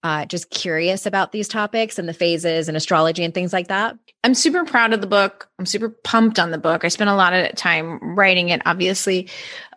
uh, 0.03 0.25
just 0.25 0.49
curious 0.49 1.05
about 1.05 1.31
these 1.31 1.47
topics 1.47 1.99
and 1.99 2.07
the 2.07 2.13
phases 2.13 2.67
and 2.67 2.77
astrology 2.77 3.23
and 3.23 3.33
things 3.33 3.53
like 3.53 3.67
that 3.67 3.97
I'm 4.27 4.33
super 4.33 4.65
proud 4.65 4.91
of 4.91 4.99
the 4.99 5.07
book. 5.07 5.49
I'm 5.57 5.65
super 5.65 5.87
pumped 5.87 6.37
on 6.37 6.51
the 6.51 6.57
book. 6.57 6.83
I 6.83 6.89
spent 6.89 7.09
a 7.09 7.15
lot 7.15 7.31
of 7.31 7.55
time 7.55 7.97
writing 8.01 8.49
it, 8.49 8.61
obviously. 8.65 9.29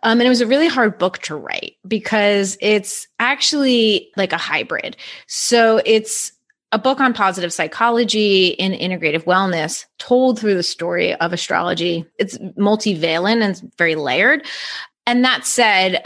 Um, 0.03 0.19
and 0.19 0.23
it 0.23 0.29
was 0.29 0.41
a 0.41 0.45
really 0.45 0.67
hard 0.67 0.97
book 0.97 1.19
to 1.19 1.37
write 1.37 1.77
because 1.87 2.57
it's 2.59 3.07
actually 3.19 4.11
like 4.17 4.33
a 4.33 4.37
hybrid. 4.37 4.97
So 5.27 5.81
it's 5.85 6.33
a 6.73 6.79
book 6.79 6.99
on 6.99 7.13
positive 7.13 7.53
psychology 7.53 8.59
and 8.59 8.73
integrative 8.73 9.23
wellness 9.23 9.85
told 9.99 10.37
through 10.37 10.55
the 10.55 10.63
story 10.63 11.13
of 11.15 11.31
astrology. 11.31 12.05
It's 12.19 12.37
multivalent 12.37 13.41
and 13.41 13.51
it's 13.51 13.63
very 13.77 13.95
layered. 13.95 14.45
And 15.05 15.23
that 15.23 15.45
said, 15.45 16.03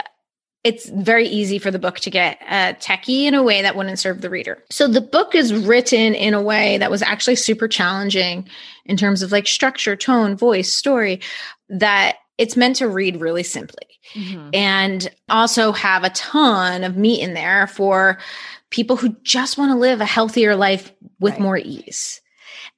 it's 0.66 0.88
very 0.88 1.28
easy 1.28 1.60
for 1.60 1.70
the 1.70 1.78
book 1.78 2.00
to 2.00 2.10
get 2.10 2.38
uh, 2.48 2.72
techie 2.80 3.22
in 3.22 3.34
a 3.34 3.42
way 3.42 3.62
that 3.62 3.76
wouldn't 3.76 4.00
serve 4.00 4.20
the 4.20 4.28
reader. 4.28 4.60
So 4.68 4.88
the 4.88 5.00
book 5.00 5.36
is 5.36 5.54
written 5.54 6.12
in 6.12 6.34
a 6.34 6.42
way 6.42 6.76
that 6.78 6.90
was 6.90 7.02
actually 7.02 7.36
super 7.36 7.68
challenging 7.68 8.48
in 8.84 8.96
terms 8.96 9.22
of 9.22 9.30
like 9.30 9.46
structure, 9.46 9.94
tone, 9.94 10.36
voice, 10.36 10.74
story, 10.74 11.20
that 11.68 12.16
it's 12.36 12.56
meant 12.56 12.74
to 12.76 12.88
read 12.88 13.20
really 13.20 13.44
simply 13.44 13.86
and 14.52 15.08
also 15.28 15.72
have 15.72 16.02
a 16.04 16.10
ton 16.10 16.82
of 16.84 16.96
meat 16.96 17.20
in 17.20 17.34
there 17.34 17.66
for 17.68 18.18
people 18.70 18.96
who 18.96 19.16
just 19.22 19.58
want 19.58 19.70
to 19.70 19.76
live 19.76 20.00
a 20.00 20.04
healthier 20.04 20.56
life 20.56 20.92
with 21.20 21.34
Right. 21.34 21.40
more 21.42 21.58
ease. 21.58 22.20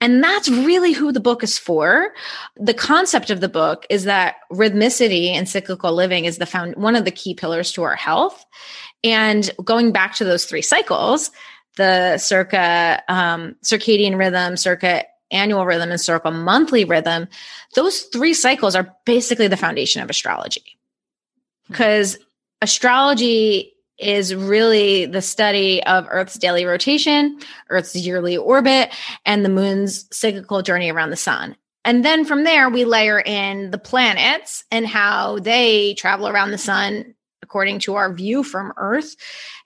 And 0.01 0.23
that's 0.23 0.49
really 0.49 0.93
who 0.93 1.11
the 1.11 1.21
book 1.21 1.43
is 1.43 1.59
for. 1.59 2.15
The 2.57 2.75
concept 2.75 3.31
of 3.31 3.41
the 3.41 3.49
book 3.49 3.85
is 3.91 4.05
that 4.05 4.37
rhythmicity 4.53 5.31
and 5.31 5.49
cyclical 5.49 5.93
living 5.93 6.25
is 6.25 6.39
the 6.39 6.47
found 6.47 6.77
one 6.77 6.95
of 6.95 7.05
the 7.05 7.11
key 7.11 7.35
pillars 7.35 7.73
to 7.73 7.83
our 7.83 7.97
health. 7.97 8.45
And 9.03 9.51
going 9.65 9.93
back 9.93 10.15
to 10.17 10.25
those 10.25 10.45
three 10.45 10.63
cycles, 10.63 11.31
the 11.77 12.19
circa 12.19 13.03
um, 13.09 13.57
circadian 13.65 14.19
rhythm, 14.19 14.57
circa 14.57 15.05
annual 15.31 15.67
rhythm, 15.67 15.91
and 15.91 16.01
circa 16.01 16.31
monthly 16.31 16.85
rhythm, 16.85 17.29
those 17.75 18.03
three 18.03 18.35
cycles 18.35 18.75
are 18.75 18.95
basically 19.05 19.49
the 19.49 19.57
foundation 19.57 20.03
of 20.03 20.11
astrology. 20.11 20.79
Because 21.69 22.19
astrology 22.63 23.73
is 23.99 24.35
really 24.35 25.07
the 25.07 25.23
study 25.23 25.83
of 25.85 26.07
Earth's 26.11 26.39
daily 26.39 26.65
rotation, 26.65 27.39
Earth's 27.71 27.97
yearly 27.97 28.37
orbit, 28.37 28.91
and 29.25 29.45
the 29.45 29.49
moon's 29.49 30.07
cyclical 30.17 30.63
journey 30.63 30.91
around 30.91 31.11
the 31.11 31.17
sun. 31.17 31.57
And 31.85 32.05
then 32.05 32.25
from 32.25 32.45
there, 32.45 32.69
we 32.69 32.85
layer 32.85 33.21
in 33.21 33.71
the 33.71 33.79
planets 33.79 34.65
and 34.71 34.87
how 34.87 35.39
they 35.39 35.95
travel 35.95 36.29
around 36.29 36.51
the 36.51 36.59
sun 36.59 37.15
according 37.43 37.79
to 37.79 37.95
our 37.95 38.13
view 38.13 38.43
from 38.43 38.73
Earth. 38.77 39.17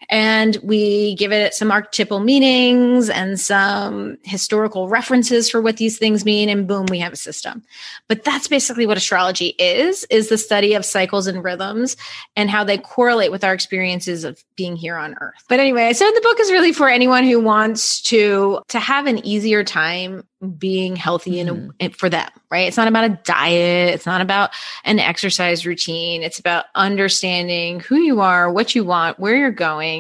And 0.08 0.56
we 0.62 1.14
give 1.16 1.32
it 1.32 1.54
some 1.54 1.70
archetypal 1.70 2.20
meanings 2.20 3.08
and 3.08 3.38
some 3.38 4.18
historical 4.22 4.88
references 4.88 5.50
for 5.50 5.60
what 5.60 5.76
these 5.76 5.98
things 5.98 6.24
mean. 6.24 6.48
And 6.48 6.66
boom, 6.66 6.86
we 6.90 6.98
have 6.98 7.12
a 7.12 7.16
system. 7.16 7.62
But 8.08 8.24
that's 8.24 8.48
basically 8.48 8.86
what 8.86 8.96
astrology 8.96 9.54
is, 9.58 10.04
is 10.10 10.28
the 10.28 10.38
study 10.38 10.74
of 10.74 10.84
cycles 10.84 11.26
and 11.26 11.42
rhythms 11.42 11.96
and 12.36 12.50
how 12.50 12.64
they 12.64 12.78
correlate 12.78 13.30
with 13.30 13.44
our 13.44 13.54
experiences 13.54 14.24
of 14.24 14.42
being 14.56 14.76
here 14.76 14.96
on 14.96 15.14
Earth. 15.20 15.44
But 15.48 15.60
anyway, 15.60 15.92
so 15.92 16.04
the 16.04 16.20
book 16.20 16.40
is 16.40 16.50
really 16.50 16.72
for 16.72 16.88
anyone 16.88 17.24
who 17.24 17.40
wants 17.40 18.00
to, 18.02 18.60
to 18.68 18.78
have 18.78 19.06
an 19.06 19.24
easier 19.24 19.64
time 19.64 20.24
being 20.58 20.96
healthy 20.96 21.36
mm-hmm. 21.36 21.70
and 21.78 21.96
for 21.96 22.08
them, 22.08 22.28
right? 22.50 22.66
It's 22.66 22.76
not 22.76 22.88
about 22.88 23.04
a 23.04 23.20
diet. 23.24 23.94
It's 23.94 24.06
not 24.06 24.20
about 24.20 24.50
an 24.84 24.98
exercise 24.98 25.64
routine. 25.64 26.22
It's 26.22 26.40
about 26.40 26.64
understanding 26.74 27.78
who 27.78 27.96
you 27.96 28.20
are, 28.20 28.50
what 28.50 28.74
you 28.74 28.82
want, 28.82 29.20
where 29.20 29.36
you're 29.36 29.52
going, 29.52 29.91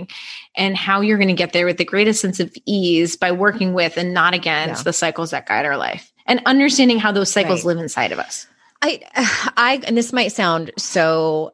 and 0.56 0.76
how 0.76 1.00
you're 1.00 1.18
going 1.18 1.28
to 1.28 1.34
get 1.34 1.52
there 1.52 1.66
with 1.66 1.78
the 1.78 1.84
greatest 1.84 2.20
sense 2.20 2.40
of 2.40 2.54
ease 2.66 3.16
by 3.16 3.32
working 3.32 3.74
with 3.74 3.96
and 3.96 4.12
not 4.12 4.34
against 4.34 4.80
yeah. 4.80 4.84
the 4.84 4.92
cycles 4.92 5.30
that 5.30 5.46
guide 5.46 5.66
our 5.66 5.76
life 5.76 6.12
and 6.26 6.40
understanding 6.46 6.98
how 6.98 7.12
those 7.12 7.32
cycles 7.32 7.60
right. 7.60 7.74
live 7.74 7.78
inside 7.78 8.12
of 8.12 8.18
us. 8.18 8.46
I, 8.80 9.00
I, 9.56 9.82
and 9.86 9.96
this 9.96 10.12
might 10.12 10.32
sound 10.32 10.70
so 10.76 11.52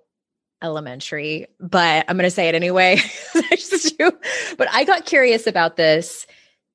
elementary, 0.63 1.47
but 1.61 2.05
I'm 2.09 2.17
going 2.17 2.25
to 2.25 2.31
say 2.31 2.49
it 2.49 2.55
anyway. 2.55 3.01
but 4.57 4.69
I 4.73 4.85
got 4.85 5.07
curious 5.07 5.47
about 5.47 5.77
this 5.77 6.27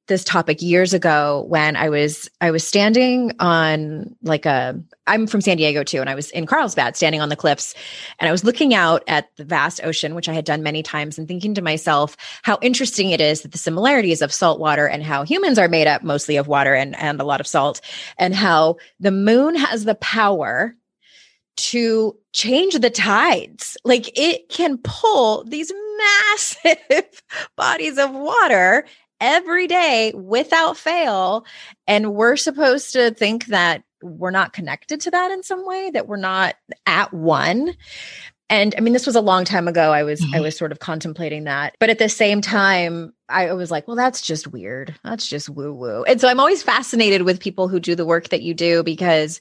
this 0.08 0.24
topic 0.24 0.62
years 0.62 0.94
ago 0.94 1.46
when 1.48 1.76
I 1.78 1.90
was 1.90 2.30
I 2.42 2.52
was 2.52 2.66
standing 2.66 3.32
on 3.40 4.16
like 4.22 4.46
a 4.46 4.80
I'm 5.08 5.28
from 5.28 5.40
San 5.40 5.58
Diego 5.58 5.84
too 5.84 6.02
and 6.02 6.10
I 6.10 6.16
was 6.16 6.30
in 6.32 6.46
Carlsbad 6.46 6.98
standing 6.98 7.22
on 7.22 7.30
the 7.30 7.38
cliffs 7.38 7.74
and 8.20 8.28
I 8.28 8.32
was 8.32 8.44
looking 8.44 8.74
out 8.74 9.04
at 9.08 9.34
the 9.38 9.46
vast 9.46 9.82
ocean 9.84 10.14
which 10.14 10.28
I 10.28 10.34
had 10.34 10.44
done 10.44 10.62
many 10.62 10.84
times 10.84 11.18
and 11.18 11.28
thinking 11.28 11.54
to 11.54 11.62
myself 11.62 12.18
how 12.42 12.58
interesting 12.62 13.12
it 13.12 13.22
is 13.22 13.42
that 13.42 13.54
the 13.54 13.58
similarities 13.58 14.22
of 14.22 14.34
salt 14.34 14.60
water 14.60 14.88
and 14.88 15.04
how 15.04 15.24
humans 15.24 15.58
are 15.58 15.70
made 15.70 15.88
up 15.88 16.04
mostly 16.04 16.36
of 16.36 16.48
water 16.48 16.74
and 16.74 16.98
and 16.98 17.22
a 17.22 17.26
lot 17.26 17.40
of 17.40 17.48
salt 17.48 17.80
and 18.18 18.36
how 18.36 18.76
the 19.00 19.12
moon 19.12 19.56
has 19.56 19.86
the 19.86 19.96
power 19.96 20.76
to 21.56 22.18
change 22.32 22.74
the 22.80 22.90
tides. 22.90 23.78
Like 23.84 24.12
it 24.18 24.50
can 24.50 24.80
pull 24.80 25.44
these 25.44 25.72
massive 25.98 27.22
bodies 27.56 27.98
of 27.98 28.12
water 28.12 28.86
every 29.24 29.68
day 29.68 30.12
without 30.14 30.78
fail. 30.78 31.46
And 31.88 32.14
we're 32.14 32.36
supposed 32.36 32.92
to 32.94 33.12
think 33.12 33.46
that 33.46 33.84
we're 34.04 34.32
not 34.32 34.52
connected 34.52 35.00
to 35.02 35.12
that 35.12 35.32
in 35.32 35.42
some 35.44 35.66
way, 35.66 35.90
that 35.92 36.08
we're 36.08 36.18
not 36.18 36.56
at 36.86 37.14
one. 37.14 37.74
And 38.50 38.76
I 38.78 38.82
mean, 38.82 38.92
this 38.92 39.08
was 39.08 39.16
a 39.16 39.22
long 39.22 39.46
time 39.46 39.70
ago. 39.70 39.94
I 39.94 40.04
was 40.04 40.20
mm-hmm. 40.20 40.36
I 40.36 40.42
was 40.42 40.58
sort 40.58 40.74
of 40.74 40.80
contemplating 40.80 41.46
that. 41.46 41.76
But 41.80 41.90
at 41.90 42.00
the 42.00 42.10
same 42.10 42.42
time, 42.42 43.14
I 43.30 43.54
was 43.54 43.72
like, 43.72 43.88
well, 43.88 43.96
that's 43.96 44.22
just 44.22 44.48
weird. 44.48 44.94
That's 45.06 45.26
just 45.26 45.50
woo 45.50 45.74
woo. 45.74 46.04
And 46.04 46.20
so 46.20 46.28
I'm 46.28 46.42
always 46.42 46.62
fascinated 46.62 47.22
with 47.22 47.40
people 47.40 47.70
who 47.70 47.80
do 47.80 47.96
the 47.96 48.06
work 48.06 48.30
that 48.30 48.42
you 48.42 48.54
do 48.54 48.84
because 48.84 49.40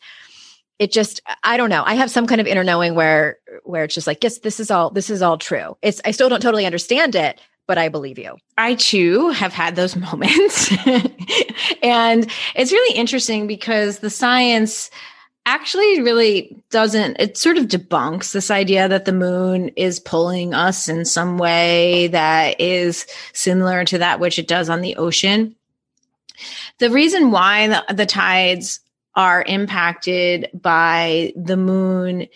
it 0.78 0.90
just 0.90 1.20
i 1.44 1.58
don't 1.58 1.68
know 1.68 1.84
i 1.84 1.94
have 1.94 2.10
some 2.10 2.26
kind 2.26 2.40
of 2.40 2.46
inner 2.46 2.64
knowing 2.64 2.94
where 2.94 3.38
where 3.62 3.84
it's 3.84 3.94
just 3.94 4.06
like 4.06 4.24
yes 4.24 4.38
this 4.38 4.58
is 4.58 4.70
all 4.70 4.90
this 4.90 5.10
is 5.10 5.20
all 5.20 5.36
true 5.36 5.76
it's 5.82 6.00
i 6.06 6.10
still 6.10 6.30
don't 6.30 6.40
totally 6.40 6.64
understand 6.64 7.14
it 7.14 7.38
but 7.66 7.78
I 7.78 7.88
believe 7.88 8.18
you. 8.18 8.36
I 8.58 8.74
too 8.74 9.30
have 9.30 9.52
had 9.52 9.76
those 9.76 9.96
moments. 10.12 10.72
and 11.82 12.30
it's 12.54 12.72
really 12.72 12.96
interesting 12.96 13.46
because 13.46 13.98
the 13.98 14.10
science 14.10 14.90
actually 15.44 16.00
really 16.00 16.56
doesn't 16.70 17.16
it 17.18 17.36
sort 17.36 17.58
of 17.58 17.66
debunks 17.66 18.32
this 18.32 18.48
idea 18.48 18.86
that 18.88 19.06
the 19.06 19.12
moon 19.12 19.70
is 19.70 19.98
pulling 19.98 20.54
us 20.54 20.88
in 20.88 21.04
some 21.04 21.36
way 21.36 22.06
that 22.08 22.60
is 22.60 23.06
similar 23.32 23.84
to 23.84 23.98
that 23.98 24.20
which 24.20 24.38
it 24.38 24.46
does 24.46 24.68
on 24.68 24.82
the 24.82 24.94
ocean 24.94 25.52
the 26.78 26.90
reason 26.90 27.32
why 27.32 27.66
the, 27.66 27.84
the 27.92 28.06
tides 28.06 28.78
are 29.16 29.42
impacted 29.42 30.48
by 30.54 31.32
the 31.36 31.56
moon 31.56 32.28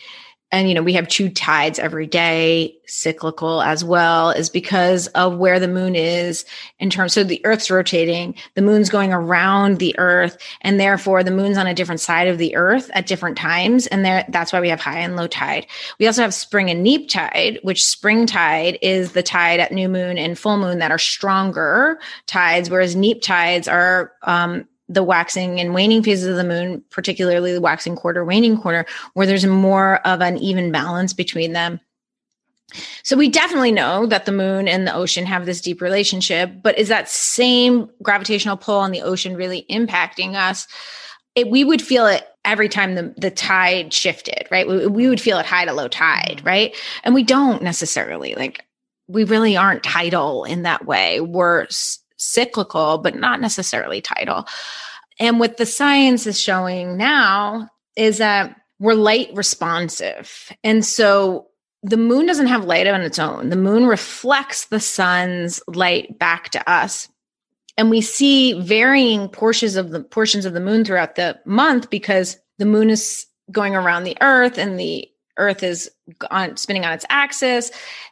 and 0.53 0.68
you 0.68 0.74
know 0.74 0.82
we 0.82 0.92
have 0.92 1.09
two 1.09 1.28
tides 1.28 1.78
every 1.78 2.07
day 2.07 2.76
cyclical 2.86 3.62
as 3.62 3.82
well 3.82 4.30
is 4.30 4.49
because 4.49 5.09
of 5.09 5.36
where 5.36 5.59
the 5.59 5.68
moon 5.68 5.94
is 5.97 6.44
in 6.78 6.88
terms 6.88 7.12
so 7.12 7.24
the 7.24 7.44
earth's 7.44 7.70
rotating 7.70 8.34
the 8.55 8.62
moon's 8.62 8.88
going 8.88 9.12
around 9.12 9.78
the 9.78 9.94
earth 9.99 10.38
and 10.61 10.78
therefore 10.78 11.24
the 11.24 11.30
moon's 11.30 11.59
on 11.59 11.66
a 11.66 11.74
different 11.74 12.01
side 12.01 12.28
of 12.28 12.38
the 12.38 12.55
earth 12.55 12.90
at 12.94 13.07
different 13.07 13.36
times 13.36 13.86
and 13.88 14.05
there 14.05 14.24
that's 14.28 14.53
why 14.53 14.61
we 14.61 14.68
have 14.68 14.80
high 14.80 15.01
and 15.01 15.16
low 15.16 15.26
tide. 15.26 15.66
We 15.99 16.07
also 16.07 16.22
have 16.22 16.34
spring 16.34 16.70
and 16.70 16.82
neap 16.82 17.09
tide 17.09 17.59
which 17.62 17.84
spring 17.84 18.26
tide 18.26 18.78
is 18.82 19.12
the 19.12 19.22
tide 19.22 19.61
at 19.61 19.72
new 19.72 19.88
moon 19.88 20.18
and 20.18 20.38
full 20.38 20.59
moon 20.59 20.78
that 20.78 20.90
are 20.90 20.99
stronger 20.99 21.99
tides 22.26 22.70
whereas 22.70 22.94
neap 22.94 23.20
tides 23.20 23.66
are 23.66 24.12
um, 24.22 24.66
the 24.89 25.03
waxing 25.03 25.61
and 25.61 25.74
waning 25.74 26.03
phases 26.03 26.28
of 26.28 26.37
the 26.37 26.45
moon, 26.45 26.82
particularly 26.91 27.53
the 27.53 27.61
waxing 27.61 27.97
quarter, 27.97 28.24
waning 28.24 28.57
quarter, 28.57 28.87
where 29.14 29.26
there's 29.26 29.47
more 29.47 29.97
of 30.07 30.20
an 30.20 30.39
even 30.39 30.70
balance 30.70 31.12
between 31.12 31.53
them. 31.53 31.80
So 33.03 33.16
we 33.16 33.28
definitely 33.28 33.72
know 33.72 34.07
that 34.07 34.26
the 34.26 34.32
moon 34.32 34.68
and 34.68 34.87
the 34.87 34.95
ocean 34.95 35.24
have 35.26 35.47
this 35.47 35.61
deep 35.61 35.80
relationship, 35.80 36.51
but 36.62 36.78
is 36.78 36.89
that 36.89 37.09
same 37.09 37.89
gravitational 38.03 38.57
pull 38.57 38.78
on 38.78 38.91
the 38.91 39.03
ocean 39.03 39.37
really 39.37 39.64
impacting 39.70 40.34
us? 40.34 40.66
It, 41.34 41.49
we 41.49 41.64
would 41.64 41.82
feel 41.82 42.07
it 42.07 42.26
every 42.45 42.68
time 42.68 42.95
the, 42.95 43.14
the 43.16 43.30
tide 43.30 43.93
shifted, 43.93 44.49
right? 44.51 44.66
We, 44.66 44.87
we 44.87 45.09
would 45.09 45.20
feel 45.20 45.39
it 45.39 45.47
high 45.47 45.64
to 45.64 45.72
low 45.72 45.89
tide, 45.89 46.37
mm-hmm. 46.39 46.47
right? 46.47 46.76
And 47.05 47.14
we 47.14 47.22
don't 47.22 47.62
necessarily 47.62 48.34
like, 48.34 48.64
we 49.09 49.24
really 49.24 49.57
aren't 49.57 49.84
tidal 49.84 50.45
in 50.45 50.62
that 50.62 50.87
way. 50.87 51.20
We're 51.20 51.66
cyclical, 52.26 52.98
but 52.98 53.14
not 53.14 53.40
necessarily 53.40 54.00
tidal. 54.00 54.46
And 55.18 55.40
what 55.40 55.56
the 55.56 55.66
science 55.66 56.26
is 56.26 56.40
showing 56.40 56.96
now 56.96 57.68
is 57.96 58.18
that 58.18 58.56
we're 58.78 58.94
light 58.94 59.30
responsive. 59.32 60.52
And 60.62 60.84
so 60.84 61.48
the 61.82 61.96
moon 61.96 62.26
doesn't 62.26 62.48
have 62.48 62.64
light 62.64 62.86
on 62.86 63.00
its 63.00 63.18
own. 63.18 63.48
The 63.48 63.56
moon 63.56 63.86
reflects 63.86 64.66
the 64.66 64.80
sun's 64.80 65.60
light 65.68 66.18
back 66.18 66.50
to 66.50 66.70
us. 66.70 67.08
And 67.78 67.90
we 67.90 68.00
see 68.00 68.60
varying 68.60 69.28
portions 69.28 69.76
of 69.76 69.90
the 69.90 70.02
portions 70.02 70.44
of 70.46 70.52
the 70.52 70.60
moon 70.60 70.84
throughout 70.84 71.14
the 71.14 71.38
month 71.44 71.90
because 71.90 72.38
the 72.58 72.66
moon 72.66 72.90
is 72.90 73.26
going 73.52 73.74
around 73.74 74.04
the 74.04 74.16
earth 74.20 74.58
and 74.58 74.80
the 74.80 75.08
earth 75.38 75.62
is 75.62 75.90
on 76.30 76.56
spinning 76.56 76.84
on 76.84 76.92
its 76.92 77.04
axis 77.10 77.70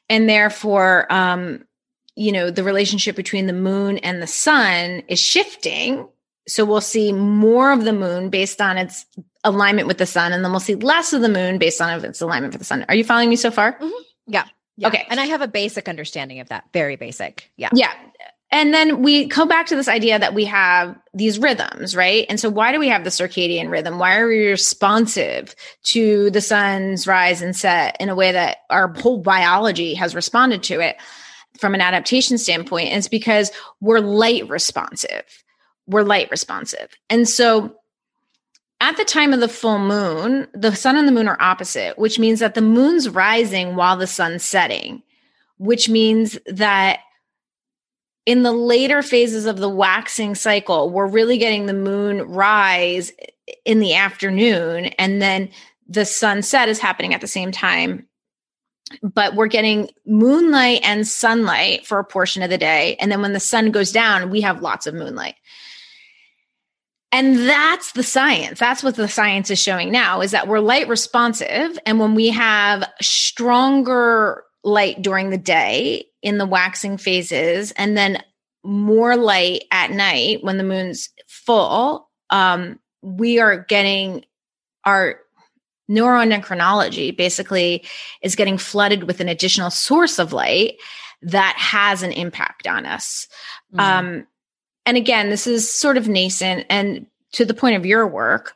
and 0.08 0.28
therefore 0.28 1.10
um, 1.12 1.64
you 2.16 2.32
know 2.32 2.50
the 2.50 2.64
relationship 2.64 3.16
between 3.16 3.46
the 3.46 3.52
moon 3.52 3.98
and 3.98 4.22
the 4.22 4.26
sun 4.26 5.02
is 5.08 5.18
shifting 5.18 6.08
so 6.46 6.64
we'll 6.64 6.80
see 6.80 7.12
more 7.12 7.72
of 7.72 7.84
the 7.84 7.92
moon 7.92 8.28
based 8.28 8.60
on 8.60 8.76
its 8.76 9.06
alignment 9.44 9.88
with 9.88 9.98
the 9.98 10.06
sun 10.06 10.32
and 10.32 10.44
then 10.44 10.50
we'll 10.52 10.60
see 10.60 10.74
less 10.74 11.12
of 11.12 11.22
the 11.22 11.28
moon 11.28 11.58
based 11.58 11.80
on 11.80 12.04
its 12.04 12.20
alignment 12.20 12.52
with 12.52 12.60
the 12.60 12.66
sun 12.66 12.84
are 12.88 12.94
you 12.94 13.04
following 13.04 13.28
me 13.28 13.36
so 13.36 13.50
far 13.50 13.72
mm-hmm. 13.74 13.90
yeah. 14.26 14.44
yeah 14.76 14.88
okay 14.88 15.06
and 15.10 15.20
i 15.20 15.26
have 15.26 15.40
a 15.40 15.48
basic 15.48 15.88
understanding 15.88 16.40
of 16.40 16.48
that 16.48 16.64
very 16.72 16.96
basic 16.96 17.50
yeah 17.56 17.70
yeah 17.72 17.92
and 18.54 18.72
then 18.72 19.02
we 19.02 19.26
come 19.26 19.48
back 19.48 19.66
to 19.66 19.74
this 19.74 19.88
idea 19.88 20.16
that 20.16 20.32
we 20.32 20.44
have 20.44 20.96
these 21.12 21.40
rhythms, 21.40 21.96
right? 21.96 22.24
And 22.28 22.38
so, 22.38 22.48
why 22.48 22.70
do 22.70 22.78
we 22.78 22.86
have 22.86 23.02
the 23.02 23.10
circadian 23.10 23.68
rhythm? 23.68 23.98
Why 23.98 24.16
are 24.16 24.28
we 24.28 24.46
responsive 24.46 25.56
to 25.86 26.30
the 26.30 26.40
sun's 26.40 27.04
rise 27.04 27.42
and 27.42 27.56
set 27.56 27.96
in 27.98 28.10
a 28.10 28.14
way 28.14 28.30
that 28.30 28.58
our 28.70 28.94
whole 28.94 29.18
biology 29.18 29.94
has 29.94 30.14
responded 30.14 30.62
to 30.64 30.78
it? 30.78 30.96
From 31.58 31.74
an 31.74 31.80
adaptation 31.80 32.38
standpoint 32.38 32.92
is 32.92 33.08
because 33.08 33.50
we're 33.80 34.00
light 34.00 34.48
responsive. 34.48 35.24
We're 35.86 36.02
light 36.02 36.30
responsive. 36.30 36.88
And 37.10 37.28
so 37.28 37.76
at 38.80 38.96
the 38.96 39.04
time 39.04 39.32
of 39.32 39.40
the 39.40 39.48
full 39.48 39.78
moon, 39.78 40.48
the 40.52 40.74
sun 40.74 40.96
and 40.96 41.06
the 41.06 41.12
moon 41.12 41.28
are 41.28 41.40
opposite, 41.40 41.98
which 41.98 42.18
means 42.18 42.40
that 42.40 42.54
the 42.54 42.60
moon's 42.60 43.08
rising 43.08 43.76
while 43.76 43.96
the 43.96 44.06
sun's 44.06 44.42
setting, 44.42 45.02
which 45.58 45.88
means 45.88 46.38
that 46.46 47.00
in 48.26 48.42
the 48.42 48.52
later 48.52 49.02
phases 49.02 49.46
of 49.46 49.58
the 49.58 49.68
waxing 49.68 50.34
cycle, 50.34 50.90
we're 50.90 51.06
really 51.06 51.38
getting 51.38 51.66
the 51.66 51.74
moon 51.74 52.22
rise 52.22 53.12
in 53.64 53.80
the 53.80 53.94
afternoon, 53.94 54.86
and 54.98 55.20
then 55.20 55.50
the 55.86 56.06
sunset 56.06 56.68
is 56.68 56.78
happening 56.78 57.12
at 57.12 57.20
the 57.20 57.26
same 57.26 57.52
time. 57.52 58.06
But 59.02 59.34
we're 59.34 59.46
getting 59.46 59.90
moonlight 60.06 60.80
and 60.84 61.06
sunlight 61.06 61.86
for 61.86 61.98
a 61.98 62.04
portion 62.04 62.42
of 62.42 62.50
the 62.50 62.58
day. 62.58 62.96
And 63.00 63.10
then 63.10 63.22
when 63.22 63.32
the 63.32 63.40
sun 63.40 63.70
goes 63.70 63.92
down, 63.92 64.30
we 64.30 64.42
have 64.42 64.62
lots 64.62 64.86
of 64.86 64.94
moonlight. 64.94 65.36
And 67.10 67.38
that's 67.48 67.92
the 67.92 68.02
science. 68.02 68.58
That's 68.58 68.82
what 68.82 68.96
the 68.96 69.06
science 69.06 69.48
is 69.48 69.60
showing 69.60 69.92
now 69.92 70.20
is 70.20 70.32
that 70.32 70.48
we're 70.48 70.58
light 70.58 70.88
responsive. 70.88 71.78
And 71.86 72.00
when 72.00 72.16
we 72.16 72.28
have 72.30 72.84
stronger 73.00 74.42
light 74.64 75.00
during 75.00 75.30
the 75.30 75.38
day 75.38 76.06
in 76.22 76.38
the 76.38 76.46
waxing 76.46 76.96
phases 76.96 77.70
and 77.72 77.96
then 77.96 78.20
more 78.64 79.16
light 79.16 79.64
at 79.70 79.92
night 79.92 80.42
when 80.42 80.58
the 80.58 80.64
moon's 80.64 81.08
full, 81.28 82.10
um, 82.30 82.80
we 83.00 83.38
are 83.38 83.58
getting 83.58 84.24
our 84.84 85.20
neuroendocrinology 85.90 87.16
basically 87.16 87.84
is 88.22 88.36
getting 88.36 88.58
flooded 88.58 89.04
with 89.04 89.20
an 89.20 89.28
additional 89.28 89.70
source 89.70 90.18
of 90.18 90.32
light 90.32 90.76
that 91.22 91.54
has 91.58 92.02
an 92.02 92.12
impact 92.12 92.66
on 92.66 92.86
us. 92.86 93.28
Mm. 93.74 93.80
Um, 93.80 94.26
and 94.86 94.96
again, 94.96 95.30
this 95.30 95.46
is 95.46 95.72
sort 95.72 95.96
of 95.96 96.08
nascent 96.08 96.66
and 96.68 97.06
to 97.32 97.44
the 97.44 97.54
point 97.54 97.76
of 97.76 97.86
your 97.86 98.06
work. 98.06 98.54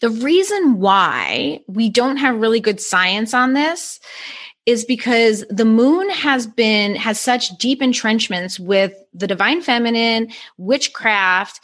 The 0.00 0.10
reason 0.10 0.78
why 0.78 1.60
we 1.66 1.88
don't 1.88 2.18
have 2.18 2.40
really 2.40 2.60
good 2.60 2.80
science 2.80 3.32
on 3.32 3.54
this 3.54 4.00
is 4.66 4.84
because 4.84 5.44
the 5.48 5.64
moon 5.64 6.08
has 6.10 6.46
been 6.46 6.94
has 6.94 7.18
such 7.18 7.56
deep 7.58 7.82
entrenchments 7.82 8.60
with 8.60 8.92
the 9.12 9.26
divine 9.26 9.60
feminine, 9.60 10.30
witchcraft, 10.56 11.60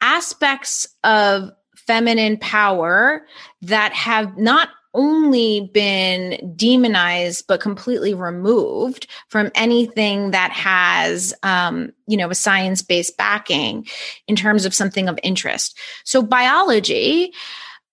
aspects 0.00 0.88
of 1.04 1.50
feminine 1.86 2.36
power 2.38 3.26
that 3.62 3.92
have 3.92 4.36
not 4.36 4.68
only 4.94 5.70
been 5.72 6.54
demonized 6.54 7.46
but 7.46 7.60
completely 7.60 8.14
removed 8.14 9.06
from 9.28 9.50
anything 9.54 10.32
that 10.32 10.50
has 10.50 11.32
um, 11.42 11.92
you 12.06 12.16
know 12.16 12.30
a 12.30 12.34
science-based 12.34 13.16
backing 13.16 13.86
in 14.28 14.36
terms 14.36 14.64
of 14.64 14.74
something 14.74 15.08
of 15.08 15.18
interest. 15.22 15.78
So 16.04 16.22
biology 16.22 17.32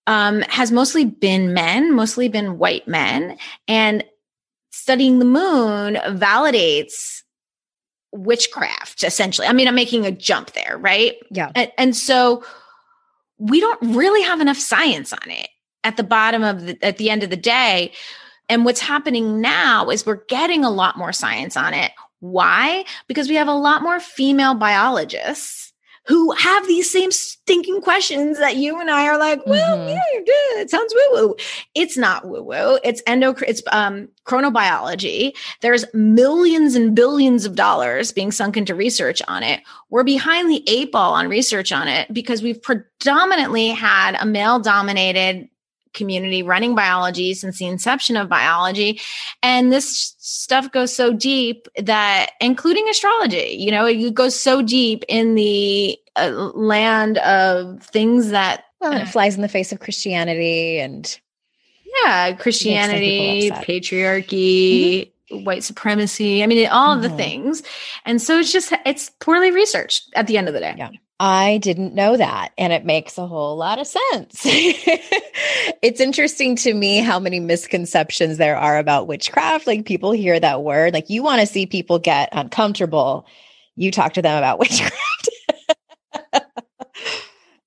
um, 0.06 0.42
has 0.42 0.70
mostly 0.70 1.04
been 1.04 1.54
men 1.54 1.94
mostly 1.94 2.28
been 2.28 2.58
white 2.58 2.86
men 2.86 3.38
and 3.66 4.04
studying 4.70 5.18
the 5.18 5.24
moon 5.24 5.94
validates 5.94 7.22
witchcraft 8.12 9.04
essentially. 9.04 9.46
I 9.46 9.52
mean 9.52 9.68
i'm 9.68 9.74
making 9.74 10.04
a 10.04 10.10
jump 10.10 10.52
there 10.52 10.76
right? 10.78 11.16
Yeah. 11.30 11.50
And, 11.54 11.72
and 11.78 11.96
so 11.96 12.44
we 13.40 13.58
don't 13.58 13.96
really 13.96 14.22
have 14.22 14.40
enough 14.40 14.58
science 14.58 15.12
on 15.12 15.30
it 15.30 15.48
at 15.82 15.96
the 15.96 16.04
bottom 16.04 16.44
of 16.44 16.66
the 16.66 16.78
at 16.82 16.98
the 16.98 17.10
end 17.10 17.22
of 17.22 17.30
the 17.30 17.36
day. 17.36 17.92
And 18.48 18.64
what's 18.64 18.80
happening 18.80 19.40
now 19.40 19.90
is 19.90 20.04
we're 20.04 20.24
getting 20.26 20.64
a 20.64 20.70
lot 20.70 20.98
more 20.98 21.12
science 21.12 21.56
on 21.56 21.72
it. 21.72 21.92
Why? 22.20 22.84
Because 23.06 23.28
we 23.28 23.36
have 23.36 23.48
a 23.48 23.54
lot 23.54 23.82
more 23.82 23.98
female 23.98 24.54
biologists 24.54 25.69
who 26.06 26.32
have 26.32 26.66
these 26.66 26.90
same 26.90 27.10
stinking 27.10 27.80
questions 27.82 28.38
that 28.38 28.56
you 28.56 28.80
and 28.80 28.90
I 28.90 29.06
are 29.06 29.18
like, 29.18 29.46
well, 29.46 29.78
mm-hmm. 29.78 29.88
yeah, 29.88 30.02
you're 30.12 30.24
good. 30.24 30.60
It 30.60 30.70
sounds 30.70 30.94
woo 30.94 31.28
woo. 31.28 31.36
It's 31.74 31.96
not 31.96 32.26
woo 32.26 32.42
woo. 32.42 32.78
It's 32.82 33.02
endo. 33.06 33.34
It's 33.46 33.62
um, 33.70 34.08
chronobiology. 34.26 35.36
There's 35.60 35.84
millions 35.94 36.74
and 36.74 36.94
billions 36.94 37.44
of 37.44 37.54
dollars 37.54 38.12
being 38.12 38.32
sunk 38.32 38.56
into 38.56 38.74
research 38.74 39.20
on 39.28 39.42
it. 39.42 39.60
We're 39.90 40.04
behind 40.04 40.50
the 40.50 40.64
eight 40.68 40.90
ball 40.90 41.14
on 41.14 41.28
research 41.28 41.72
on 41.72 41.86
it 41.86 42.12
because 42.12 42.42
we've 42.42 42.60
predominantly 42.60 43.68
had 43.68 44.16
a 44.20 44.26
male 44.26 44.58
dominated 44.58 45.48
community 45.92 46.42
running 46.42 46.74
biology 46.74 47.34
since 47.34 47.58
the 47.58 47.66
inception 47.66 48.16
of 48.16 48.28
biology 48.28 49.00
and 49.42 49.72
this 49.72 50.14
stuff 50.18 50.70
goes 50.70 50.94
so 50.94 51.12
deep 51.12 51.68
that 51.76 52.30
including 52.40 52.88
astrology 52.88 53.56
you 53.58 53.70
know 53.70 53.86
it 53.86 54.14
goes 54.14 54.38
so 54.38 54.62
deep 54.62 55.04
in 55.08 55.34
the 55.34 55.98
uh, 56.16 56.30
land 56.54 57.18
of 57.18 57.82
things 57.82 58.30
that 58.30 58.64
well, 58.80 58.92
it 58.92 59.02
uh, 59.02 59.06
flies 59.06 59.34
in 59.34 59.42
the 59.42 59.48
face 59.48 59.72
of 59.72 59.80
christianity 59.80 60.78
and 60.78 61.18
yeah 62.04 62.32
christianity 62.34 63.50
patriarchy 63.50 65.00
mm-hmm. 65.00 65.09
White 65.30 65.64
supremacy 65.64 66.42
i 66.42 66.46
mean 66.46 66.68
all 66.68 66.94
mm-hmm. 66.94 67.04
of 67.04 67.10
the 67.10 67.16
things 67.16 67.62
and 68.04 68.20
so 68.20 68.38
it's 68.38 68.52
just 68.52 68.72
it's 68.84 69.10
poorly 69.20 69.50
researched 69.50 70.10
at 70.14 70.26
the 70.26 70.36
end 70.36 70.48
of 70.48 70.54
the 70.54 70.60
day 70.60 70.74
yeah 70.76 70.90
I 71.22 71.58
didn't 71.58 71.94
know 71.94 72.16
that. 72.16 72.52
And 72.56 72.72
it 72.72 72.86
makes 72.86 73.18
a 73.18 73.26
whole 73.26 73.54
lot 73.54 73.78
of 73.78 73.86
sense. 73.86 74.40
it's 75.82 76.00
interesting 76.00 76.56
to 76.56 76.72
me 76.72 77.00
how 77.00 77.20
many 77.20 77.40
misconceptions 77.40 78.38
there 78.38 78.56
are 78.56 78.78
about 78.78 79.06
witchcraft. 79.06 79.66
Like 79.66 79.84
people 79.84 80.12
hear 80.12 80.40
that 80.40 80.62
word, 80.62 80.94
like 80.94 81.10
you 81.10 81.22
want 81.22 81.42
to 81.42 81.46
see 81.46 81.66
people 81.66 81.98
get 81.98 82.30
uncomfortable. 82.32 83.26
You 83.76 83.90
talk 83.90 84.14
to 84.14 84.22
them 84.22 84.38
about 84.38 84.58
witchcraft. 84.60 84.96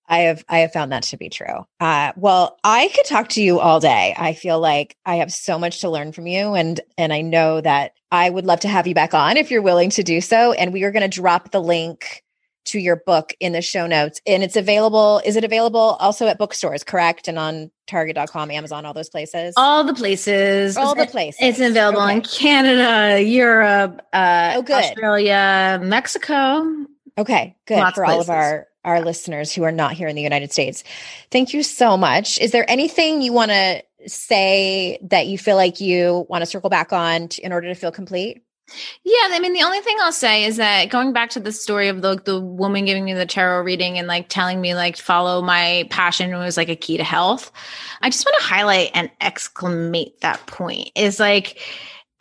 I 0.08 0.20
have 0.20 0.43
I 0.49 0.60
have 0.60 0.74
found 0.74 0.91
that 0.91 1.04
to 1.04 1.18
be 1.18 1.30
true. 1.30 1.66
Uh, 1.80 2.12
well, 2.16 2.58
I 2.64 2.89
could 2.93 3.06
talk 3.06 3.30
to 3.30 3.41
you 3.41 3.60
all 3.60 3.80
day. 3.80 4.14
I 4.18 4.34
feel 4.34 4.60
like 4.60 4.97
I 5.06 5.16
have 5.16 5.32
so 5.32 5.58
much 5.58 5.82
to 5.82 5.89
learn 5.89 6.12
from 6.12 6.28
you, 6.28 6.54
and 6.54 6.80
and 6.97 7.14
I 7.14 7.22
know 7.22 7.62
that 7.62 7.93
I 8.12 8.30
would 8.30 8.45
love 8.45 8.60
to 8.62 8.68
have 8.68 8.86
you 8.86 8.93
back 8.93 9.14
on 9.14 9.38
if 9.38 9.49
you're 9.49 9.62
willing 9.62 9.89
to 9.91 10.04
do 10.04 10.22
so. 10.22 10.54
And 10.54 10.74
we 10.74 10.84
are 10.84 10.91
going 10.91 11.10
to 11.10 11.22
drop 11.22 11.51
the 11.51 11.62
link 11.62 12.24
to 12.66 12.80
your 12.80 12.95
book 12.95 13.34
in 13.39 13.51
the 13.51 13.62
show 13.62 13.88
notes. 13.88 14.22
And 14.26 14.43
it's 14.43 14.56
available. 14.56 15.22
Is 15.26 15.36
it 15.36 15.43
available 15.43 15.97
also 15.99 16.28
at 16.28 16.38
bookstores, 16.38 16.84
correct? 16.84 17.28
And 17.28 17.38
on 17.38 17.72
target.com, 17.88 18.51
Amazon, 18.51 18.86
all 18.86 18.93
those 18.93 19.10
places? 19.10 19.54
All 19.58 19.84
the 19.84 19.93
places. 19.93 20.78
All 20.78 20.95
the 20.95 21.08
places. 21.08 21.39
It's 21.41 21.60
available 21.60 22.01
okay. 22.04 22.16
in 22.16 22.22
Canada, 22.22 23.22
Europe, 23.22 24.01
uh, 24.14 24.54
oh, 24.56 24.62
good. 24.62 24.76
Australia, 24.76 25.80
Mexico. 25.84 26.86
Okay, 27.18 27.56
good 27.68 27.78
Lots 27.78 27.95
for 27.95 28.06
all 28.06 28.22
of 28.22 28.30
our 28.30 28.68
our 28.84 29.01
listeners 29.01 29.53
who 29.53 29.63
are 29.63 29.71
not 29.71 29.93
here 29.93 30.07
in 30.07 30.15
the 30.15 30.21
United 30.21 30.51
States. 30.51 30.84
Thank 31.31 31.53
you 31.53 31.63
so 31.63 31.97
much. 31.97 32.39
Is 32.39 32.51
there 32.51 32.69
anything 32.69 33.21
you 33.21 33.34
want 33.34 33.51
to 33.51 33.84
say 34.07 34.97
that 35.03 35.27
you 35.27 35.38
feel 35.38 35.55
like 35.55 35.79
you 35.79 36.25
want 36.29 36.41
to 36.41 36.45
circle 36.45 36.69
back 36.69 36.91
on 36.91 37.29
in 37.41 37.53
order 37.53 37.67
to 37.67 37.75
feel 37.75 37.91
complete? 37.91 38.43
Yeah, 39.03 39.27
I 39.29 39.39
mean, 39.39 39.53
the 39.53 39.63
only 39.63 39.81
thing 39.81 39.97
I'll 39.99 40.11
say 40.11 40.45
is 40.45 40.57
that 40.57 40.89
going 40.89 41.13
back 41.13 41.29
to 41.31 41.39
the 41.39 41.51
story 41.51 41.89
of 41.89 42.01
the 42.01 42.15
the 42.15 42.39
woman 42.39 42.86
giving 42.86 43.03
me 43.03 43.13
the 43.13 43.25
tarot 43.25 43.61
reading 43.63 43.97
and 43.97 44.07
like 44.07 44.29
telling 44.29 44.61
me 44.61 44.73
like 44.73 44.97
follow 44.97 45.41
my 45.41 45.86
passion 45.89 46.31
was 46.38 46.57
like 46.57 46.69
a 46.69 46.75
key 46.75 46.97
to 46.97 47.03
health. 47.03 47.51
I 48.01 48.09
just 48.09 48.25
want 48.25 48.38
to 48.39 48.47
highlight 48.47 48.91
and 48.93 49.11
exclamate 49.19 50.21
that 50.21 50.45
point 50.47 50.91
is 50.95 51.19
like 51.19 51.59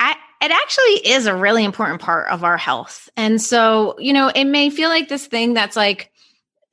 I, 0.00 0.16
it 0.42 0.50
actually 0.50 1.12
is 1.12 1.26
a 1.26 1.34
really 1.34 1.64
important 1.64 2.00
part 2.00 2.28
of 2.28 2.42
our 2.42 2.56
health. 2.56 3.08
And 3.16 3.40
so, 3.40 3.94
you 3.98 4.12
know, 4.12 4.28
it 4.34 4.44
may 4.44 4.68
feel 4.68 4.88
like 4.88 5.08
this 5.08 5.26
thing 5.26 5.54
that's 5.54 5.76
like 5.76 6.11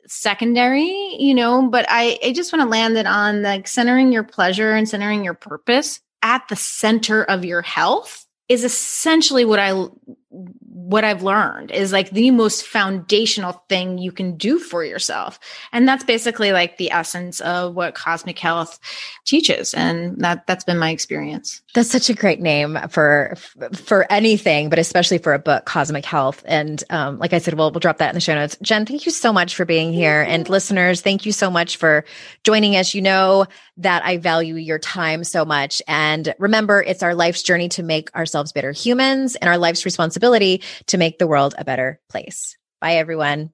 secondary, 0.09 1.15
you 1.19 1.33
know, 1.33 1.69
but 1.69 1.85
I, 1.87 2.19
I 2.23 2.31
just 2.33 2.51
want 2.51 2.63
to 2.63 2.69
land 2.69 2.97
it 2.97 3.05
on 3.05 3.41
like 3.41 3.67
centering 3.67 4.11
your 4.11 4.23
pleasure 4.23 4.71
and 4.71 4.87
centering 4.87 5.23
your 5.23 5.33
purpose 5.33 6.01
at 6.21 6.47
the 6.49 6.55
center 6.55 7.23
of 7.23 7.45
your 7.45 7.61
health 7.61 8.25
is 8.49 8.63
essentially 8.63 9.45
what 9.45 9.59
I 9.59 9.87
what 10.31 11.03
I've 11.03 11.23
learned 11.23 11.71
is 11.71 11.91
like 11.91 12.11
the 12.11 12.29
most 12.29 12.65
foundational 12.65 13.63
thing 13.67 13.97
you 13.97 14.11
can 14.11 14.37
do 14.37 14.59
for 14.59 14.83
yourself. 14.83 15.39
And 15.71 15.87
that's 15.87 16.03
basically 16.03 16.51
like 16.51 16.77
the 16.77 16.91
essence 16.91 17.41
of 17.41 17.73
what 17.73 17.95
cosmic 17.95 18.37
health 18.37 18.79
teaches. 19.25 19.73
And 19.73 20.19
that 20.23 20.45
that's 20.45 20.63
been 20.63 20.77
my 20.77 20.91
experience. 20.91 21.61
That's 21.73 21.89
such 21.89 22.11
a 22.11 22.13
great 22.13 22.41
name 22.41 22.77
for 22.89 23.35
for 23.73 24.11
anything, 24.11 24.69
but 24.69 24.77
especially 24.77 25.17
for 25.17 25.33
a 25.33 25.39
book, 25.39 25.65
Cosmic 25.65 26.05
Health. 26.05 26.43
And 26.45 26.83
um, 26.91 27.17
like 27.17 27.33
I 27.33 27.39
said, 27.39 27.55
we'll 27.55 27.71
we'll 27.71 27.79
drop 27.79 27.97
that 27.97 28.09
in 28.09 28.15
the 28.15 28.21
show 28.21 28.35
notes. 28.35 28.55
Jen, 28.61 28.85
thank 28.85 29.07
you 29.07 29.11
so 29.11 29.33
much 29.33 29.55
for 29.55 29.65
being 29.65 29.91
here. 29.93 30.21
And 30.21 30.47
listeners, 30.47 31.01
thank 31.01 31.25
you 31.25 31.31
so 31.31 31.49
much 31.49 31.77
for 31.77 32.05
joining 32.43 32.75
us. 32.75 32.93
You 32.93 33.01
know 33.01 33.47
that 33.77 34.03
I 34.05 34.17
value 34.17 34.55
your 34.55 34.79
time 34.79 35.23
so 35.23 35.43
much. 35.43 35.81
And 35.87 36.35
remember, 36.37 36.83
it's 36.83 37.01
our 37.01 37.15
life's 37.15 37.41
journey 37.41 37.69
to 37.69 37.81
make 37.81 38.13
ourselves 38.15 38.51
better 38.51 38.71
humans 38.71 39.35
and 39.37 39.49
our 39.49 39.57
life's 39.57 39.85
responsibility 39.85 40.18
to 40.19 40.97
make 40.97 41.17
the 41.17 41.27
world 41.27 41.55
a 41.57 41.65
better 41.65 41.99
place. 42.09 42.57
Bye, 42.81 42.95
everyone. 42.95 43.51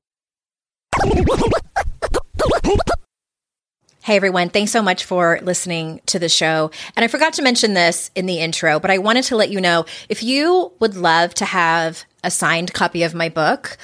Hey 4.05 4.18
everyone, 4.18 4.49
thanks 4.49 4.72
so 4.72 4.84
much 4.84 5.03
for 5.03 5.39
listening 5.41 5.99
to 6.05 6.20
the 6.20 6.30
show. 6.30 6.70
And 6.95 7.03
I 7.03 7.07
forgot 7.07 7.34
to 7.34 7.41
mention 7.41 7.74
this 7.74 8.11
in 8.13 8.28
the 8.28 8.38
intro, 8.38 8.80
but 8.80 8.91
I 8.91 8.99
wanted 8.99 9.24
to 9.26 9.36
let 9.36 9.49
you 9.49 9.59
know 9.59 9.86
if 10.09 10.22
you 10.22 10.72
would 10.80 10.95
love 10.95 11.34
to 11.36 11.45
have 11.45 12.03
a 12.24 12.30
signed 12.30 12.72
copy 12.72 13.01
of 13.01 13.16
my 13.16 13.30
book, 13.30 13.78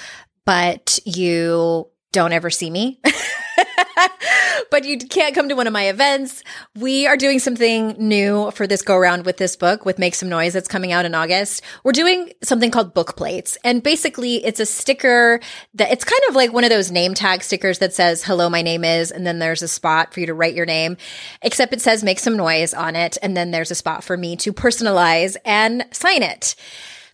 but 0.46 1.00
you 1.06 1.88
don't 2.12 2.34
ever 2.34 2.52
see 2.52 2.70
me. 2.70 3.00
but 4.72 4.86
you 4.86 4.98
can't 4.98 5.36
come 5.36 5.50
to 5.50 5.56
one 5.56 5.68
of 5.68 5.74
my 5.74 5.90
events. 5.90 6.44
We 6.76 7.06
are 7.06 7.18
doing 7.18 7.38
something 7.38 7.96
new 8.00 8.50
for 8.52 8.66
this 8.66 8.82
go 8.82 8.96
around 8.96 9.26
with 9.26 9.38
this 9.38 9.56
book 9.56 9.86
with 9.86 10.00
Make 10.00 10.16
Some 10.16 10.30
Noise 10.30 10.54
that's 10.54 10.70
coming 10.70 10.94
out 10.94 11.06
in 11.06 11.14
August. 11.14 11.62
We're 11.84 11.92
doing 11.92 12.32
something 12.42 12.72
called 12.72 12.94
book 12.94 13.18
plates. 13.18 13.58
And 13.64 13.84
basically 13.84 14.44
it's 14.44 14.62
a 14.62 14.66
sticker 14.66 15.42
that 15.76 15.92
it's 15.92 16.06
kind 16.06 16.22
of 16.30 16.36
like 16.36 16.54
one 16.54 16.64
of 16.64 16.70
those 16.70 16.90
name 16.90 17.14
tag 17.14 17.44
stickers 17.44 17.80
that 17.80 17.94
says, 17.94 18.24
hello, 18.24 18.50
my 18.50 18.62
name 18.62 18.86
is, 18.86 19.12
and 19.12 19.28
then 19.28 19.40
there's 19.40 19.62
a 19.62 19.68
spot 19.68 20.14
for 20.14 20.22
you 20.22 20.26
to 20.28 20.34
write 20.34 20.56
your 20.56 20.66
name, 20.66 20.96
except 21.42 21.74
it 21.74 21.82
says 21.82 22.04
make 22.04 22.20
some 22.20 22.38
noise 22.38 22.74
on 22.74 22.96
it. 22.96 23.18
And 23.22 23.36
then 23.36 23.52
there's 23.52 23.72
a 23.72 23.76
spot 23.76 24.06
for 24.06 24.16
me 24.16 24.38
to 24.38 24.54
personalize 24.54 25.36
and 25.44 25.86
sign 25.92 26.24
it 26.24 26.56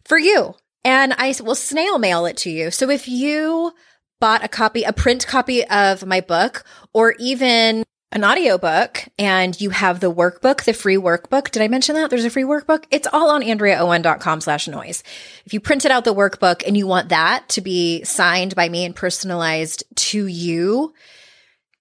for 0.06 0.20
you. 0.20 0.54
And 0.86 1.14
I 1.18 1.34
will 1.44 1.56
snail 1.56 1.98
mail 1.98 2.28
it 2.28 2.38
to 2.38 2.52
you. 2.52 2.70
So 2.70 2.90
if 2.92 3.08
you 3.10 3.74
bought 4.20 4.44
a 4.44 4.48
copy, 4.48 4.84
a 4.84 4.94
print 4.94 5.28
copy 5.28 5.66
of 5.66 6.06
my 6.06 6.22
book, 6.22 6.64
or 6.94 7.16
even 7.20 7.84
an 8.14 8.24
audiobook 8.24 9.06
and 9.20 9.60
you 9.60 9.70
have 9.70 10.00
the 10.00 10.12
workbook, 10.12 10.64
the 10.64 10.74
free 10.74 10.96
workbook. 10.96 11.52
Did 11.52 11.62
I 11.62 11.68
mention 11.68 11.96
that? 11.96 12.10
There's 12.10 12.26
a 12.26 12.30
free 12.30 12.44
workbook. 12.44 12.86
It's 12.90 13.08
all 13.12 13.30
on 13.30 13.42
andreaowen.com 13.42 14.42
slash 14.42 14.68
noise. 14.68 15.04
If 15.46 15.54
you 15.54 15.60
printed 15.60 15.92
out 15.92 16.06
the 16.06 16.16
workbook 16.16 16.64
and 16.66 16.78
you 16.78 16.88
want 16.88 17.10
that 17.10 17.50
to 17.50 17.62
be 17.62 18.04
signed 18.06 18.56
by 18.56 18.70
me 18.70 18.86
and 18.86 18.96
personalized 18.96 19.84
to 19.96 20.26
you, 20.26 20.94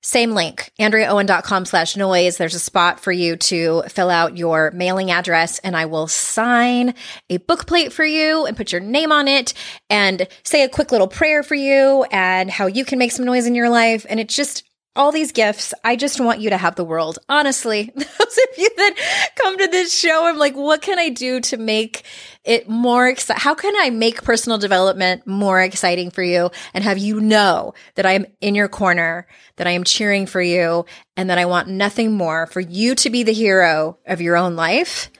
same 0.07 0.35
link, 0.35 0.71
andreaowen.com 0.79 1.65
slash 1.65 1.97
noise. 1.97 2.37
There's 2.37 2.55
a 2.55 2.61
spot 2.61 3.01
for 3.01 3.11
you 3.11 3.37
to 3.37 3.83
fill 3.89 4.09
out 4.09 4.37
your 4.37 4.71
mailing 4.71 5.11
address 5.11 5.59
and 5.59 5.77
I 5.77 5.87
will 5.87 6.07
sign 6.07 6.95
a 7.29 7.39
book 7.39 7.67
plate 7.67 7.93
for 7.93 8.05
you 8.05 8.47
and 8.47 8.57
put 8.57 8.71
your 8.71 8.81
name 8.81 9.11
on 9.11 9.27
it 9.27 9.53
and 9.91 10.29
say 10.45 10.63
a 10.63 10.69
quick 10.69 10.93
little 10.93 11.09
prayer 11.09 11.43
for 11.43 11.57
you 11.57 12.05
and 12.13 12.49
how 12.53 12.67
you 12.67 12.85
can 12.85 13.01
make 13.01 13.11
some 13.11 13.25
noise 13.25 13.47
in 13.47 13.57
your 13.57 13.69
life. 13.69 14.07
And 14.09 14.21
it's 14.21 14.37
just 14.37 14.63
all 14.97 15.13
these 15.13 15.33
gifts. 15.33 15.75
I 15.85 15.97
just 15.97 16.21
want 16.21 16.41
you 16.41 16.51
to 16.51 16.57
have 16.57 16.75
the 16.75 16.85
world. 16.85 17.19
Honestly, 17.29 17.93
those 17.97 18.07
of 18.07 18.59
you 18.59 18.71
that 18.77 19.33
come 19.37 19.59
to 19.59 19.67
this 19.69 19.97
show, 19.97 20.27
I'm 20.27 20.39
like, 20.39 20.57
what 20.57 20.83
can 20.83 20.99
I 20.99 21.11
do 21.11 21.41
to 21.43 21.57
make 21.57 22.05
it 22.45 22.69
more 22.69 23.09
exciting? 23.09 23.41
How 23.41 23.55
can 23.55 23.75
I 23.79 23.91
make 23.91 24.23
personal 24.23 24.59
development 24.59 25.27
more 25.27 25.61
exciting 25.61 26.11
for 26.11 26.23
you 26.23 26.51
and 26.75 26.83
have 26.83 26.99
you 26.99 27.21
know 27.21 27.75
that 27.95 28.07
I'm 28.07 28.27
in 28.41 28.55
your 28.55 28.69
corner, 28.69 29.27
that 29.57 29.67
I 29.67 29.73
am 29.73 29.85
cheering 29.85 30.27
for 30.27 30.41
you 30.41 30.87
and 31.17 31.31
that 31.31 31.39
I 31.39 31.45
want 31.45 31.69
nothing 31.69 32.13
more 32.13 32.47
for 32.47 32.61
you 32.61 32.95
to 32.97 33.11
be 33.11 33.23
the 33.23 33.33
hero 33.33 33.99
of 34.07 34.21
your 34.21 34.37
own 34.37 34.57
life 34.57 35.11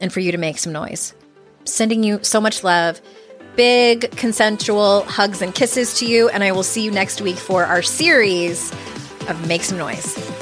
and 0.00 0.12
for 0.12 0.20
you 0.20 0.32
to 0.32 0.38
make 0.38 0.58
some 0.58 0.72
noise. 0.72 1.14
Sending 1.64 2.02
you 2.02 2.18
so 2.22 2.40
much 2.40 2.64
love. 2.64 3.00
Big 3.54 4.10
consensual 4.12 5.02
hugs 5.02 5.42
and 5.42 5.54
kisses 5.54 5.98
to 5.98 6.06
you. 6.06 6.28
And 6.30 6.42
I 6.42 6.52
will 6.52 6.62
see 6.62 6.82
you 6.82 6.90
next 6.90 7.20
week 7.20 7.36
for 7.36 7.64
our 7.64 7.82
series 7.82 8.72
of 9.28 9.46
Make 9.46 9.62
Some 9.62 9.78
Noise. 9.78 10.41